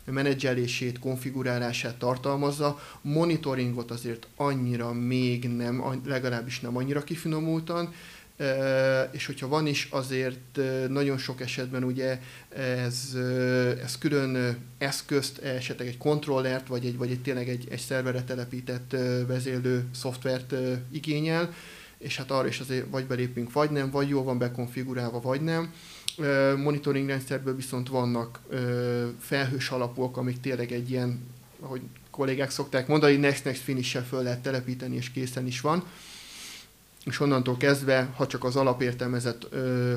menedzselését, 0.04 0.98
konfigurálását 0.98 1.98
tartalmazza. 1.98 2.80
Monitoringot 3.00 3.90
azért 3.90 4.26
annyira 4.36 4.92
még 4.92 5.48
nem, 5.48 6.00
legalábbis 6.04 6.60
nem 6.60 6.76
annyira 6.76 7.04
kifinomultan, 7.04 7.92
és 9.10 9.26
hogyha 9.26 9.48
van 9.48 9.66
is, 9.66 9.88
azért 9.90 10.58
nagyon 10.88 11.18
sok 11.18 11.40
esetben 11.40 11.84
ugye 11.84 12.20
ez, 12.56 13.16
ez 13.82 13.98
külön 13.98 14.56
eszközt, 14.78 15.38
esetleg 15.38 15.88
egy 15.88 15.98
kontrollert, 15.98 16.66
vagy 16.66 16.86
egy, 16.86 16.96
vagy 16.96 17.10
egy 17.10 17.22
tényleg 17.22 17.48
egy, 17.48 17.66
egy 17.70 17.78
szerverre 17.78 18.24
telepített 18.24 18.96
vezérlő 19.26 19.84
szoftvert 19.94 20.54
igényel, 20.92 21.54
és 21.98 22.16
hát 22.16 22.30
arra 22.30 22.48
is 22.48 22.60
azért 22.60 22.86
vagy 22.90 23.06
belépünk, 23.06 23.52
vagy 23.52 23.70
nem, 23.70 23.90
vagy 23.90 24.08
jól 24.08 24.22
van 24.22 24.38
bekonfigurálva, 24.38 25.20
vagy 25.20 25.40
nem. 25.40 25.72
Monitoring 26.56 27.08
rendszerből 27.08 27.56
viszont 27.56 27.88
vannak 27.88 28.40
felhős 29.18 29.70
alapok, 29.70 30.16
amik 30.16 30.40
tényleg 30.40 30.72
egy 30.72 30.90
ilyen, 30.90 31.20
ahogy 31.60 31.80
kollégák 32.10 32.50
szokták 32.50 32.86
mondani, 32.86 33.16
next-next 33.16 33.62
finish 33.62 34.02
föl 34.02 34.22
lehet 34.22 34.42
telepíteni, 34.42 34.96
és 34.96 35.10
készen 35.10 35.46
is 35.46 35.60
van 35.60 35.84
és 37.06 37.20
onnantól 37.20 37.56
kezdve, 37.56 38.12
ha 38.16 38.26
csak 38.26 38.44
az 38.44 38.56
alapértelmezett 38.56 39.46
ö, 39.50 39.94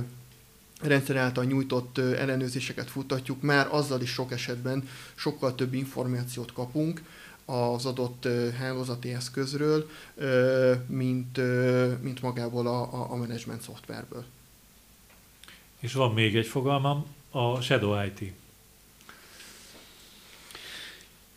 rendszer 0.82 1.16
által 1.16 1.44
nyújtott 1.44 1.98
ö, 1.98 2.16
ellenőrzéseket 2.16 2.90
futtatjuk, 2.90 3.42
már 3.42 3.68
azzal 3.72 4.02
is 4.02 4.10
sok 4.10 4.32
esetben 4.32 4.88
sokkal 5.16 5.56
több 5.56 5.74
információt 5.74 6.54
kapunk 6.54 7.04
az 7.46 7.86
adott 7.86 8.26
ö, 8.26 8.50
hálózati 8.50 9.14
eszközről, 9.14 9.90
ö, 10.16 10.74
mint, 10.88 11.38
ö, 11.38 11.92
mint 12.02 12.22
magából 12.22 12.68
a, 12.68 12.82
a, 12.82 13.12
a 13.12 13.16
management 13.16 13.62
szoftverből. 13.62 14.24
És 15.80 15.94
van 15.94 16.14
még 16.14 16.36
egy 16.36 16.48
fogalmam, 16.48 17.06
a 17.32 17.62
Shadow 17.62 18.04
IT. 18.04 18.34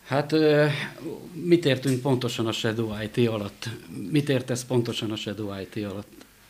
Hát 0.05 0.35
mit 1.33 1.65
értünk 1.65 2.01
pontosan 2.01 2.47
a 2.47 2.53
Shadow 2.53 3.03
IT 3.03 3.29
alatt? 3.29 3.69
Mit 4.11 4.29
értesz 4.29 4.65
pontosan 4.65 5.11
a 5.11 5.17
Shadow 5.17 5.61
IT 5.61 5.85
alatt? 5.85 6.09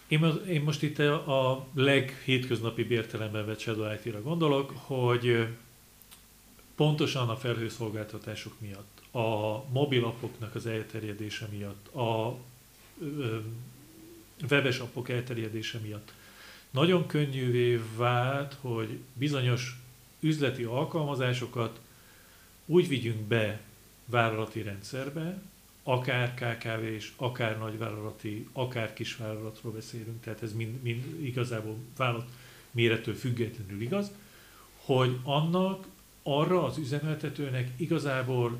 Én, 0.08 0.24
én 0.48 0.62
most 0.62 0.82
itt 0.82 0.98
a 0.98 1.66
leghétköznapi 1.74 2.86
értelemben 2.90 3.46
vett 3.46 3.60
Shadow 3.60 3.92
IT-ra 3.92 4.22
gondolok, 4.22 4.72
hogy 4.76 5.46
pontosan 6.76 7.28
a 7.28 7.36
felhőszolgáltatások 7.36 8.52
miatt, 8.58 9.02
a 9.14 9.64
mobilapoknak 9.72 10.54
az 10.54 10.66
elterjedése 10.66 11.48
miatt, 11.50 11.94
a 11.94 12.38
webes 14.50 14.78
appok 14.78 15.08
elterjedése 15.08 15.78
miatt 15.78 16.12
nagyon 16.72 17.06
könnyűvé 17.06 17.80
vált, 17.96 18.56
hogy 18.60 18.98
bizonyos 19.12 19.76
üzleti 20.20 20.62
alkalmazásokat 20.62 21.80
úgy 22.72 22.88
vigyünk 22.88 23.20
be 23.20 23.60
vállalati 24.04 24.62
rendszerbe, 24.62 25.42
akár 25.82 26.34
KKV 26.34 26.84
és 26.84 27.12
akár 27.16 27.58
nagyvállalati, 27.58 28.48
akár 28.52 28.92
kisvállalatról 28.92 29.72
beszélünk, 29.72 30.22
tehát 30.22 30.42
ez 30.42 30.52
mind, 30.52 30.82
mind 30.82 31.24
igazából 31.24 31.76
vállalat 31.96 32.28
méretől 32.70 33.14
függetlenül 33.14 33.80
igaz, 33.80 34.10
hogy 34.76 35.18
annak 35.22 35.86
arra 36.22 36.64
az 36.64 36.78
üzemeltetőnek 36.78 37.70
igazából 37.76 38.58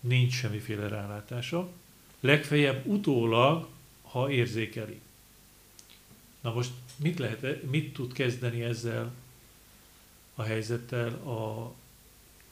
nincs 0.00 0.32
semmiféle 0.32 0.88
rálátása, 0.88 1.68
legfeljebb 2.20 2.86
utólag, 2.86 3.68
ha 4.02 4.30
érzékeli. 4.30 5.00
Na 6.40 6.52
most 6.52 6.70
mit, 6.96 7.18
lehet, 7.18 7.62
mit 7.62 7.92
tud 7.92 8.12
kezdeni 8.12 8.62
ezzel 8.62 9.12
a 10.34 10.42
helyzettel 10.42 11.12
a 11.12 11.74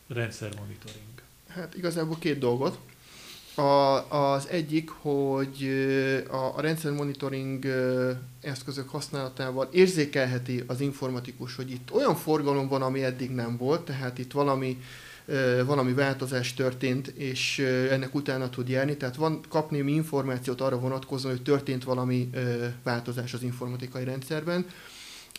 rendszermonitoring? 0.08 1.22
Hát 1.48 1.74
igazából 1.74 2.16
két 2.18 2.38
dolgot. 2.38 2.78
A, 3.54 4.10
az 4.16 4.48
egyik, 4.48 4.90
hogy 4.90 5.68
a, 6.30 6.56
a 6.56 6.60
rendszermonitoring 6.60 7.64
eszközök 8.40 8.88
használatával 8.88 9.68
érzékelheti 9.72 10.64
az 10.66 10.80
informatikus, 10.80 11.56
hogy 11.56 11.70
itt 11.70 11.92
olyan 11.92 12.14
forgalom 12.14 12.68
van, 12.68 12.82
ami 12.82 13.02
eddig 13.04 13.30
nem 13.30 13.56
volt, 13.56 13.84
tehát 13.84 14.18
itt 14.18 14.32
valami 14.32 14.78
valami 15.64 15.92
változás 15.92 16.54
történt, 16.54 17.06
és 17.06 17.58
ennek 17.90 18.14
utána 18.14 18.50
tud 18.50 18.68
járni, 18.68 18.96
tehát 18.96 19.16
van 19.16 19.40
kapni 19.48 19.78
információt 19.78 20.60
arra 20.60 20.78
vonatkozóan, 20.78 21.34
hogy 21.34 21.42
történt 21.42 21.84
valami 21.84 22.30
változás 22.82 23.34
az 23.34 23.42
informatikai 23.42 24.04
rendszerben 24.04 24.66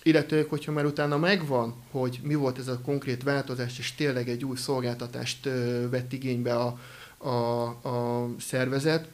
illetve 0.08 0.46
hogyha 0.50 0.72
már 0.72 0.86
utána 0.86 1.18
megvan, 1.18 1.76
hogy 1.92 2.20
mi 2.24 2.36
volt 2.36 2.58
ez 2.58 2.68
a 2.68 2.80
konkrét 2.80 3.24
változás, 3.24 3.80
és 3.80 3.96
tényleg 3.96 4.30
egy 4.30 4.46
új 4.46 4.56
szolgáltatást 4.56 5.50
vett 5.90 6.14
igénybe 6.14 6.56
a, 6.56 6.80
a, 7.18 7.64
a 7.68 8.30
szervezet, 8.40 9.08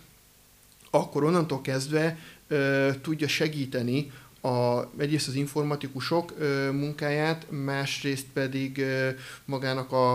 akkor 0.92 1.24
onnantól 1.24 1.62
kezdve 1.62 2.18
ö, 2.48 2.90
tudja 3.02 3.28
segíteni 3.28 4.12
a, 4.42 4.82
egyrészt 4.98 5.28
az 5.28 5.36
informatikusok 5.36 6.34
ö, 6.38 6.72
munkáját, 6.72 7.46
másrészt 7.50 8.26
pedig 8.34 8.78
ö, 8.78 9.10
magának 9.46 9.92
a, 9.92 10.14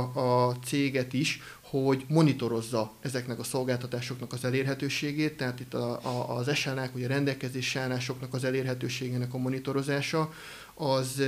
a 0.48 0.56
céget 0.64 1.12
is, 1.12 1.40
hogy 1.70 2.04
monitorozza 2.08 2.92
ezeknek 3.00 3.38
a 3.38 3.42
szolgáltatásoknak 3.42 4.32
az 4.32 4.44
elérhetőségét, 4.44 5.36
tehát 5.36 5.60
itt 5.60 5.74
a, 5.74 6.00
a, 6.02 6.36
az 6.36 6.56
SLA-k, 6.56 6.92
vagy 6.92 7.04
a 7.04 7.08
rendelkezési 7.08 7.78
állásoknak 7.78 8.34
az 8.34 8.44
elérhetőségének 8.44 9.34
a 9.34 9.38
monitorozása, 9.38 10.32
az 10.78 11.22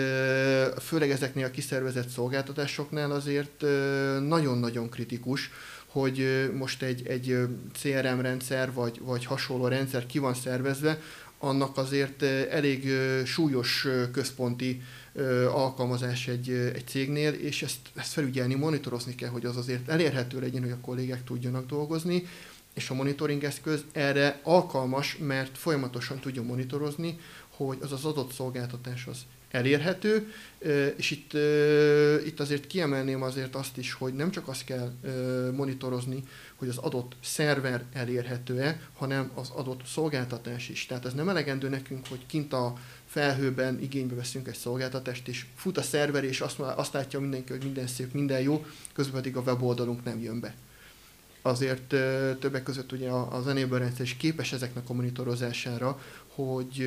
főleg 0.80 1.10
ezeknél 1.10 1.44
a 1.44 1.50
kiszervezett 1.50 2.08
szolgáltatásoknál 2.08 3.10
azért 3.10 3.60
nagyon-nagyon 4.20 4.88
kritikus, 4.88 5.50
hogy 5.86 6.50
most 6.54 6.82
egy, 6.82 7.06
egy 7.06 7.38
CRM 7.72 8.20
rendszer 8.20 8.72
vagy, 8.72 9.00
vagy 9.00 9.24
hasonló 9.24 9.66
rendszer 9.66 10.06
ki 10.06 10.18
van 10.18 10.34
szervezve, 10.34 11.00
annak 11.38 11.76
azért 11.76 12.22
elég 12.50 12.88
súlyos 13.24 13.86
központi 14.12 14.82
alkalmazás 15.52 16.28
egy, 16.28 16.50
egy 16.50 16.86
cégnél, 16.86 17.32
és 17.32 17.62
ezt, 17.62 17.78
ezt 17.94 18.12
felügyelni, 18.12 18.54
monitorozni 18.54 19.14
kell, 19.14 19.30
hogy 19.30 19.44
az 19.44 19.56
azért 19.56 19.88
elérhető 19.88 20.40
legyen, 20.40 20.62
hogy 20.62 20.70
a 20.70 20.80
kollégák 20.80 21.24
tudjanak 21.24 21.66
dolgozni, 21.66 22.26
és 22.74 22.90
a 22.90 22.94
monitoring 22.94 23.44
eszköz 23.44 23.84
erre 23.92 24.40
alkalmas, 24.42 25.16
mert 25.20 25.58
folyamatosan 25.58 26.18
tudja 26.18 26.42
monitorozni, 26.42 27.18
hogy 27.66 27.78
az 27.80 27.92
az 27.92 28.04
adott 28.04 28.32
szolgáltatás 28.32 29.06
az 29.06 29.18
elérhető, 29.50 30.32
és 30.96 31.10
itt, 31.10 31.32
itt 32.26 32.40
azért 32.40 32.66
kiemelném 32.66 33.22
azért 33.22 33.54
azt 33.54 33.76
is, 33.76 33.92
hogy 33.92 34.14
nem 34.14 34.30
csak 34.30 34.48
azt 34.48 34.64
kell 34.64 34.92
monitorozni, 35.56 36.22
hogy 36.56 36.68
az 36.68 36.76
adott 36.76 37.16
szerver 37.22 37.84
elérhető-e, 37.92 38.80
hanem 38.96 39.30
az 39.34 39.50
adott 39.50 39.80
szolgáltatás 39.86 40.68
is. 40.68 40.86
Tehát 40.86 41.06
ez 41.06 41.14
nem 41.14 41.28
elegendő 41.28 41.68
nekünk, 41.68 42.06
hogy 42.08 42.26
kint 42.26 42.52
a 42.52 42.76
felhőben 43.06 43.80
igénybe 43.80 44.14
veszünk 44.14 44.48
egy 44.48 44.56
szolgáltatást, 44.56 45.28
és 45.28 45.46
fut 45.56 45.78
a 45.78 45.82
szerver, 45.82 46.24
és 46.24 46.40
azt, 46.40 46.58
azt 46.58 46.92
látja 46.92 47.20
mindenki, 47.20 47.52
hogy 47.52 47.64
minden 47.64 47.86
szép, 47.86 48.12
minden 48.12 48.40
jó, 48.40 48.66
közben 48.92 49.14
pedig 49.14 49.36
a 49.36 49.40
weboldalunk 49.40 50.04
nem 50.04 50.20
jön 50.20 50.40
be 50.40 50.54
azért 51.42 51.94
többek 52.38 52.62
között 52.62 52.92
ugye 52.92 53.08
a, 53.08 53.40
zenéből 53.44 53.78
rendszer 53.78 54.04
is 54.04 54.16
képes 54.16 54.52
ezeknek 54.52 54.88
a 54.88 54.92
monitorozására, 54.92 56.00
hogy, 56.34 56.84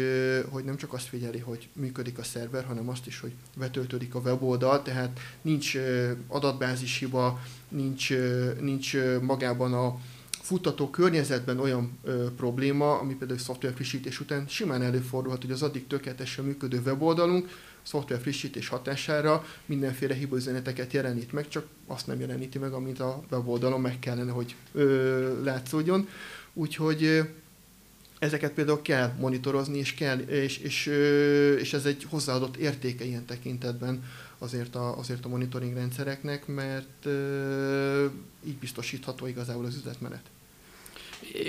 hogy 0.50 0.64
nem 0.64 0.78
csak 0.78 0.94
azt 0.94 1.08
figyeli, 1.08 1.40
hogy 1.40 1.70
működik 1.74 2.18
a 2.18 2.24
szerver, 2.24 2.64
hanem 2.64 2.90
azt 2.90 3.08
is, 3.08 3.20
hogy 3.20 3.32
betöltődik 3.58 4.16
a 4.16 4.20
weboldal, 4.20 4.82
tehát 4.82 5.20
nincs 5.42 5.78
adatbázis 6.28 6.98
hiba, 6.98 7.40
nincs, 7.70 8.14
nincs 8.60 8.98
magában 9.22 9.74
a 9.74 10.00
futtató 10.44 10.90
környezetben 10.90 11.60
olyan 11.60 11.98
ö, 12.04 12.28
probléma, 12.38 13.00
ami 13.00 13.16
például 13.16 13.40
szoftver 13.40 13.74
frissítés 13.74 14.20
után 14.20 14.48
simán 14.48 14.82
előfordulhat, 14.82 15.42
hogy 15.42 15.52
az 15.52 15.62
addig 15.62 15.88
tökéletesen 15.88 16.46
működő 16.46 16.82
weboldalunk 16.86 17.50
szoftver 17.82 18.20
frissítés 18.20 18.68
hatására 18.68 19.46
mindenféle 19.66 20.14
hibaüzeneteket 20.14 20.94
jelenít 20.94 21.32
meg, 21.32 21.48
csak 21.48 21.66
azt 21.88 22.08
nem 22.08 22.20
jeleníti 22.20 22.58
meg, 22.58 22.74
amit 22.74 23.00
a 23.00 23.24
weboldalon 23.32 23.82
meg 23.82 24.00
kellene, 24.00 24.32
hogy 24.32 24.56
ö, 24.72 25.44
látszódjon. 25.44 26.08
Úgyhogy 26.54 27.22
ezeket 28.24 28.52
például 28.52 28.82
kell 28.82 29.12
monitorozni, 29.20 29.78
és, 29.78 29.94
kell, 29.94 30.18
és, 30.18 30.58
és, 30.58 30.86
és 31.60 31.74
ez 31.74 31.86
egy 31.86 32.06
hozzáadott 32.10 32.58
értéke 32.58 33.06
ilyen 33.06 33.26
tekintetben 33.26 34.04
azért 34.38 34.76
a, 34.76 34.98
azért 34.98 35.26
a 35.26 35.28
monitoring 35.28 35.74
rendszereknek, 35.74 36.48
mert 36.48 37.08
így 38.48 38.58
biztosítható 38.60 39.28
igazából 39.28 39.66
az 39.66 39.76
üzletmenet. 39.76 40.22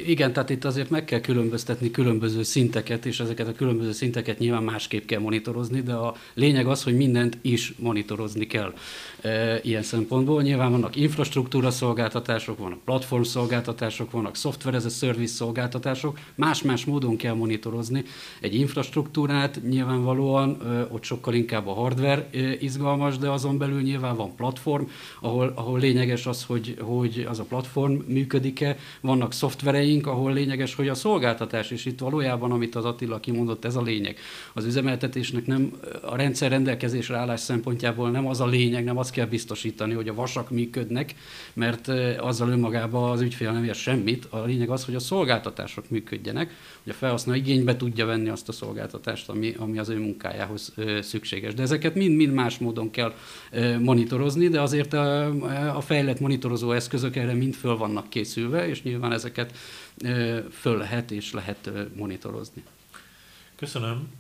Igen, 0.07 0.33
tehát 0.33 0.51
itt 0.51 0.65
azért 0.65 0.91
meg 0.91 1.05
kell 1.05 1.21
különböztetni 1.21 1.91
különböző 1.91 2.43
szinteket, 2.43 3.07
és 3.07 3.21
ezeket 3.21 3.49
a 3.49 3.53
különböző 3.53 3.93
szinteket 3.93 4.39
nyilván 4.39 4.63
másképp 4.63 5.07
kell 5.07 5.21
monitorozni, 5.21 5.81
de 5.81 5.93
a 5.93 6.17
lényeg 6.35 6.67
az, 6.67 6.83
hogy 6.83 6.97
mindent 6.97 7.39
is 7.43 7.75
monitorozni 7.79 8.47
kell 8.47 8.75
e, 9.25 9.61
ilyen 9.63 9.83
szempontból. 9.83 10.43
Nyilván 10.43 10.71
vannak 10.71 10.97
infrastruktúra 10.97 11.71
szolgáltatások, 11.71 12.59
vannak 12.59 12.85
platform 12.85 13.23
szolgáltatások, 13.23 14.11
vannak 14.11 14.37
software 14.37 14.77
as 14.77 14.85
a 14.85 14.89
service 14.89 15.35
szolgáltatások, 15.35 16.19
más-más 16.35 16.85
módon 16.85 17.17
kell 17.17 17.35
monitorozni 17.35 18.05
egy 18.41 18.55
infrastruktúrát, 18.55 19.61
nyilvánvalóan 19.69 20.61
e, 20.61 20.87
ott 20.91 21.03
sokkal 21.03 21.35
inkább 21.35 21.67
a 21.67 21.73
hardware 21.73 22.29
e, 22.33 22.39
izgalmas, 22.59 23.19
de 23.19 23.31
azon 23.31 23.59
belül 23.59 23.83
nyilván 23.83 24.17
van 24.17 24.35
platform, 24.37 24.85
ahol, 25.21 25.53
ahol 25.55 25.79
lényeges 25.79 26.27
az, 26.27 26.45
hogy, 26.45 26.77
hogy 26.81 27.27
az 27.29 27.39
a 27.39 27.45
platform 27.45 27.93
működik-e, 28.07 28.77
vannak 29.01 29.33
szoftvereink, 29.33 30.07
ahol 30.07 30.33
lényeges, 30.33 30.75
hogy 30.75 30.89
a 30.89 30.95
szolgáltatás, 30.95 31.71
és 31.71 31.85
itt 31.85 31.99
valójában, 31.99 32.51
amit 32.51 32.75
az 32.75 32.85
Attila 32.85 33.21
kimondott, 33.21 33.65
ez 33.65 33.77
a 33.77 33.83
lényeg. 33.83 34.19
Az 34.53 34.65
üzemeltetésnek 34.65 35.47
nem 35.47 35.73
a 36.03 36.17
rendszer 36.17 36.51
rendelkezésre 36.51 37.17
állás 37.17 37.41
szempontjából 37.41 38.11
nem 38.11 38.27
az 38.27 38.41
a 38.41 38.47
lényeg, 38.47 38.85
nem 38.85 38.99
azt 38.99 39.14
kell 39.15 39.27
biztosítani, 39.27 39.95
hogy 39.95 40.09
a 40.09 40.15
vasak 40.15 40.51
működnek, 40.51 41.15
mert 41.53 41.89
azzal 42.19 42.49
önmagában 42.49 43.11
az 43.11 43.21
ügyfél 43.21 43.53
nem 43.53 43.65
ér 43.65 43.75
semmit. 43.75 44.27
A 44.31 44.45
lényeg 44.45 44.71
az, 44.71 44.85
hogy 44.85 44.95
a 44.95 44.99
szolgáltatások 44.99 45.91
működjenek, 45.91 46.55
hogy 46.83 46.93
a 46.93 46.97
felhasználó 46.97 47.39
igénybe 47.39 47.77
tudja 47.77 48.07
venni 48.07 48.29
azt 48.29 48.49
a 48.49 48.53
szolgáltatást, 48.53 49.29
ami, 49.29 49.55
ami 49.59 49.79
az 49.79 49.89
ő 49.89 49.99
munkájához 49.99 50.75
szükséges. 51.01 51.55
De 51.55 51.63
ezeket 51.63 51.95
mind-mind 51.95 52.33
más 52.33 52.59
módon 52.59 52.91
kell 52.91 53.15
monitorozni, 53.79 54.49
de 54.49 54.61
azért 54.61 54.93
a, 54.93 55.27
a 55.77 55.81
fejlett 55.81 56.21
monitorozó 56.21 56.73
eszközök 56.73 57.17
erre 57.17 57.33
mind 57.33 57.55
föl 57.55 57.77
vannak 57.77 58.09
készülve, 58.09 58.69
és 58.69 58.83
nyilván 58.83 59.13
ezeket 59.13 59.57
föl 60.51 60.77
lehet 60.77 61.11
és 61.11 61.33
lehet 61.33 61.71
monitorozni. 61.97 62.63
Köszönöm, 63.57 64.13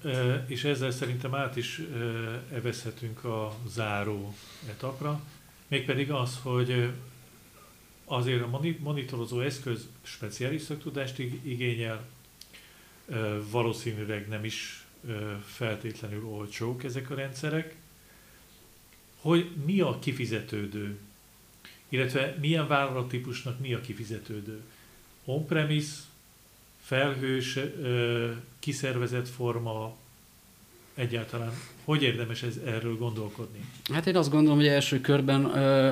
és 0.46 0.64
ezzel 0.64 0.90
szerintem 0.90 1.34
át 1.34 1.56
is 1.56 1.80
evezhetünk 2.52 3.24
a 3.24 3.56
záró 3.68 4.34
etapra, 4.68 5.20
mégpedig 5.68 6.10
az, 6.10 6.38
hogy 6.42 6.90
azért 8.04 8.42
a 8.42 8.60
monitorozó 8.78 9.40
eszköz 9.40 9.88
speciális 10.02 10.62
szaktudást 10.62 11.18
igényel, 11.18 12.04
valószínűleg 13.50 14.28
nem 14.28 14.44
is 14.44 14.84
feltétlenül 15.44 16.24
olcsók 16.24 16.84
ezek 16.84 17.10
a 17.10 17.14
rendszerek, 17.14 17.76
hogy 19.20 19.50
mi 19.64 19.80
a 19.80 19.98
kifizetődő, 19.98 20.98
illetve 21.88 22.36
milyen 22.40 22.66
vállalattípusnak 22.66 23.60
mi 23.60 23.74
a 23.74 23.80
kifizetődő. 23.80 24.60
On-premise, 25.24 25.92
felhős, 26.80 27.58
kiszervezett 28.64 29.28
forma, 29.28 29.96
egyáltalán 30.94 31.52
hogy 31.84 32.02
érdemes 32.02 32.42
ez, 32.42 32.58
erről 32.66 32.96
gondolkodni? 32.96 33.58
Hát 33.92 34.06
én 34.06 34.16
azt 34.16 34.30
gondolom, 34.30 34.58
hogy 34.58 34.66
első 34.66 35.00
körben 35.00 35.44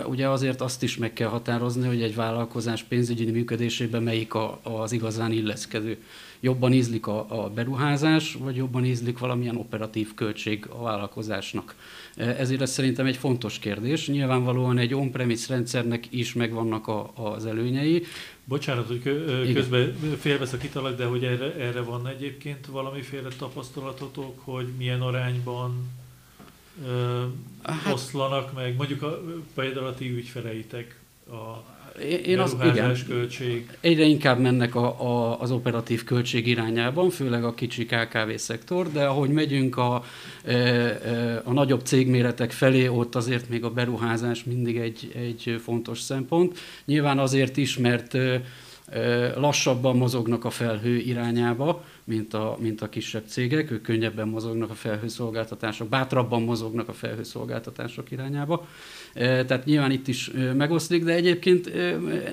ugye 0.06 0.28
azért 0.28 0.60
azt 0.60 0.82
is 0.82 0.96
meg 0.96 1.12
kell 1.12 1.28
határozni, 1.28 1.86
hogy 1.86 2.02
egy 2.02 2.14
vállalkozás 2.14 2.82
pénzügyi 2.82 3.30
működésében 3.30 4.02
melyik 4.02 4.32
az 4.62 4.92
igazán 4.92 5.32
illeszkedő 5.32 5.98
jobban 6.42 6.72
ízlik 6.72 7.06
a, 7.06 7.44
a 7.44 7.50
beruházás, 7.50 8.34
vagy 8.34 8.56
jobban 8.56 8.84
ízlik 8.84 9.18
valamilyen 9.18 9.56
operatív 9.56 10.14
költség 10.14 10.66
a 10.68 10.82
vállalkozásnak. 10.82 11.74
Ezért 12.16 12.60
ez 12.60 12.70
szerintem 12.70 13.06
egy 13.06 13.16
fontos 13.16 13.58
kérdés. 13.58 14.08
Nyilvánvalóan 14.08 14.78
egy 14.78 14.94
on-premise 14.94 15.54
rendszernek 15.54 16.06
is 16.10 16.32
megvannak 16.32 16.88
a, 16.88 17.10
az 17.14 17.46
előnyei. 17.46 18.04
Bocsánat, 18.44 18.86
hogy 18.86 19.02
közben 19.52 19.96
félbeszakítalak, 20.18 20.96
de 20.96 21.04
hogy 21.04 21.24
erre, 21.24 21.54
erre 21.54 21.80
van 21.80 22.06
egyébként 22.06 22.66
valamiféle 22.66 23.28
tapasztalatotok, 23.28 24.40
hogy 24.44 24.66
milyen 24.78 25.00
arányban 25.00 25.90
ö, 26.86 27.24
hát, 27.62 27.92
oszlanak 27.92 28.52
meg, 28.52 28.76
mondjuk 28.76 29.02
a, 29.02 29.22
például 29.54 29.86
a 29.86 29.94
ti 29.94 30.10
ügyfeleitek 30.10 31.00
a 31.30 31.64
én 32.24 32.38
az, 32.38 32.56
igen, 32.64 32.96
költség. 33.08 33.70
Egyre 33.80 34.04
inkább 34.04 34.38
mennek 34.38 34.74
a, 34.74 35.00
a, 35.00 35.40
az 35.40 35.50
operatív 35.50 36.04
költség 36.04 36.46
irányában, 36.46 37.10
főleg 37.10 37.44
a 37.44 37.54
kicsi 37.54 37.86
KKV 37.86 38.34
szektor, 38.36 38.92
de 38.92 39.04
ahogy 39.04 39.30
megyünk 39.30 39.76
a, 39.76 40.04
e, 40.44 40.52
e, 40.52 41.42
a 41.44 41.52
nagyobb 41.52 41.80
cégméretek 41.84 42.50
felé, 42.50 42.86
ott 42.86 43.14
azért 43.14 43.48
még 43.48 43.64
a 43.64 43.70
beruházás 43.70 44.44
mindig 44.44 44.76
egy, 44.76 45.12
egy 45.14 45.60
fontos 45.64 46.00
szempont. 46.00 46.58
Nyilván 46.84 47.18
azért 47.18 47.56
is, 47.56 47.78
mert 47.78 48.14
e, 48.14 48.42
lassabban 49.36 49.96
mozognak 49.96 50.44
a 50.44 50.50
felhő 50.50 50.96
irányába, 50.96 51.84
mint 52.04 52.34
a, 52.34 52.56
mint 52.60 52.82
a 52.82 52.88
kisebb 52.88 53.24
cégek, 53.26 53.70
ők 53.70 53.82
könnyebben 53.82 54.28
mozognak 54.28 54.70
a 54.70 54.74
felhőszolgáltatások, 54.74 55.88
bátrabban 55.88 56.42
mozognak 56.42 56.88
a 56.88 56.92
felhőszolgáltatások 56.92 58.10
irányába. 58.10 58.66
Tehát 59.14 59.64
nyilván 59.64 59.90
itt 59.90 60.08
is 60.08 60.30
megoszlik, 60.54 61.04
de 61.04 61.12
egyébként 61.12 61.72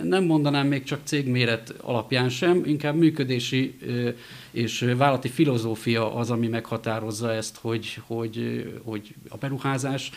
nem 0.04 0.24
mondanám 0.24 0.68
még 0.68 0.84
csak 0.84 1.00
cégméret 1.04 1.74
alapján 1.82 2.30
sem, 2.30 2.62
inkább 2.66 2.96
működési 2.96 3.78
és 4.52 4.80
vállalati 4.98 5.30
filozófia 5.30 6.16
az, 6.16 6.32
ami 6.32 6.48
meghatározza 6.48 7.34
ezt, 7.34 7.58
hogy, 7.62 8.00
hogy, 8.08 8.66
hogy 8.84 9.16
a 9.30 9.38
beruházás 9.38 10.12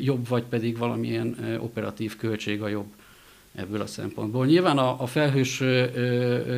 jobb, 0.00 0.28
vagy 0.28 0.44
pedig 0.44 0.78
valamilyen 0.78 1.58
operatív 1.60 2.16
költség 2.16 2.62
a 2.62 2.68
jobb 2.68 2.92
ebből 3.54 3.80
a 3.80 3.86
szempontból. 3.86 4.46
Nyilván 4.46 4.78
a, 4.78 5.02
a 5.02 5.06
felhős, 5.06 5.56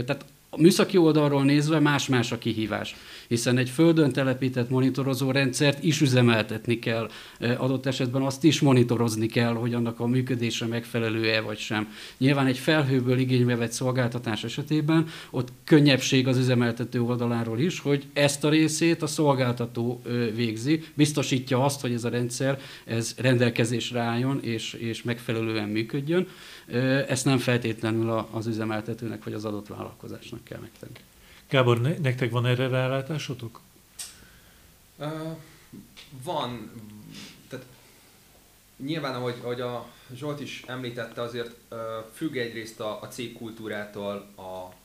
tehát 0.04 0.24
a 0.50 0.60
műszaki 0.60 0.96
oldalról 0.96 1.44
nézve 1.44 1.78
más-más 1.78 2.32
a 2.32 2.38
kihívás, 2.38 2.96
hiszen 3.28 3.58
egy 3.58 3.70
földön 3.70 4.12
telepített 4.12 4.70
monitorozó 4.70 5.30
rendszert 5.30 5.84
is 5.84 6.00
üzemeltetni 6.00 6.78
kell, 6.78 7.10
adott 7.56 7.86
esetben 7.86 8.22
azt 8.22 8.44
is 8.44 8.60
monitorozni 8.60 9.26
kell, 9.26 9.52
hogy 9.52 9.74
annak 9.74 10.00
a 10.00 10.06
működése 10.06 10.66
megfelelő-e 10.66 11.40
vagy 11.40 11.58
sem. 11.58 11.92
Nyilván 12.18 12.46
egy 12.46 12.58
felhőből 12.58 13.18
igénybe 13.18 13.56
vett 13.56 13.72
szolgáltatás 13.72 14.44
esetében 14.44 15.06
ott 15.30 15.48
könnyebbség 15.64 16.28
az 16.28 16.36
üzemeltető 16.38 17.02
oldaláról 17.02 17.58
is, 17.58 17.80
hogy 17.80 18.04
ezt 18.12 18.44
a 18.44 18.48
részét 18.48 19.02
a 19.02 19.06
szolgáltató 19.06 20.02
végzi, 20.34 20.84
biztosítja 20.94 21.64
azt, 21.64 21.80
hogy 21.80 21.92
ez 21.92 22.04
a 22.04 22.08
rendszer 22.08 22.60
ez 22.84 23.14
rendelkezésre 23.18 24.00
álljon 24.00 24.42
és, 24.42 24.72
és 24.72 25.02
megfelelően 25.02 25.68
működjön. 25.68 26.26
Ezt 27.08 27.24
nem 27.24 27.38
feltétlenül 27.38 28.26
az 28.30 28.46
üzemeltetőnek 28.46 29.24
vagy 29.24 29.32
az 29.32 29.44
adott 29.44 29.66
vállalkozásnak 29.66 30.44
kell 30.44 30.58
megtenni. 30.60 31.07
Gábor, 31.48 31.80
ne, 31.80 31.98
nektek 31.98 32.30
van 32.30 32.46
erre 32.46 32.68
rálátásotok? 32.68 33.60
Uh, 34.96 35.36
van, 36.22 36.70
tehát 37.48 37.66
nyilván, 38.76 39.14
ahogy, 39.14 39.34
ahogy 39.42 39.60
a 39.60 39.86
Zsolt 40.14 40.40
is 40.40 40.62
említette, 40.66 41.22
azért 41.22 41.54
uh, 41.70 41.78
függ 42.12 42.36
egyrészt 42.36 42.80
a, 42.80 43.02
a 43.02 43.08
cégkultúrától, 43.08 44.26
a, 44.34 44.42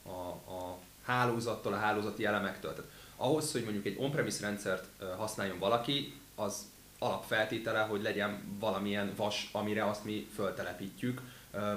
a, 0.10 0.28
a 0.48 0.78
hálózattól, 1.04 1.74
a 1.74 1.78
hálózati 1.78 2.26
elemektől. 2.26 2.74
Tehát 2.74 2.92
ahhoz, 3.16 3.52
hogy 3.52 3.64
mondjuk 3.64 3.86
egy 3.86 3.98
on-premise 4.00 4.46
rendszert 4.46 4.88
használjon 5.18 5.60
valaki, 5.60 6.14
az 6.36 6.66
alapfeltétele, 7.00 7.80
hogy 7.80 8.02
legyen 8.02 8.58
valamilyen 8.60 9.14
vas, 9.16 9.50
amire 9.52 9.86
azt 9.90 10.04
mi 10.04 10.28
föltelepítjük, 10.36 11.22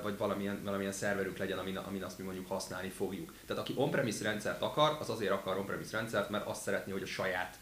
vagy 0.02 0.16
valamilyen, 0.16 0.60
valamilyen 0.64 0.92
szerverünk 0.92 1.36
legyen, 1.38 1.58
amin, 1.58 1.76
amin 1.76 2.02
azt 2.02 2.18
mi 2.18 2.24
mondjuk 2.24 2.48
használni 2.48 2.88
fogjuk. 2.88 3.32
Tehát 3.46 3.62
aki 3.62 3.74
on-premise 3.76 4.24
rendszert 4.24 4.62
akar, 4.62 4.96
az 5.00 5.10
azért 5.10 5.32
akar 5.32 5.56
on-premise 5.56 5.96
rendszert, 5.96 6.30
mert 6.30 6.46
azt 6.46 6.62
szeretné, 6.62 6.92
hogy 6.92 7.02
a 7.02 7.06
saját 7.06 7.58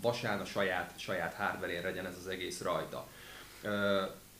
vasán, 0.00 0.40
a 0.40 0.44
saját, 0.44 0.92
saját 0.96 1.34
hardware 1.34 1.80
legyen 1.80 2.06
ez 2.06 2.16
az 2.18 2.26
egész 2.26 2.60
rajta. 2.60 3.06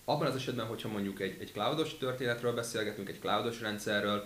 Abban 0.05 0.26
az 0.26 0.35
esetben, 0.35 0.66
hogyha 0.66 0.89
mondjuk 0.89 1.20
egy, 1.20 1.37
egy 1.41 1.53
cloudos 1.53 1.97
történetről 1.97 2.55
beszélgetünk, 2.55 3.09
egy 3.09 3.18
cloudos 3.20 3.61
rendszerről, 3.61 4.24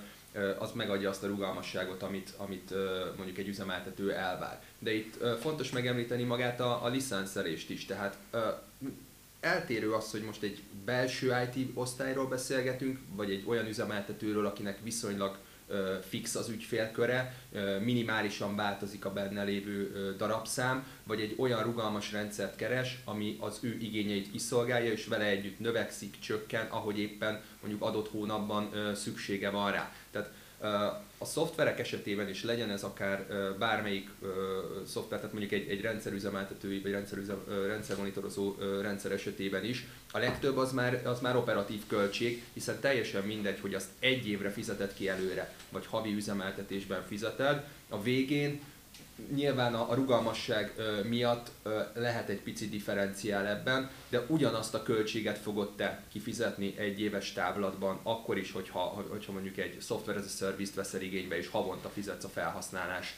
az 0.59 0.73
megadja 0.73 1.09
azt 1.09 1.23
a 1.23 1.27
rugalmasságot, 1.27 2.03
amit, 2.03 2.33
amit 2.37 2.75
mondjuk 3.17 3.39
egy 3.39 3.49
üzemeltető 3.49 4.13
elvár. 4.13 4.63
De 4.79 4.93
itt 4.95 5.25
fontos 5.41 5.71
megemlíteni 5.71 6.23
magát 6.23 6.61
a, 6.61 6.85
a 6.85 6.89
licenszelést 6.89 7.71
is, 7.71 7.87
tehát 7.87 8.17
eltérő 9.43 9.93
az, 9.93 10.11
hogy 10.11 10.23
most 10.23 10.43
egy 10.43 10.63
belső 10.85 11.33
IT 11.53 11.71
osztályról 11.75 12.27
beszélgetünk, 12.27 12.99
vagy 13.15 13.31
egy 13.31 13.45
olyan 13.47 13.67
üzemeltetőről, 13.67 14.47
akinek 14.47 14.79
viszonylag 14.83 15.39
fix 16.09 16.35
az 16.35 16.49
ügyfélköre, 16.49 17.35
minimálisan 17.85 18.57
változik 18.57 19.05
a 19.05 19.13
benne 19.13 19.43
lévő 19.43 20.15
darabszám, 20.17 20.87
vagy 21.05 21.21
egy 21.21 21.35
olyan 21.39 21.63
rugalmas 21.63 22.13
rendszert 22.13 22.57
keres, 22.57 22.99
ami 23.05 23.37
az 23.41 23.59
ő 23.61 23.77
igényeit 23.81 24.35
is 24.35 24.43
szolgálja, 24.43 24.93
és 24.93 25.07
vele 25.07 25.25
együtt 25.25 25.59
növekszik, 25.59 26.19
csökken, 26.19 26.67
ahogy 26.67 26.99
éppen 26.99 27.43
mondjuk 27.61 27.83
adott 27.83 28.11
hónapban 28.11 28.71
szüksége 28.95 29.51
van 29.51 29.73
rá. 29.73 29.93
Tehát 30.11 30.33
A 31.19 31.25
szoftverek 31.25 31.79
esetében 31.79 32.29
is 32.29 32.45
legyen 32.45 32.71
ez 32.71 32.83
akár 32.83 33.27
bármelyik 33.59 34.11
szoftver, 34.87 35.19
tehát 35.19 35.33
mondjuk 35.35 35.61
egy, 35.61 35.69
egy 35.69 35.81
rendszerüzemeltetői 35.81 36.81
vagy 36.81 36.93
rendszerüzem, 36.93 37.45
rendszermonitorozó 37.67 38.55
rendszer 38.81 39.13
esetében 39.13 39.65
is, 39.65 39.87
a 40.13 40.19
legtöbb 40.19 40.57
az 40.57 40.73
már, 40.73 41.07
az 41.07 41.21
már 41.21 41.37
operatív 41.37 41.87
költség, 41.87 42.43
hiszen 42.53 42.81
teljesen 42.81 43.23
mindegy, 43.23 43.61
hogy 43.61 43.75
azt 43.75 43.89
egy 43.99 44.29
évre 44.29 44.51
fizeted 44.51 44.95
ki 44.95 45.09
előre, 45.09 45.55
vagy 45.71 45.87
havi 45.87 46.15
üzemeltetésben 46.15 47.03
fizeted, 47.07 47.65
a 47.89 48.03
végén 48.03 48.61
nyilván 49.35 49.75
a, 49.75 49.95
rugalmasság 49.95 50.73
miatt 51.09 51.51
lehet 51.95 52.29
egy 52.29 52.41
pici 52.41 52.69
differenciál 52.69 53.47
ebben, 53.47 53.91
de 54.09 54.25
ugyanazt 54.29 54.75
a 54.75 54.83
költséget 54.83 55.39
fogod 55.39 55.77
te 55.77 56.03
kifizetni 56.13 56.75
egy 56.79 57.01
éves 57.01 57.33
távlatban, 57.33 58.01
akkor 58.03 58.39
is, 58.39 58.53
hogyha, 58.53 58.81
hogyha 59.11 59.33
mondjuk 59.33 59.57
egy 59.57 59.77
software 59.81 60.19
as 60.19 60.25
a 60.25 60.29
service-t 60.29 60.75
veszel 60.75 61.01
igénybe, 61.01 61.37
és 61.37 61.49
havonta 61.49 61.89
fizetsz 61.89 62.25
a 62.25 62.29
felhasználás 62.29 63.15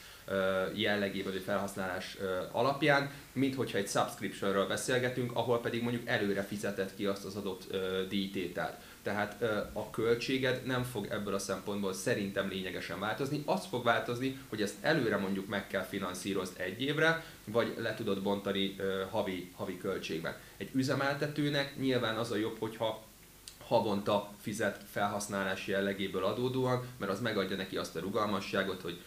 jellegében, 0.75 1.33
vagy 1.33 1.43
felhasználás 1.43 2.17
alapján, 2.53 3.11
mint 3.33 3.55
hogyha 3.55 3.79
egy 3.79 3.89
subscriptionről 3.89 4.67
beszélgetünk, 4.67 5.31
ahol 5.35 5.61
pedig 5.61 5.83
mondjuk 5.83 6.09
előre 6.09 6.43
fizetett 6.43 6.95
ki 6.95 7.07
azt 7.07 7.25
az 7.25 7.37
adott 7.37 7.77
díjtételt. 8.09 8.77
Tehát 9.05 9.43
a 9.73 9.91
költséged 9.91 10.67
nem 10.67 10.83
fog 10.83 11.07
ebből 11.11 11.35
a 11.35 11.39
szempontból 11.39 11.93
szerintem 11.93 12.49
lényegesen 12.49 13.01
változni. 13.01 13.43
Az 13.47 13.67
fog 13.67 13.85
változni, 13.85 14.39
hogy 14.49 14.63
ezt 14.63 14.75
előre 14.81 15.17
mondjuk 15.17 15.49
meg 15.49 15.67
kell 15.67 15.83
finanszírozni 15.83 16.63
egy 16.63 16.83
évre, 16.83 17.25
vagy 17.45 17.75
le 17.79 17.95
tudod 17.95 18.23
bontani 18.23 18.77
havi, 19.11 19.51
havi 19.57 19.79
költségben. 19.79 20.37
Egy 20.57 20.71
üzemeltetőnek 20.73 21.77
nyilván 21.77 22.17
az 22.17 22.31
a 22.31 22.37
jobb, 22.37 22.59
hogyha 22.59 23.05
havonta 23.67 24.31
fizet 24.41 24.85
felhasználási 24.91 25.71
jellegéből 25.71 26.25
adódóan, 26.25 26.87
mert 26.99 27.13
az 27.13 27.21
megadja 27.21 27.57
neki 27.57 27.77
azt 27.77 27.97
a 27.97 28.01
rugalmasságot, 28.01 28.83
hogy 28.83 29.01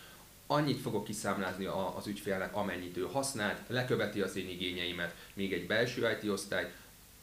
annyit 0.48 0.82
fogok 0.82 1.04
kiszámlázni 1.04 1.66
az 1.96 2.08
ügyfélnek, 2.08 2.56
amennyit 2.56 2.98
ő 2.98 3.08
használt, 3.12 3.62
leköveti 3.68 4.22
az 4.22 4.36
én 4.36 4.50
igényeimet, 4.50 5.16
még 5.34 5.54
egy 5.54 5.68
belső 5.68 6.18
IT 6.22 6.30
osztály, 6.30 6.72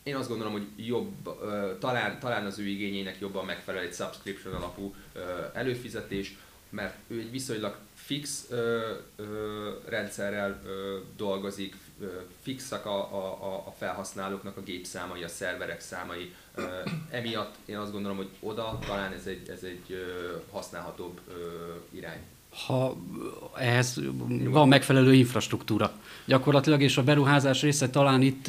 én 0.04 0.16
azt 0.16 0.28
gondolom, 0.28 0.52
hogy 0.52 0.66
jobb, 0.76 1.38
talán, 1.78 2.20
talán 2.20 2.46
az 2.46 2.58
ő 2.58 2.66
igényének 2.66 3.18
jobban 3.20 3.44
megfelel 3.44 3.82
egy 3.82 3.94
subscription 3.94 4.54
alapú 4.54 4.94
előfizetés, 5.52 6.36
mert 6.70 6.96
ő 7.06 7.18
egy 7.18 7.30
viszonylag 7.30 7.76
fix 7.94 8.48
rendszerrel 9.84 10.62
dolgozik, 11.16 11.76
fixak 12.42 12.86
a, 12.86 13.14
a, 13.14 13.66
a 13.66 13.74
felhasználóknak 13.78 14.56
a 14.56 14.62
gépszámai, 14.62 15.22
a 15.22 15.28
szerverek 15.28 15.80
számai. 15.80 16.34
Emiatt 17.10 17.54
én 17.64 17.76
azt 17.76 17.92
gondolom, 17.92 18.16
hogy 18.16 18.28
oda 18.40 18.78
talán 18.86 19.12
ez 19.12 19.26
egy, 19.26 19.48
ez 19.48 19.62
egy 19.62 20.04
használhatóbb 20.50 21.20
irány 21.90 22.22
ha 22.66 22.96
ehhez 23.58 24.00
van 24.44 24.68
megfelelő 24.68 25.14
infrastruktúra. 25.14 25.92
Gyakorlatilag, 26.24 26.82
és 26.82 26.96
a 26.96 27.02
beruházás 27.02 27.62
része 27.62 27.90
talán 27.90 28.22
itt 28.22 28.46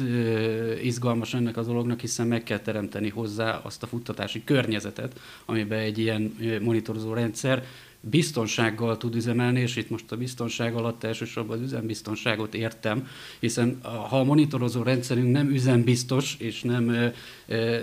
izgalmas 0.82 1.34
ennek 1.34 1.56
a 1.56 1.62
dolognak, 1.62 2.00
hiszen 2.00 2.26
meg 2.26 2.42
kell 2.42 2.58
teremteni 2.58 3.08
hozzá 3.08 3.60
azt 3.62 3.82
a 3.82 3.86
futtatási 3.86 4.44
környezetet, 4.44 5.20
amiben 5.44 5.78
egy 5.78 5.98
ilyen 5.98 6.36
monitorozó 6.62 7.12
rendszer 7.12 7.64
biztonsággal 8.00 8.96
tud 8.96 9.14
üzemelni, 9.14 9.60
és 9.60 9.76
itt 9.76 9.90
most 9.90 10.12
a 10.12 10.16
biztonság 10.16 10.74
alatt 10.74 11.04
elsősorban 11.04 11.56
az 11.56 11.64
üzembiztonságot 11.64 12.54
értem, 12.54 13.08
hiszen 13.40 13.78
ha 13.82 14.18
a 14.20 14.24
monitorozó 14.24 14.82
rendszerünk 14.82 15.32
nem 15.32 15.48
üzembiztos, 15.50 16.36
és 16.38 16.62
nem 16.62 17.12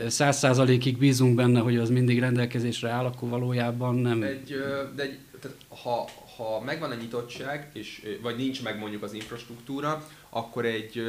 száz 0.07 0.37
százalékig 0.37 0.97
bízunk 0.97 1.35
benne, 1.35 1.59
hogy 1.59 1.77
az 1.77 1.89
mindig 1.89 2.19
rendelkezésre 2.19 2.89
áll, 2.89 3.05
akkor 3.05 3.29
valójában 3.29 3.95
nem... 3.95 4.21
Egy, 4.21 4.55
de 4.95 5.03
egy 5.03 5.17
tehát 5.43 5.57
ha, 5.81 6.09
ha 6.37 6.59
megvan 6.59 6.91
a 6.91 6.95
nyitottság, 6.95 7.69
és, 7.73 8.17
vagy 8.21 8.35
nincs 8.35 8.63
meg 8.63 8.79
mondjuk 8.79 9.03
az 9.03 9.13
infrastruktúra, 9.13 10.07
akkor 10.29 10.65
egy 10.65 11.03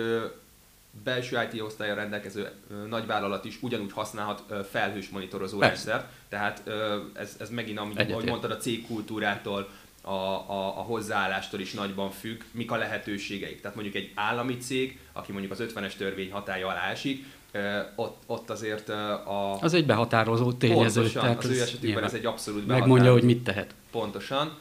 belső 1.05 1.49
IT 1.51 1.61
osztálya 1.61 1.95
rendelkező 1.95 2.51
nagyvállalat 2.89 3.45
is 3.45 3.59
ugyanúgy 3.63 3.93
használhat 3.93 4.69
felhős 4.71 5.09
monitorozó 5.09 5.61
rendszer. 5.61 6.11
Tehát 6.29 6.71
ez, 7.15 7.37
ez 7.39 7.51
megint, 7.51 7.79
amit, 7.79 8.11
ahogy 8.11 8.25
mondtad, 8.25 8.51
a 8.51 8.57
cégkultúrától, 8.57 9.69
a, 10.01 10.11
a, 10.11 10.79
a 10.79 10.83
hozzáállástól 10.83 11.61
is 11.61 11.73
nagyban 11.73 12.11
függ, 12.11 12.43
mik 12.51 12.71
a 12.71 12.77
lehetőségeik. 12.77 13.61
Tehát 13.61 13.77
mondjuk 13.77 13.97
egy 13.97 14.13
állami 14.15 14.57
cég, 14.57 14.99
aki 15.13 15.33
mondjuk 15.33 15.53
az 15.53 15.63
50-es 15.75 15.97
törvény 15.97 16.33
hatája 16.33 16.69
alá 16.69 16.91
esik, 16.91 17.25
ott, 17.97 18.23
ott 18.27 18.51
azért 18.51 18.89
a... 18.89 19.59
Az 19.61 19.75
egy 19.75 19.87
behatározó 19.87 20.53
tényező. 20.53 21.01
Pontosan, 21.01 21.23
tehát 21.23 21.45
az 21.45 21.51
ő 21.51 21.61
esetükben 21.61 22.05
ez 22.05 22.15
egy 22.15 22.27
abszolút 22.27 22.67
Megmondja, 22.67 23.13
hogy 23.13 23.23
mit 23.23 23.45
tehet. 23.45 23.75
Pontosan. 23.91 24.59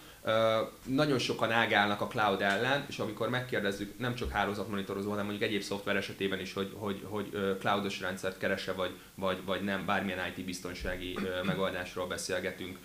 Nagyon 0.83 1.19
sokan 1.19 1.51
ágálnak 1.51 2.01
a 2.01 2.07
cloud 2.07 2.41
ellen, 2.41 2.85
és 2.89 2.99
amikor 2.99 3.29
megkérdezzük 3.29 3.99
nem 3.99 4.15
csak 4.15 4.31
hálózatmonitorozó, 4.31 5.09
hanem 5.09 5.25
mondjuk 5.25 5.49
egyéb 5.49 5.61
szoftver 5.61 5.95
esetében 5.95 6.39
is, 6.39 6.53
hogy, 6.53 6.71
hogy, 6.75 7.01
hogy 7.09 7.57
cloudos 7.59 7.99
rendszert 7.99 8.37
keresse, 8.37 8.71
vagy, 8.71 8.91
vagy, 9.15 9.37
vagy 9.45 9.63
nem, 9.63 9.85
bármilyen 9.85 10.19
IT 10.35 10.45
biztonsági 10.45 11.17
megoldásról 11.43 12.07
beszélgetünk, 12.07 12.77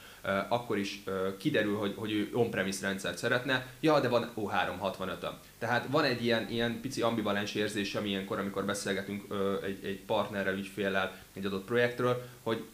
akkor 0.49 0.79
is 0.79 1.03
kiderül, 1.39 1.77
hogy, 1.77 1.95
hogy 1.97 2.13
ő 2.13 2.31
on-premise 2.33 2.87
rendszert 2.87 3.19
szeretne, 3.19 3.67
ja, 3.81 4.01
de 4.01 4.09
van 4.09 4.33
O365-öm. 4.37 5.33
Tehát 5.59 5.87
van 5.91 6.05
egy 6.05 6.25
ilyen, 6.25 6.49
ilyen 6.51 6.81
pici 6.81 7.03
ambivalens 7.03 7.55
érzés, 7.55 7.95
ami 7.95 8.09
ilyenkor, 8.09 8.39
amikor 8.39 8.65
beszélgetünk 8.65 9.25
egy, 9.65 9.85
egy 9.85 10.01
partnerrel, 10.07 10.57
ügyféllel 10.57 11.17
egy 11.33 11.45
adott 11.45 11.65
projektről, 11.65 12.23
hogy 12.43 12.65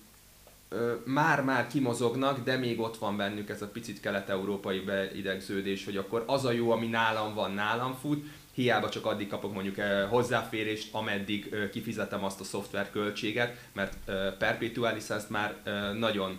már-már 1.04 1.66
kimozognak, 1.66 2.44
de 2.44 2.56
még 2.56 2.80
ott 2.80 2.96
van 2.96 3.16
bennük 3.16 3.48
ez 3.48 3.62
a 3.62 3.68
picit 3.68 4.00
kelet-európai 4.00 4.80
beidegződés, 4.80 5.84
hogy 5.84 5.96
akkor 5.96 6.24
az 6.26 6.44
a 6.44 6.50
jó, 6.50 6.70
ami 6.70 6.86
nálam 6.86 7.34
van, 7.34 7.52
nálam 7.52 7.94
fut, 8.00 8.24
hiába 8.54 8.88
csak 8.88 9.06
addig 9.06 9.28
kapok 9.28 9.52
mondjuk 9.52 9.76
hozzáférést, 10.08 10.94
ameddig 10.94 11.68
kifizetem 11.72 12.24
azt 12.24 12.40
a 12.40 12.44
szoftver 12.44 12.90
költséget, 12.90 13.56
mert 13.72 13.96
perpetual 14.38 14.94
licensz 14.94 15.26
már 15.28 15.54
nagyon 15.98 16.38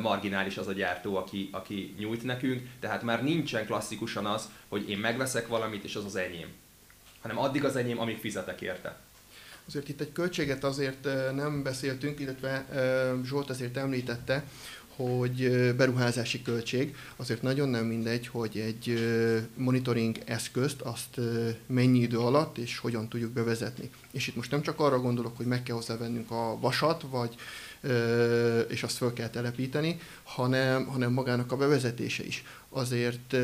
marginális 0.00 0.56
az 0.56 0.66
a 0.66 0.72
gyártó, 0.72 1.16
aki, 1.16 1.48
aki 1.52 1.94
nyújt 1.98 2.22
nekünk, 2.22 2.68
tehát 2.80 3.02
már 3.02 3.24
nincsen 3.24 3.66
klasszikusan 3.66 4.26
az, 4.26 4.48
hogy 4.68 4.90
én 4.90 4.98
megveszek 4.98 5.48
valamit, 5.48 5.84
és 5.84 5.94
az 5.94 6.04
az 6.04 6.16
enyém. 6.16 6.48
Hanem 7.20 7.38
addig 7.38 7.64
az 7.64 7.76
enyém, 7.76 8.00
amíg 8.00 8.18
fizetek 8.18 8.60
érte. 8.60 8.98
Azért 9.66 9.88
itt 9.88 10.00
egy 10.00 10.12
költséget 10.12 10.64
azért 10.64 11.08
nem 11.34 11.62
beszéltünk, 11.62 12.20
illetve 12.20 12.66
Zsolt 13.24 13.50
azért 13.50 13.76
említette, 13.76 14.44
hogy 14.96 15.50
beruházási 15.76 16.42
költség, 16.42 16.96
azért 17.16 17.42
nagyon 17.42 17.68
nem 17.68 17.84
mindegy, 17.84 18.26
hogy 18.26 18.58
egy 18.58 18.98
monitoring 19.54 20.18
eszközt 20.24 20.80
azt 20.80 21.20
mennyi 21.66 21.98
idő 21.98 22.18
alatt 22.18 22.58
és 22.58 22.78
hogyan 22.78 23.08
tudjuk 23.08 23.30
bevezetni. 23.30 23.90
És 24.10 24.26
itt 24.26 24.36
most 24.36 24.50
nem 24.50 24.62
csak 24.62 24.80
arra 24.80 25.00
gondolok, 25.00 25.36
hogy 25.36 25.46
meg 25.46 25.62
kell 25.62 25.74
hozzávennünk 25.74 26.30
a 26.30 26.58
vasat, 26.60 27.04
vagy 27.10 27.34
és 28.68 28.82
azt 28.82 28.96
fel 28.96 29.12
kell 29.12 29.28
telepíteni, 29.28 29.98
hanem, 30.22 30.86
hanem 30.86 31.12
magának 31.12 31.52
a 31.52 31.56
bevezetése 31.56 32.24
is. 32.24 32.44
Azért, 32.68 33.36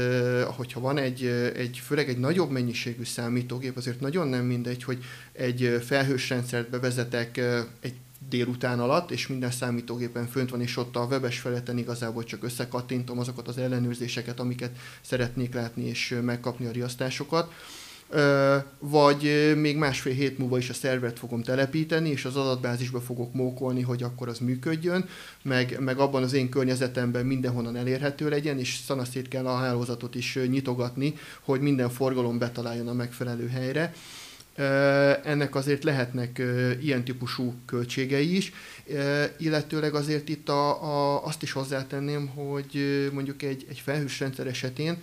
hogyha 0.56 0.80
van 0.80 0.98
egy, 0.98 1.24
egy, 1.56 1.80
főleg 1.84 2.08
egy 2.08 2.18
nagyobb 2.18 2.50
mennyiségű 2.50 3.04
számítógép, 3.04 3.76
azért 3.76 4.00
nagyon 4.00 4.28
nem 4.28 4.44
mindegy, 4.44 4.82
hogy 4.82 5.04
egy 5.32 5.82
felhős 5.84 6.28
rendszert 6.28 6.70
bevezetek 6.70 7.36
egy 7.80 7.94
délután 8.28 8.80
alatt, 8.80 9.10
és 9.10 9.26
minden 9.26 9.50
számítógépen 9.50 10.26
fönt 10.26 10.50
van, 10.50 10.60
és 10.60 10.76
ott 10.76 10.96
a 10.96 11.04
webes 11.04 11.38
feleten 11.38 11.78
igazából 11.78 12.24
csak 12.24 12.44
összekattintom 12.44 13.18
azokat 13.18 13.48
az 13.48 13.58
ellenőrzéseket, 13.58 14.40
amiket 14.40 14.78
szeretnék 15.00 15.54
látni, 15.54 15.84
és 15.84 16.18
megkapni 16.22 16.66
a 16.66 16.70
riasztásokat 16.70 17.52
vagy 18.78 19.52
még 19.56 19.76
másfél 19.76 20.12
hét 20.12 20.38
múlva 20.38 20.58
is 20.58 20.70
a 20.70 20.74
szervert 20.74 21.18
fogom 21.18 21.42
telepíteni, 21.42 22.10
és 22.10 22.24
az 22.24 22.36
adatbázisba 22.36 23.00
fogok 23.00 23.34
mókolni, 23.34 23.82
hogy 23.82 24.02
akkor 24.02 24.28
az 24.28 24.38
működjön, 24.38 25.08
meg, 25.42 25.76
meg 25.80 25.98
abban 25.98 26.22
az 26.22 26.32
én 26.32 26.48
környezetemben 26.48 27.26
mindenhonnan 27.26 27.76
elérhető 27.76 28.28
legyen, 28.28 28.58
és 28.58 28.78
szanaszét 28.86 29.28
kell 29.28 29.46
a 29.46 29.56
hálózatot 29.56 30.14
is 30.14 30.38
nyitogatni, 30.48 31.14
hogy 31.40 31.60
minden 31.60 31.90
forgalom 31.90 32.38
betaláljon 32.38 32.88
a 32.88 32.92
megfelelő 32.92 33.48
helyre. 33.48 33.94
Ennek 35.24 35.54
azért 35.54 35.84
lehetnek 35.84 36.42
ilyen 36.80 37.04
típusú 37.04 37.54
költségei 37.66 38.36
is, 38.36 38.52
illetőleg 39.38 39.94
azért 39.94 40.28
itt 40.28 40.48
a, 40.48 40.82
a, 40.82 41.24
azt 41.24 41.42
is 41.42 41.52
hozzátenném, 41.52 42.26
hogy 42.26 43.08
mondjuk 43.12 43.42
egy, 43.42 43.66
egy 43.68 43.78
felhős 43.78 44.20
rendszer 44.20 44.46
esetén 44.46 44.98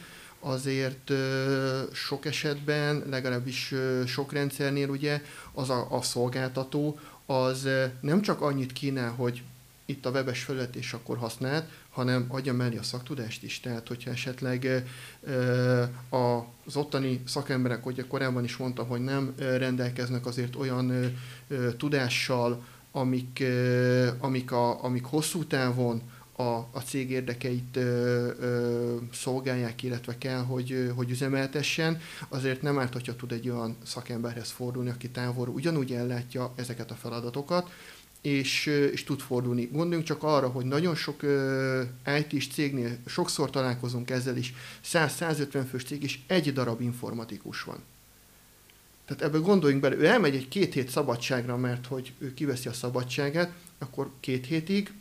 azért 0.46 1.12
sok 1.94 2.26
esetben, 2.26 3.04
legalábbis 3.10 3.74
sok 4.06 4.32
rendszernél 4.32 4.90
ugye 4.90 5.22
az 5.52 5.70
a, 5.70 5.88
a 5.90 6.02
szolgáltató 6.02 7.00
az 7.26 7.68
nem 8.02 8.22
csak 8.22 8.42
annyit 8.42 8.74
kínál, 8.74 9.12
hogy 9.12 9.44
itt 9.86 10.06
a 10.06 10.10
webes 10.10 10.44
felület 10.44 10.76
és 10.76 10.94
akkor 10.94 11.18
hanem 11.90 12.26
adja 12.28 12.54
mellé 12.54 12.78
a 12.78 12.84
szaktudást 12.84 13.44
is. 13.44 13.60
Tehát, 13.60 13.88
hogyha 13.88 14.12
esetleg 14.12 14.84
az 16.10 16.76
ottani 16.76 17.22
szakemberek, 17.28 17.84
hogy 17.84 18.08
korábban 18.08 18.44
is 18.44 18.58
mondtam, 18.58 18.88
hogy 18.88 19.04
nem 19.04 19.34
rendelkeznek 19.38 20.26
azért 20.26 20.56
olyan 20.56 21.16
tudással, 21.78 22.64
amik, 22.92 23.44
amik, 24.20 24.52
a, 24.52 24.84
amik 24.84 25.06
hosszú 25.06 25.46
távon 25.46 26.02
a, 26.36 26.44
a 26.72 26.82
cég 26.86 27.12
érdekeit 27.12 27.76
ö, 27.76 28.32
ö, 28.40 28.96
szolgálják, 29.14 29.84
illetve 29.84 30.18
kell, 30.18 30.44
hogy, 30.44 30.92
hogy 30.96 31.10
üzemeltessen, 31.10 32.02
azért 32.30 32.62
nem 32.62 32.80
árt, 32.80 32.94
hogyha 32.94 33.16
tud 33.16 33.32
egy 33.32 33.50
olyan 33.50 33.78
szakemberhez 33.86 34.50
fordulni, 34.50 34.90
aki 34.90 35.10
távol 35.10 35.48
ugyanúgy 35.48 35.92
ellátja 35.92 36.54
ezeket 36.56 36.92
a 36.92 36.96
feladatokat, 36.96 37.70
és, 38.22 38.66
és 38.66 39.04
tud 39.04 39.20
fordulni. 39.20 39.70
Gondoljunk 39.72 40.08
csak 40.08 40.24
arra, 40.24 40.48
hogy 40.48 40.66
nagyon 40.66 40.96
sok 40.96 41.24
uh, 41.24 42.18
IT-s 42.20 42.48
cégnél 42.48 42.98
sokszor 43.06 43.50
találkozunk 43.50 44.10
ezzel 44.10 44.38
is, 44.38 44.54
100-150 44.86 45.64
fős 45.70 45.84
cég, 45.84 46.04
és 46.04 46.20
egy 46.28 46.54
darab 46.54 46.82
informatikus 46.82 47.64
van. 47.64 47.84
Tehát 49.06 49.24
ebbe 49.24 49.38
gondoljunk 49.38 49.82
bele, 49.82 49.96
ő 49.96 50.06
elmegy 50.06 50.36
egy 50.36 50.48
két 50.48 50.74
hét 50.74 50.90
szabadságra, 50.90 51.58
mert 51.58 51.86
hogy 51.86 52.14
ő 52.18 52.34
kiveszi 52.34 52.68
a 52.68 52.74
szabadságát, 52.74 53.54
akkor 53.78 54.12
két 54.20 54.46
hétig 54.46 54.94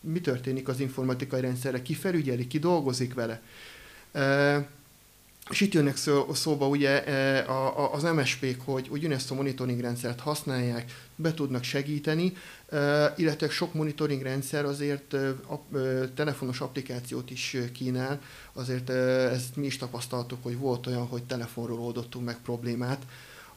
mi 0.00 0.20
történik 0.20 0.68
az 0.68 0.80
informatikai 0.80 1.40
rendszerre, 1.40 1.82
ki 1.82 1.94
felügyeli, 1.94 2.46
ki 2.46 2.58
dolgozik 2.58 3.14
vele. 3.14 3.42
Uh, 4.14 4.66
és 5.50 5.60
itt 5.60 5.72
jönnek 5.72 5.96
szó, 5.96 6.34
szóba 6.34 6.68
ugye 6.68 7.04
e, 7.04 7.44
az 7.92 8.02
MSP-k, 8.02 8.60
hogy 8.64 8.88
ugyanezt 8.90 9.30
a 9.30 9.34
monitoring 9.34 9.80
rendszert 9.80 10.20
használják, 10.20 10.92
be 11.16 11.34
tudnak 11.34 11.62
segíteni, 11.62 12.32
e, 12.68 13.14
illetve 13.16 13.48
sok 13.48 13.74
monitoring 13.74 14.22
rendszer 14.22 14.64
azért 14.64 15.14
e, 15.14 15.34
telefonos 16.14 16.60
applikációt 16.60 17.30
is 17.30 17.56
kínál, 17.72 18.20
azért 18.52 18.90
ezt 19.30 19.56
mi 19.56 19.66
is 19.66 19.76
tapasztaltuk, 19.76 20.38
hogy 20.42 20.58
volt 20.58 20.86
olyan, 20.86 21.06
hogy 21.06 21.22
telefonról 21.22 21.78
oldottunk 21.78 22.24
meg 22.24 22.36
problémát, 22.44 23.02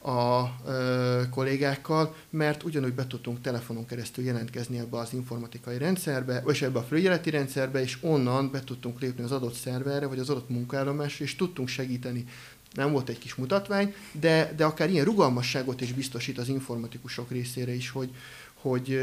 a 0.04 0.56
ö, 0.66 1.22
kollégákkal, 1.30 2.16
mert 2.30 2.64
ugyanúgy 2.64 2.94
be 2.94 3.08
tudtunk 3.08 3.42
telefonon 3.42 3.86
keresztül 3.86 4.24
jelentkezni 4.26 4.78
ebbe 4.78 4.98
az 4.98 5.14
informatikai 5.14 5.78
rendszerbe, 5.78 6.42
vagy 6.42 6.60
ebbe 6.62 6.80
a 6.80 6.84
felügyeleti 6.84 7.30
rendszerbe, 7.30 7.82
és 7.82 7.98
onnan 8.02 8.52
be 8.52 8.64
tudtunk 8.64 9.00
lépni 9.00 9.24
az 9.24 9.32
adott 9.32 9.54
szerverre, 9.54 10.06
vagy 10.08 10.20
az 10.20 10.30
adott 10.30 10.50
munkállomásra, 10.50 11.26
és 11.26 11.36
tudtunk 11.36 11.68
segíteni. 11.68 12.26
Nem 12.74 12.92
volt 12.92 13.10
egy 13.10 13.18
kis 13.18 13.36
mutatvány, 13.36 13.94
de, 14.12 14.54
de 14.56 14.66
akár 14.66 14.90
ilyen 14.90 15.06
rugalmasságot 15.06 15.82
is 15.82 15.94
biztosít 15.94 16.38
az 16.38 16.48
informatikusok 16.48 17.32
részére 17.32 17.74
is, 17.74 17.90
hogy, 17.90 18.10
hogy 18.54 19.00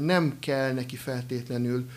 nem 0.00 0.36
kell 0.38 0.72
neki 0.72 0.96
feltétlenül 0.96 1.88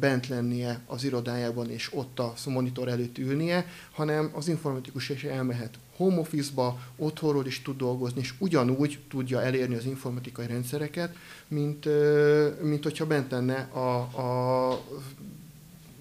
bent 0.00 0.28
lennie 0.28 0.80
az 0.86 1.04
irodájában 1.04 1.70
és 1.70 1.90
ott 1.92 2.18
a 2.18 2.34
monitor 2.46 2.88
előtt 2.88 3.18
ülnie, 3.18 3.66
hanem 3.92 4.30
az 4.34 4.48
informatikus 4.48 5.08
is 5.08 5.24
elmehet 5.24 5.78
home 5.96 6.18
office-ba, 6.18 6.78
otthonról 6.96 7.46
is 7.46 7.62
tud 7.62 7.76
dolgozni, 7.76 8.20
és 8.20 8.34
ugyanúgy 8.38 8.98
tudja 9.08 9.42
elérni 9.42 9.74
az 9.74 9.84
informatikai 9.84 10.46
rendszereket, 10.46 11.16
mint, 11.48 11.88
mint 12.62 12.82
hogyha 12.82 13.06
bent 13.06 13.30
lenne 13.30 13.56
a, 13.72 13.98
a 13.98 14.72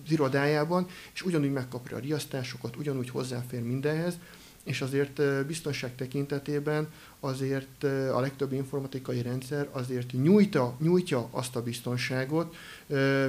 az 0.06 0.12
irodájában, 0.12 0.88
és 1.14 1.22
ugyanúgy 1.22 1.52
megkapja 1.52 1.98
a 1.98 2.00
riasztásokat, 2.00 2.76
ugyanúgy 2.76 3.10
hozzáfér 3.10 3.62
mindenhez, 3.62 4.18
és 4.64 4.82
azért 4.82 5.46
biztonság 5.46 5.96
tekintetében 5.96 6.92
azért 7.20 7.84
a 8.14 8.20
legtöbb 8.20 8.54
informatikai 8.54 9.22
rendszer 9.22 9.70
azért 9.72 10.12
nyújta, 10.12 10.76
nyújtja 10.80 11.28
azt 11.32 11.56
a 11.56 11.64
biztonságot, 11.64 12.56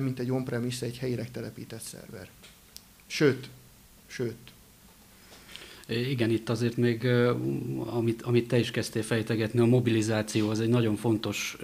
mint 0.01 0.19
egy 0.19 0.31
on-premise, 0.31 0.87
egy 0.87 0.99
helyileg 0.99 1.31
telepített 1.31 1.83
szerver. 1.83 2.29
Sőt, 3.07 3.49
sőt, 4.07 4.53
igen, 5.89 6.31
itt 6.31 6.49
azért 6.49 6.77
még, 6.77 7.07
amit, 7.87 8.23
amit 8.23 8.49
te 8.49 8.59
is 8.59 8.71
kezdtél 8.71 9.03
fejtegetni, 9.03 9.61
a 9.61 9.65
mobilizáció 9.65 10.49
az 10.49 10.61
egy 10.61 10.69
nagyon 10.69 10.97
fontos 10.97 11.57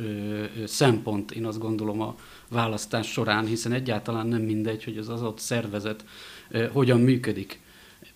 szempont, 0.67 1.31
én 1.31 1.47
azt 1.47 1.59
gondolom 1.59 2.01
a 2.01 2.17
választás 2.49 3.11
során, 3.11 3.47
hiszen 3.47 3.73
egyáltalán 3.73 4.27
nem 4.27 4.43
mindegy, 4.43 4.85
hogy 4.85 4.99
az 4.99 5.09
adott 5.09 5.39
szervezet 5.39 6.05
hogyan 6.73 7.01
működik 7.01 7.61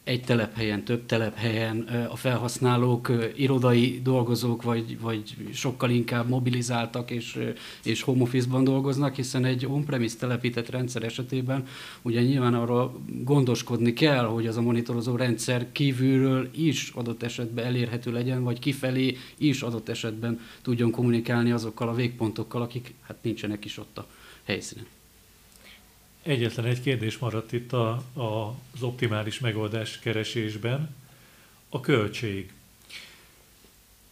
egy 0.05 0.23
telephelyen, 0.23 0.85
több 0.85 1.07
telephelyen 1.07 1.81
a 2.11 2.17
felhasználók, 2.17 3.13
irodai 3.37 4.01
dolgozók, 4.03 4.63
vagy, 4.63 5.01
vagy 5.01 5.37
sokkal 5.53 5.91
inkább 5.91 6.29
mobilizáltak 6.29 7.11
és, 7.11 7.39
és 7.85 8.03
home 8.03 8.23
office-ban 8.23 8.65
dolgoznak, 8.65 9.15
hiszen 9.15 9.45
egy 9.45 9.67
on-premise 9.67 10.17
telepített 10.17 10.71
rendszer 10.71 11.03
esetében 11.03 11.67
ugye 12.03 12.23
nyilván 12.23 12.55
arról 12.55 13.03
gondoskodni 13.23 13.93
kell, 13.93 14.25
hogy 14.25 14.47
az 14.47 14.57
a 14.57 14.63
monitorozó 14.63 15.17
rendszer 15.17 15.73
kívülről 15.73 16.49
is 16.55 16.91
adott 16.95 17.23
esetben 17.23 17.65
elérhető 17.65 18.13
legyen, 18.13 18.43
vagy 18.43 18.59
kifelé 18.59 19.17
is 19.39 19.63
adott 19.63 19.89
esetben 19.89 20.41
tudjon 20.63 20.91
kommunikálni 20.91 21.51
azokkal 21.51 21.89
a 21.89 21.95
végpontokkal, 21.95 22.63
akik 22.63 22.95
hát 23.01 23.17
nincsenek 23.23 23.65
is 23.65 23.79
ott 23.79 23.99
a 23.99 24.07
helyszínen. 24.45 24.87
Egyetlen 26.25 26.65
egy 26.65 26.81
kérdés 26.81 27.19
maradt 27.19 27.53
itt 27.53 27.73
a, 27.73 27.91
a, 28.13 28.55
az 28.75 28.83
optimális 28.83 29.39
megoldás 29.39 29.99
keresésben, 29.99 30.95
a 31.69 31.81
költség. 31.81 32.53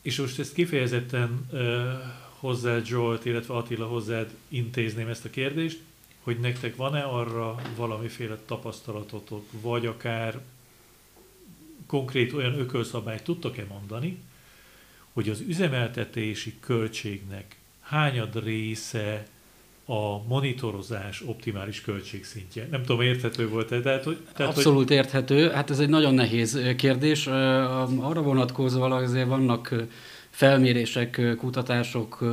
És 0.03 0.19
most 0.19 0.39
ezt 0.39 0.53
kifejezetten 0.53 1.49
uh, 1.51 1.61
hozzád 2.39 2.87
Zsolt, 2.87 3.25
illetve 3.25 3.55
Attila 3.55 3.87
hozzád 3.87 4.35
intézném 4.49 5.09
ezt 5.09 5.25
a 5.25 5.31
kérdést, 5.31 5.81
hogy 6.23 6.39
nektek 6.39 6.77
van-e 6.77 7.03
arra 7.03 7.63
valamiféle 7.77 8.39
tapasztalatotok, 8.47 9.47
vagy 9.61 9.87
akár 9.87 10.41
konkrét 11.87 12.33
olyan 12.33 12.59
ökölszabályt 12.59 13.23
tudtok-e 13.25 13.65
mondani, 13.69 14.19
hogy 15.13 15.29
az 15.29 15.41
üzemeltetési 15.41 16.55
költségnek 16.61 17.57
hányad 17.81 18.45
része 18.45 19.27
a 19.87 20.27
monitorozás 20.29 21.23
optimális 21.27 21.81
költségszintje. 21.81 22.69
Nem 22.71 22.83
tudom, 22.83 23.01
érthető 23.01 23.49
volt-e? 23.49 23.81
Tehát, 23.81 24.05
hogy, 24.05 24.17
tehát, 24.35 24.57
Abszolút 24.57 24.89
hogy... 24.89 24.97
érthető. 24.97 25.51
Hát 25.51 25.71
ez 25.71 25.79
egy 25.79 25.89
nagyon 25.89 26.15
nehéz 26.15 26.61
kérdés. 26.77 27.27
Arra 27.27 28.23
vonatkozóan 28.23 28.93
azért 28.93 29.27
vannak 29.27 29.75
felmérések, 30.31 31.21
kutatások, 31.39 32.25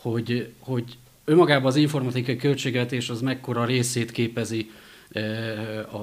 hogy, 0.00 0.52
hogy 0.58 0.84
önmagában 1.24 1.66
az 1.66 1.76
informatikai 1.76 2.36
költségvetés 2.36 3.10
az 3.10 3.20
mekkora 3.20 3.64
részét 3.64 4.10
képezi 4.10 4.70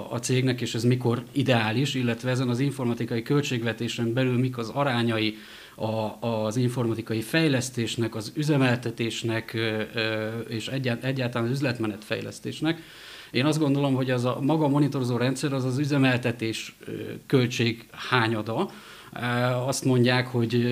a, 0.09 0.17
cégnek, 0.17 0.61
és 0.61 0.75
ez 0.75 0.83
mikor 0.83 1.23
ideális, 1.31 1.93
illetve 1.93 2.29
ezen 2.29 2.49
az 2.49 2.59
informatikai 2.59 3.21
költségvetésen 3.21 4.13
belül 4.13 4.37
mik 4.37 4.57
az 4.57 4.69
arányai 4.69 5.37
a, 5.75 6.25
az 6.27 6.55
informatikai 6.55 7.21
fejlesztésnek, 7.21 8.15
az 8.15 8.31
üzemeltetésnek 8.35 9.57
és 10.47 10.67
egyáltalán 11.01 11.47
az 11.47 11.53
üzletmenet 11.53 12.03
fejlesztésnek. 12.03 12.81
Én 13.31 13.45
azt 13.45 13.59
gondolom, 13.59 13.93
hogy 13.93 14.11
az 14.11 14.25
a 14.25 14.37
maga 14.41 14.67
monitorozó 14.67 15.17
rendszer 15.17 15.53
az 15.53 15.65
az 15.65 15.77
üzemeltetés 15.77 16.75
költség 17.27 17.85
hányada. 17.91 18.69
Azt 19.65 19.85
mondják, 19.85 20.27
hogy 20.27 20.65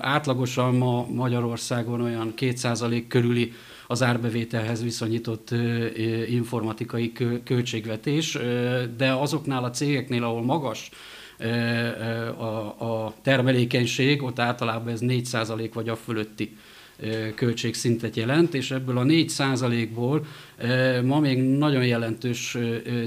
átlagosan 0.00 0.74
ma 0.74 1.06
Magyarországon 1.10 2.00
olyan 2.00 2.32
2% 2.36 3.04
körüli 3.08 3.52
az 3.86 4.02
árbevételhez 4.02 4.82
viszonyított 4.82 5.50
informatikai 6.28 7.12
költségvetés, 7.44 8.38
de 8.96 9.12
azoknál 9.12 9.64
a 9.64 9.70
cégeknél, 9.70 10.24
ahol 10.24 10.42
magas 10.42 10.90
a, 12.38 12.76
a 12.78 13.14
termelékenység, 13.22 14.22
ott 14.22 14.38
általában 14.38 14.92
ez 14.92 15.00
4% 15.02 15.70
vagy 15.72 15.88
a 15.88 15.96
fölötti 15.96 16.56
költségszintet 17.34 18.16
jelent, 18.16 18.54
és 18.54 18.70
ebből 18.70 18.98
a 18.98 19.02
4%-ból 19.02 20.26
ma 21.04 21.20
még 21.20 21.42
nagyon 21.42 21.86
jelentős 21.86 22.56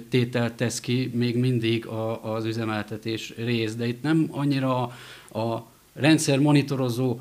tételt 0.10 0.54
tesz 0.54 0.80
ki 0.80 1.12
még 1.14 1.38
mindig 1.38 1.86
az 2.22 2.46
üzemeltetés 2.46 3.34
rész, 3.38 3.76
de 3.76 3.88
itt 3.88 4.02
nem 4.02 4.28
annyira 4.32 4.82
a 5.32 5.66
rendszer 5.94 6.40
monitorozó 6.40 7.20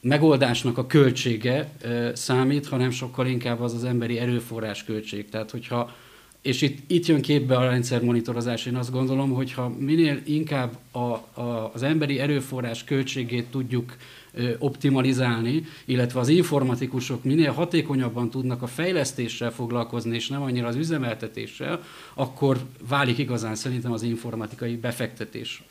megoldásnak 0.00 0.78
a 0.78 0.86
költsége 0.86 1.72
számít, 2.14 2.66
hanem 2.66 2.90
sokkal 2.90 3.26
inkább 3.26 3.60
az 3.60 3.74
az 3.74 3.84
emberi 3.84 4.18
erőforrás 4.18 4.84
költség. 4.84 5.28
Tehát, 5.28 5.50
hogyha 5.50 5.94
és 6.42 6.62
itt, 6.62 6.90
itt 6.90 7.06
jön 7.06 7.20
képbe 7.20 7.56
a 7.56 7.64
rendszer 7.64 8.02
monitorozás. 8.02 8.66
Én 8.66 8.76
azt 8.76 8.90
gondolom, 8.90 9.32
hogy 9.32 9.52
ha 9.52 9.68
minél 9.68 10.20
inkább 10.24 10.76
a, 10.90 10.98
a, 10.98 11.70
az 11.74 11.82
emberi 11.82 12.18
erőforrás 12.18 12.84
költségét 12.84 13.50
tudjuk 13.50 13.96
ö, 14.32 14.50
optimalizálni, 14.58 15.64
illetve 15.84 16.20
az 16.20 16.28
informatikusok 16.28 17.24
minél 17.24 17.52
hatékonyabban 17.52 18.30
tudnak 18.30 18.62
a 18.62 18.66
fejlesztéssel 18.66 19.50
foglalkozni, 19.50 20.14
és 20.14 20.28
nem 20.28 20.42
annyira 20.42 20.66
az 20.66 20.76
üzemeltetéssel, 20.76 21.82
akkor 22.14 22.58
válik 22.88 23.18
igazán 23.18 23.54
szerintem 23.54 23.92
az 23.92 24.02
informatikai 24.02 24.76
befektetés, 24.76 25.62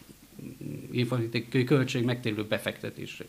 informatikai 0.91 1.63
költség 1.63 2.03
megtérülő 2.03 2.43
befektetésre. 2.43 3.25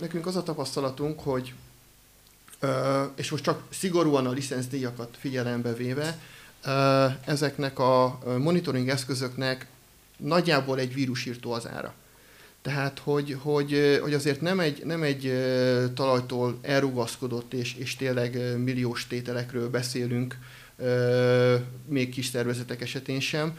Nekünk 0.00 0.26
az 0.26 0.36
a 0.36 0.42
tapasztalatunk, 0.42 1.20
hogy 1.20 1.52
és 3.14 3.30
most 3.30 3.44
csak 3.44 3.62
szigorúan 3.70 4.26
a 4.26 4.30
licenszdíjakat 4.30 5.16
figyelembe 5.18 5.72
véve, 5.72 6.18
ezeknek 7.24 7.78
a 7.78 8.18
monitoring 8.38 8.88
eszközöknek 8.88 9.66
nagyjából 10.16 10.78
egy 10.78 10.94
vírusírtó 10.94 11.52
az 11.52 11.68
ára. 11.68 11.94
Tehát, 12.62 12.98
hogy, 12.98 13.36
hogy, 13.40 13.98
hogy 14.02 14.14
azért 14.14 14.40
nem 14.40 14.60
egy, 14.60 14.84
nem 14.84 15.02
egy 15.02 15.32
talajtól 15.94 16.58
elrugaszkodott 16.62 17.52
és, 17.52 17.74
és 17.74 17.96
tényleg 17.96 18.58
milliós 18.58 19.06
tételekről 19.06 19.70
beszélünk, 19.70 20.36
még 21.86 22.10
kis 22.10 22.26
szervezetek 22.26 22.80
esetén 22.80 23.20
sem, 23.20 23.58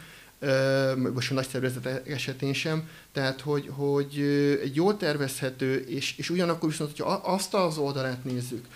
vagy 0.96 1.26
a 1.30 1.34
nagy 1.34 1.48
szervezetek 1.48 2.08
esetén 2.08 2.52
sem. 2.52 2.88
Tehát, 3.12 3.40
hogy, 3.40 3.68
hogy 3.70 4.18
egy 4.62 4.74
jól 4.74 4.96
tervezhető, 4.96 5.84
és, 5.88 6.14
és 6.16 6.30
ugyanakkor 6.30 6.68
viszont, 6.68 6.90
hogyha 6.90 7.12
azt 7.12 7.54
az 7.54 7.78
oldalát 7.78 8.24
nézzük, 8.24 8.66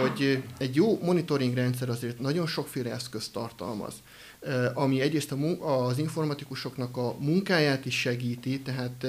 hogy 0.00 0.42
egy 0.58 0.74
jó 0.74 0.98
monitoring 1.02 1.54
rendszer 1.54 1.88
azért 1.88 2.20
nagyon 2.20 2.46
sokféle 2.46 2.92
eszközt 2.92 3.32
tartalmaz 3.32 3.94
ami 4.74 5.00
egyrészt 5.00 5.34
az 5.60 5.98
informatikusoknak 5.98 6.96
a 6.96 7.16
munkáját 7.18 7.86
is 7.86 8.00
segíti, 8.00 8.60
tehát 8.60 9.06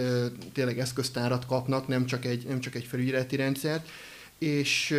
tényleg 0.53 0.79
eszköztárat 0.79 1.45
kapnak, 1.45 1.87
nem 1.87 2.05
csak 2.05 2.25
egy, 2.25 2.45
nem 2.47 2.59
csak 2.59 2.75
egy 2.75 2.83
felügyeleti 2.83 3.35
rendszert, 3.35 3.89
és, 4.37 4.89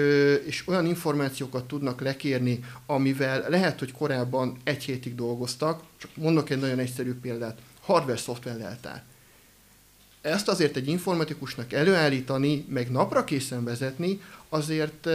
és 0.45 0.63
olyan 0.67 0.87
információkat 0.87 1.65
tudnak 1.65 2.01
lekérni, 2.01 2.65
amivel 2.87 3.45
lehet, 3.49 3.79
hogy 3.79 3.93
korábban 3.93 4.57
egy 4.65 4.83
hétig 4.83 5.15
dolgoztak, 5.15 5.83
csak 5.97 6.11
mondok 6.15 6.51
egy 6.51 6.61
nagyon 6.61 6.79
egyszerű 6.79 7.15
példát, 7.15 7.59
hardware-szoftver 7.81 8.57
leltár. 8.57 9.03
Ezt 10.21 10.49
azért 10.49 10.77
egy 10.77 10.89
informatikusnak 10.89 11.73
előállítani, 11.73 12.65
meg 12.69 12.91
napra 12.91 13.25
készen 13.25 13.65
vezetni, 13.65 14.21
azért 14.53 15.09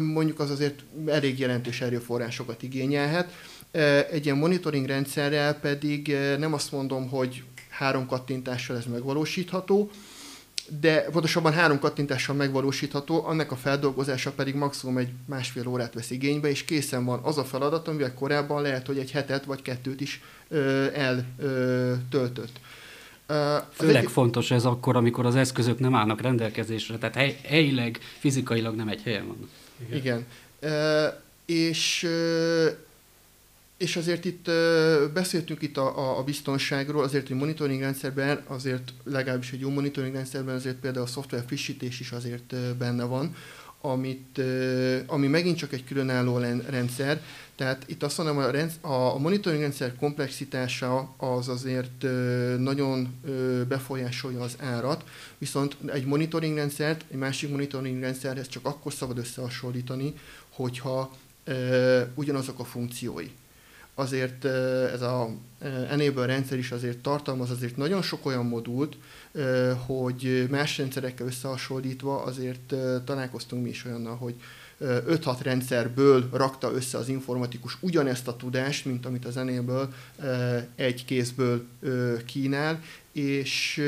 mondjuk 0.00 0.40
az 0.40 0.50
azért 0.50 0.82
elég 1.06 1.38
jelentős 1.38 1.80
erőforrásokat 1.80 2.62
igényelhet. 2.62 3.32
Egy 4.10 4.24
ilyen 4.24 4.36
monitoring 4.36 4.86
rendszerrel 4.86 5.54
pedig 5.54 6.16
nem 6.38 6.52
azt 6.52 6.72
mondom, 6.72 7.08
hogy 7.08 7.42
három 7.70 8.06
kattintással 8.06 8.76
ez 8.76 8.84
megvalósítható, 8.84 9.90
de 10.80 11.00
pontosabban 11.00 11.52
három 11.52 11.78
kattintással 11.78 12.34
megvalósítható, 12.34 13.24
annak 13.26 13.50
a 13.50 13.56
feldolgozása 13.56 14.30
pedig 14.30 14.54
maximum 14.54 14.98
egy 14.98 15.08
másfél 15.26 15.66
órát 15.66 15.94
vesz 15.94 16.10
igénybe, 16.10 16.48
és 16.48 16.64
készen 16.64 17.04
van 17.04 17.20
az 17.22 17.38
a 17.38 17.44
feladat, 17.44 17.88
amivel 17.88 18.14
korábban 18.14 18.62
lehet, 18.62 18.86
hogy 18.86 18.98
egy 18.98 19.10
hetet 19.10 19.44
vagy 19.44 19.62
kettőt 19.62 20.00
is 20.00 20.22
eltöltött. 20.94 22.60
Főleg 23.72 24.04
egy... 24.04 24.10
fontos 24.10 24.50
ez 24.50 24.64
akkor, 24.64 24.96
amikor 24.96 25.26
az 25.26 25.36
eszközök 25.36 25.78
nem 25.78 25.94
állnak 25.94 26.20
rendelkezésre, 26.20 26.98
tehát 26.98 27.14
hely, 27.14 27.38
helyileg, 27.42 27.98
fizikailag 28.18 28.74
nem 28.74 28.88
egy 28.88 29.02
helyen 29.02 29.26
vannak. 29.26 29.48
Igen. 29.88 29.98
Igen. 29.98 30.26
És 31.46 32.08
és 33.76 33.96
azért 33.96 34.24
itt 34.24 34.50
beszéltünk 35.12 35.62
itt 35.62 35.76
a, 35.76 36.18
a 36.18 36.22
biztonságról, 36.22 37.02
azért, 37.02 37.28
hogy 37.28 37.36
monitoring 37.36 37.80
rendszerben, 37.80 38.42
azért 38.46 38.92
legalábbis 39.04 39.52
egy 39.52 39.60
jó 39.60 39.70
monitoring 39.70 40.14
rendszerben 40.14 40.54
azért 40.54 40.76
például 40.76 41.04
a 41.04 41.08
szoftver 41.08 41.44
frissítés 41.46 42.00
is 42.00 42.12
azért 42.12 42.54
benne 42.76 43.04
van, 43.04 43.36
amit, 43.80 44.40
ami 45.06 45.26
megint 45.26 45.56
csak 45.56 45.72
egy 45.72 45.84
különálló 45.84 46.38
rendszer. 46.68 47.22
Tehát 47.56 47.82
itt 47.86 48.02
azt 48.02 48.18
mondom, 48.18 48.38
a, 48.80 49.14
a 49.14 49.18
monitoring 49.18 49.62
rendszer 49.62 49.94
komplexitása 49.96 51.14
az 51.16 51.48
azért 51.48 52.02
nagyon 52.58 53.20
befolyásolja 53.68 54.40
az 54.40 54.56
árat, 54.58 55.04
viszont 55.38 55.76
egy 55.92 56.04
monitoring 56.04 56.56
rendszert 56.56 57.04
egy 57.10 57.18
másik 57.18 57.50
monitoring 57.50 58.00
rendszerhez 58.00 58.48
csak 58.48 58.66
akkor 58.66 58.92
szabad 58.92 59.18
összehasonlítani, 59.18 60.14
hogyha 60.50 61.16
ugyanazok 62.14 62.58
a 62.58 62.64
funkciói. 62.64 63.30
Azért 63.94 64.44
ez 64.92 65.02
a 65.02 65.30
Enable 65.90 66.26
rendszer 66.26 66.58
is 66.58 66.70
azért 66.70 66.98
tartalmaz 66.98 67.50
azért 67.50 67.76
nagyon 67.76 68.02
sok 68.02 68.26
olyan 68.26 68.46
modult, 68.46 68.96
hogy 69.86 70.46
más 70.50 70.78
rendszerekkel 70.78 71.26
összehasonlítva 71.26 72.22
azért 72.22 72.74
találkoztunk 73.04 73.62
mi 73.62 73.68
is 73.68 73.84
olyannal, 73.84 74.16
hogy 74.16 74.34
5-6 74.84 75.36
rendszerből 75.42 76.28
rakta 76.32 76.72
össze 76.72 76.98
az 76.98 77.08
informatikus 77.08 77.76
ugyanezt 77.80 78.28
a 78.28 78.36
tudást, 78.36 78.84
mint 78.84 79.06
amit 79.06 79.24
az 79.24 79.36
enable 79.36 79.88
egy 80.76 81.04
kézből 81.04 81.66
kínál, 82.26 82.80
és, 83.12 83.82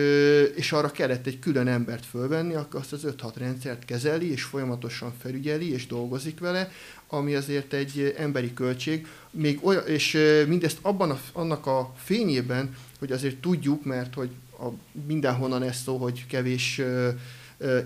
és 0.55 0.73
arra 0.73 0.91
kellett 0.91 1.27
egy 1.27 1.39
külön 1.39 1.67
embert 1.67 2.07
fölvenni, 2.07 2.55
akkor 2.55 2.81
azt 2.81 2.93
az 2.93 3.07
5-6 3.07 3.33
rendszert 3.37 3.85
kezeli, 3.85 4.31
és 4.31 4.43
folyamatosan 4.43 5.13
felügyeli, 5.23 5.73
és 5.73 5.87
dolgozik 5.87 6.39
vele, 6.39 6.71
ami 7.09 7.35
azért 7.35 7.73
egy 7.73 8.15
emberi 8.19 8.55
költség, 8.55 9.07
még 9.31 9.59
olyan, 9.63 9.87
és 9.87 10.19
mindezt 10.47 10.79
abban 10.83 11.11
a, 11.11 11.21
annak 11.33 11.67
a 11.67 11.93
fényében, 11.97 12.77
hogy 12.99 13.13
azért 13.13 13.37
tudjuk, 13.37 13.85
mert 13.85 14.15
hogy 14.15 14.31
a, 14.59 14.67
mindenhonnan 15.07 15.63
ez 15.63 15.77
szó, 15.77 15.97
hogy 15.97 16.27
kevés 16.27 16.81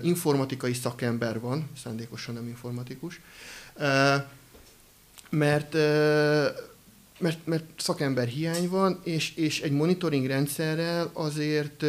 informatikai 0.01 0.73
szakember 0.73 1.39
van, 1.39 1.69
szándékosan 1.83 2.33
nem 2.33 2.47
informatikus, 2.47 3.21
mert, 5.29 5.73
mert, 7.19 7.39
mert 7.43 7.63
szakember 7.77 8.27
hiány 8.27 8.69
van, 8.69 8.99
és, 9.03 9.35
és 9.35 9.61
egy 9.61 9.71
monitoring 9.71 10.25
rendszerrel 10.25 11.09
azért 11.13 11.83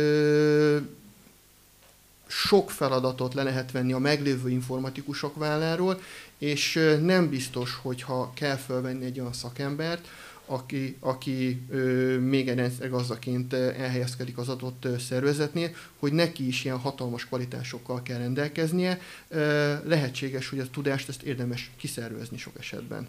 sok 2.27 2.71
feladatot 2.71 3.35
le 3.35 3.43
lehet 3.43 3.73
venni 3.73 3.93
a 3.93 3.99
meglévő 3.99 4.51
informatikusok 4.51 5.37
válláról, 5.37 6.01
és 6.39 6.97
nem 7.03 7.29
biztos, 7.29 7.75
hogyha 7.83 8.33
kell 8.35 8.57
felvenni 8.57 9.05
egy 9.05 9.21
olyan 9.21 9.33
szakembert, 9.33 10.09
aki, 10.47 10.97
aki 11.01 11.63
ö, 11.71 12.19
még 12.19 12.49
egy 12.49 12.57
rendszergazdaként 12.57 13.53
elhelyezkedik 13.53 14.39
az 14.39 14.49
adott 14.49 14.87
szervezetnél, 14.99 15.71
hogy 15.99 16.13
neki 16.13 16.47
is 16.47 16.65
ilyen 16.65 16.79
hatalmas 16.79 17.27
kvalitásokkal 17.27 18.03
kell 18.03 18.19
rendelkeznie. 18.19 19.01
Ö, 19.29 19.75
lehetséges, 19.85 20.49
hogy 20.49 20.59
a 20.59 20.71
tudást 20.71 21.09
ezt 21.09 21.23
érdemes 21.23 21.71
kiszervezni 21.77 22.37
sok 22.37 22.59
esetben. 22.59 23.09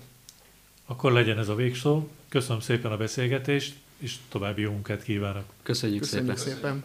Akkor 0.86 1.11
legyen 1.11 1.38
ez 1.38 1.47
a 1.47 1.55
végszó. 1.55 2.07
Köszönöm 2.29 2.59
szépen 2.61 2.91
a 2.91 2.97
beszélgetést, 2.97 3.75
és 3.97 4.15
további 4.29 4.61
jó 4.61 4.71
munkát 4.71 5.03
kívánok. 5.03 5.45
Köszönjük, 5.63 6.01
Köszönjük 6.01 6.38
szépen. 6.38 6.55
szépen. 6.55 6.84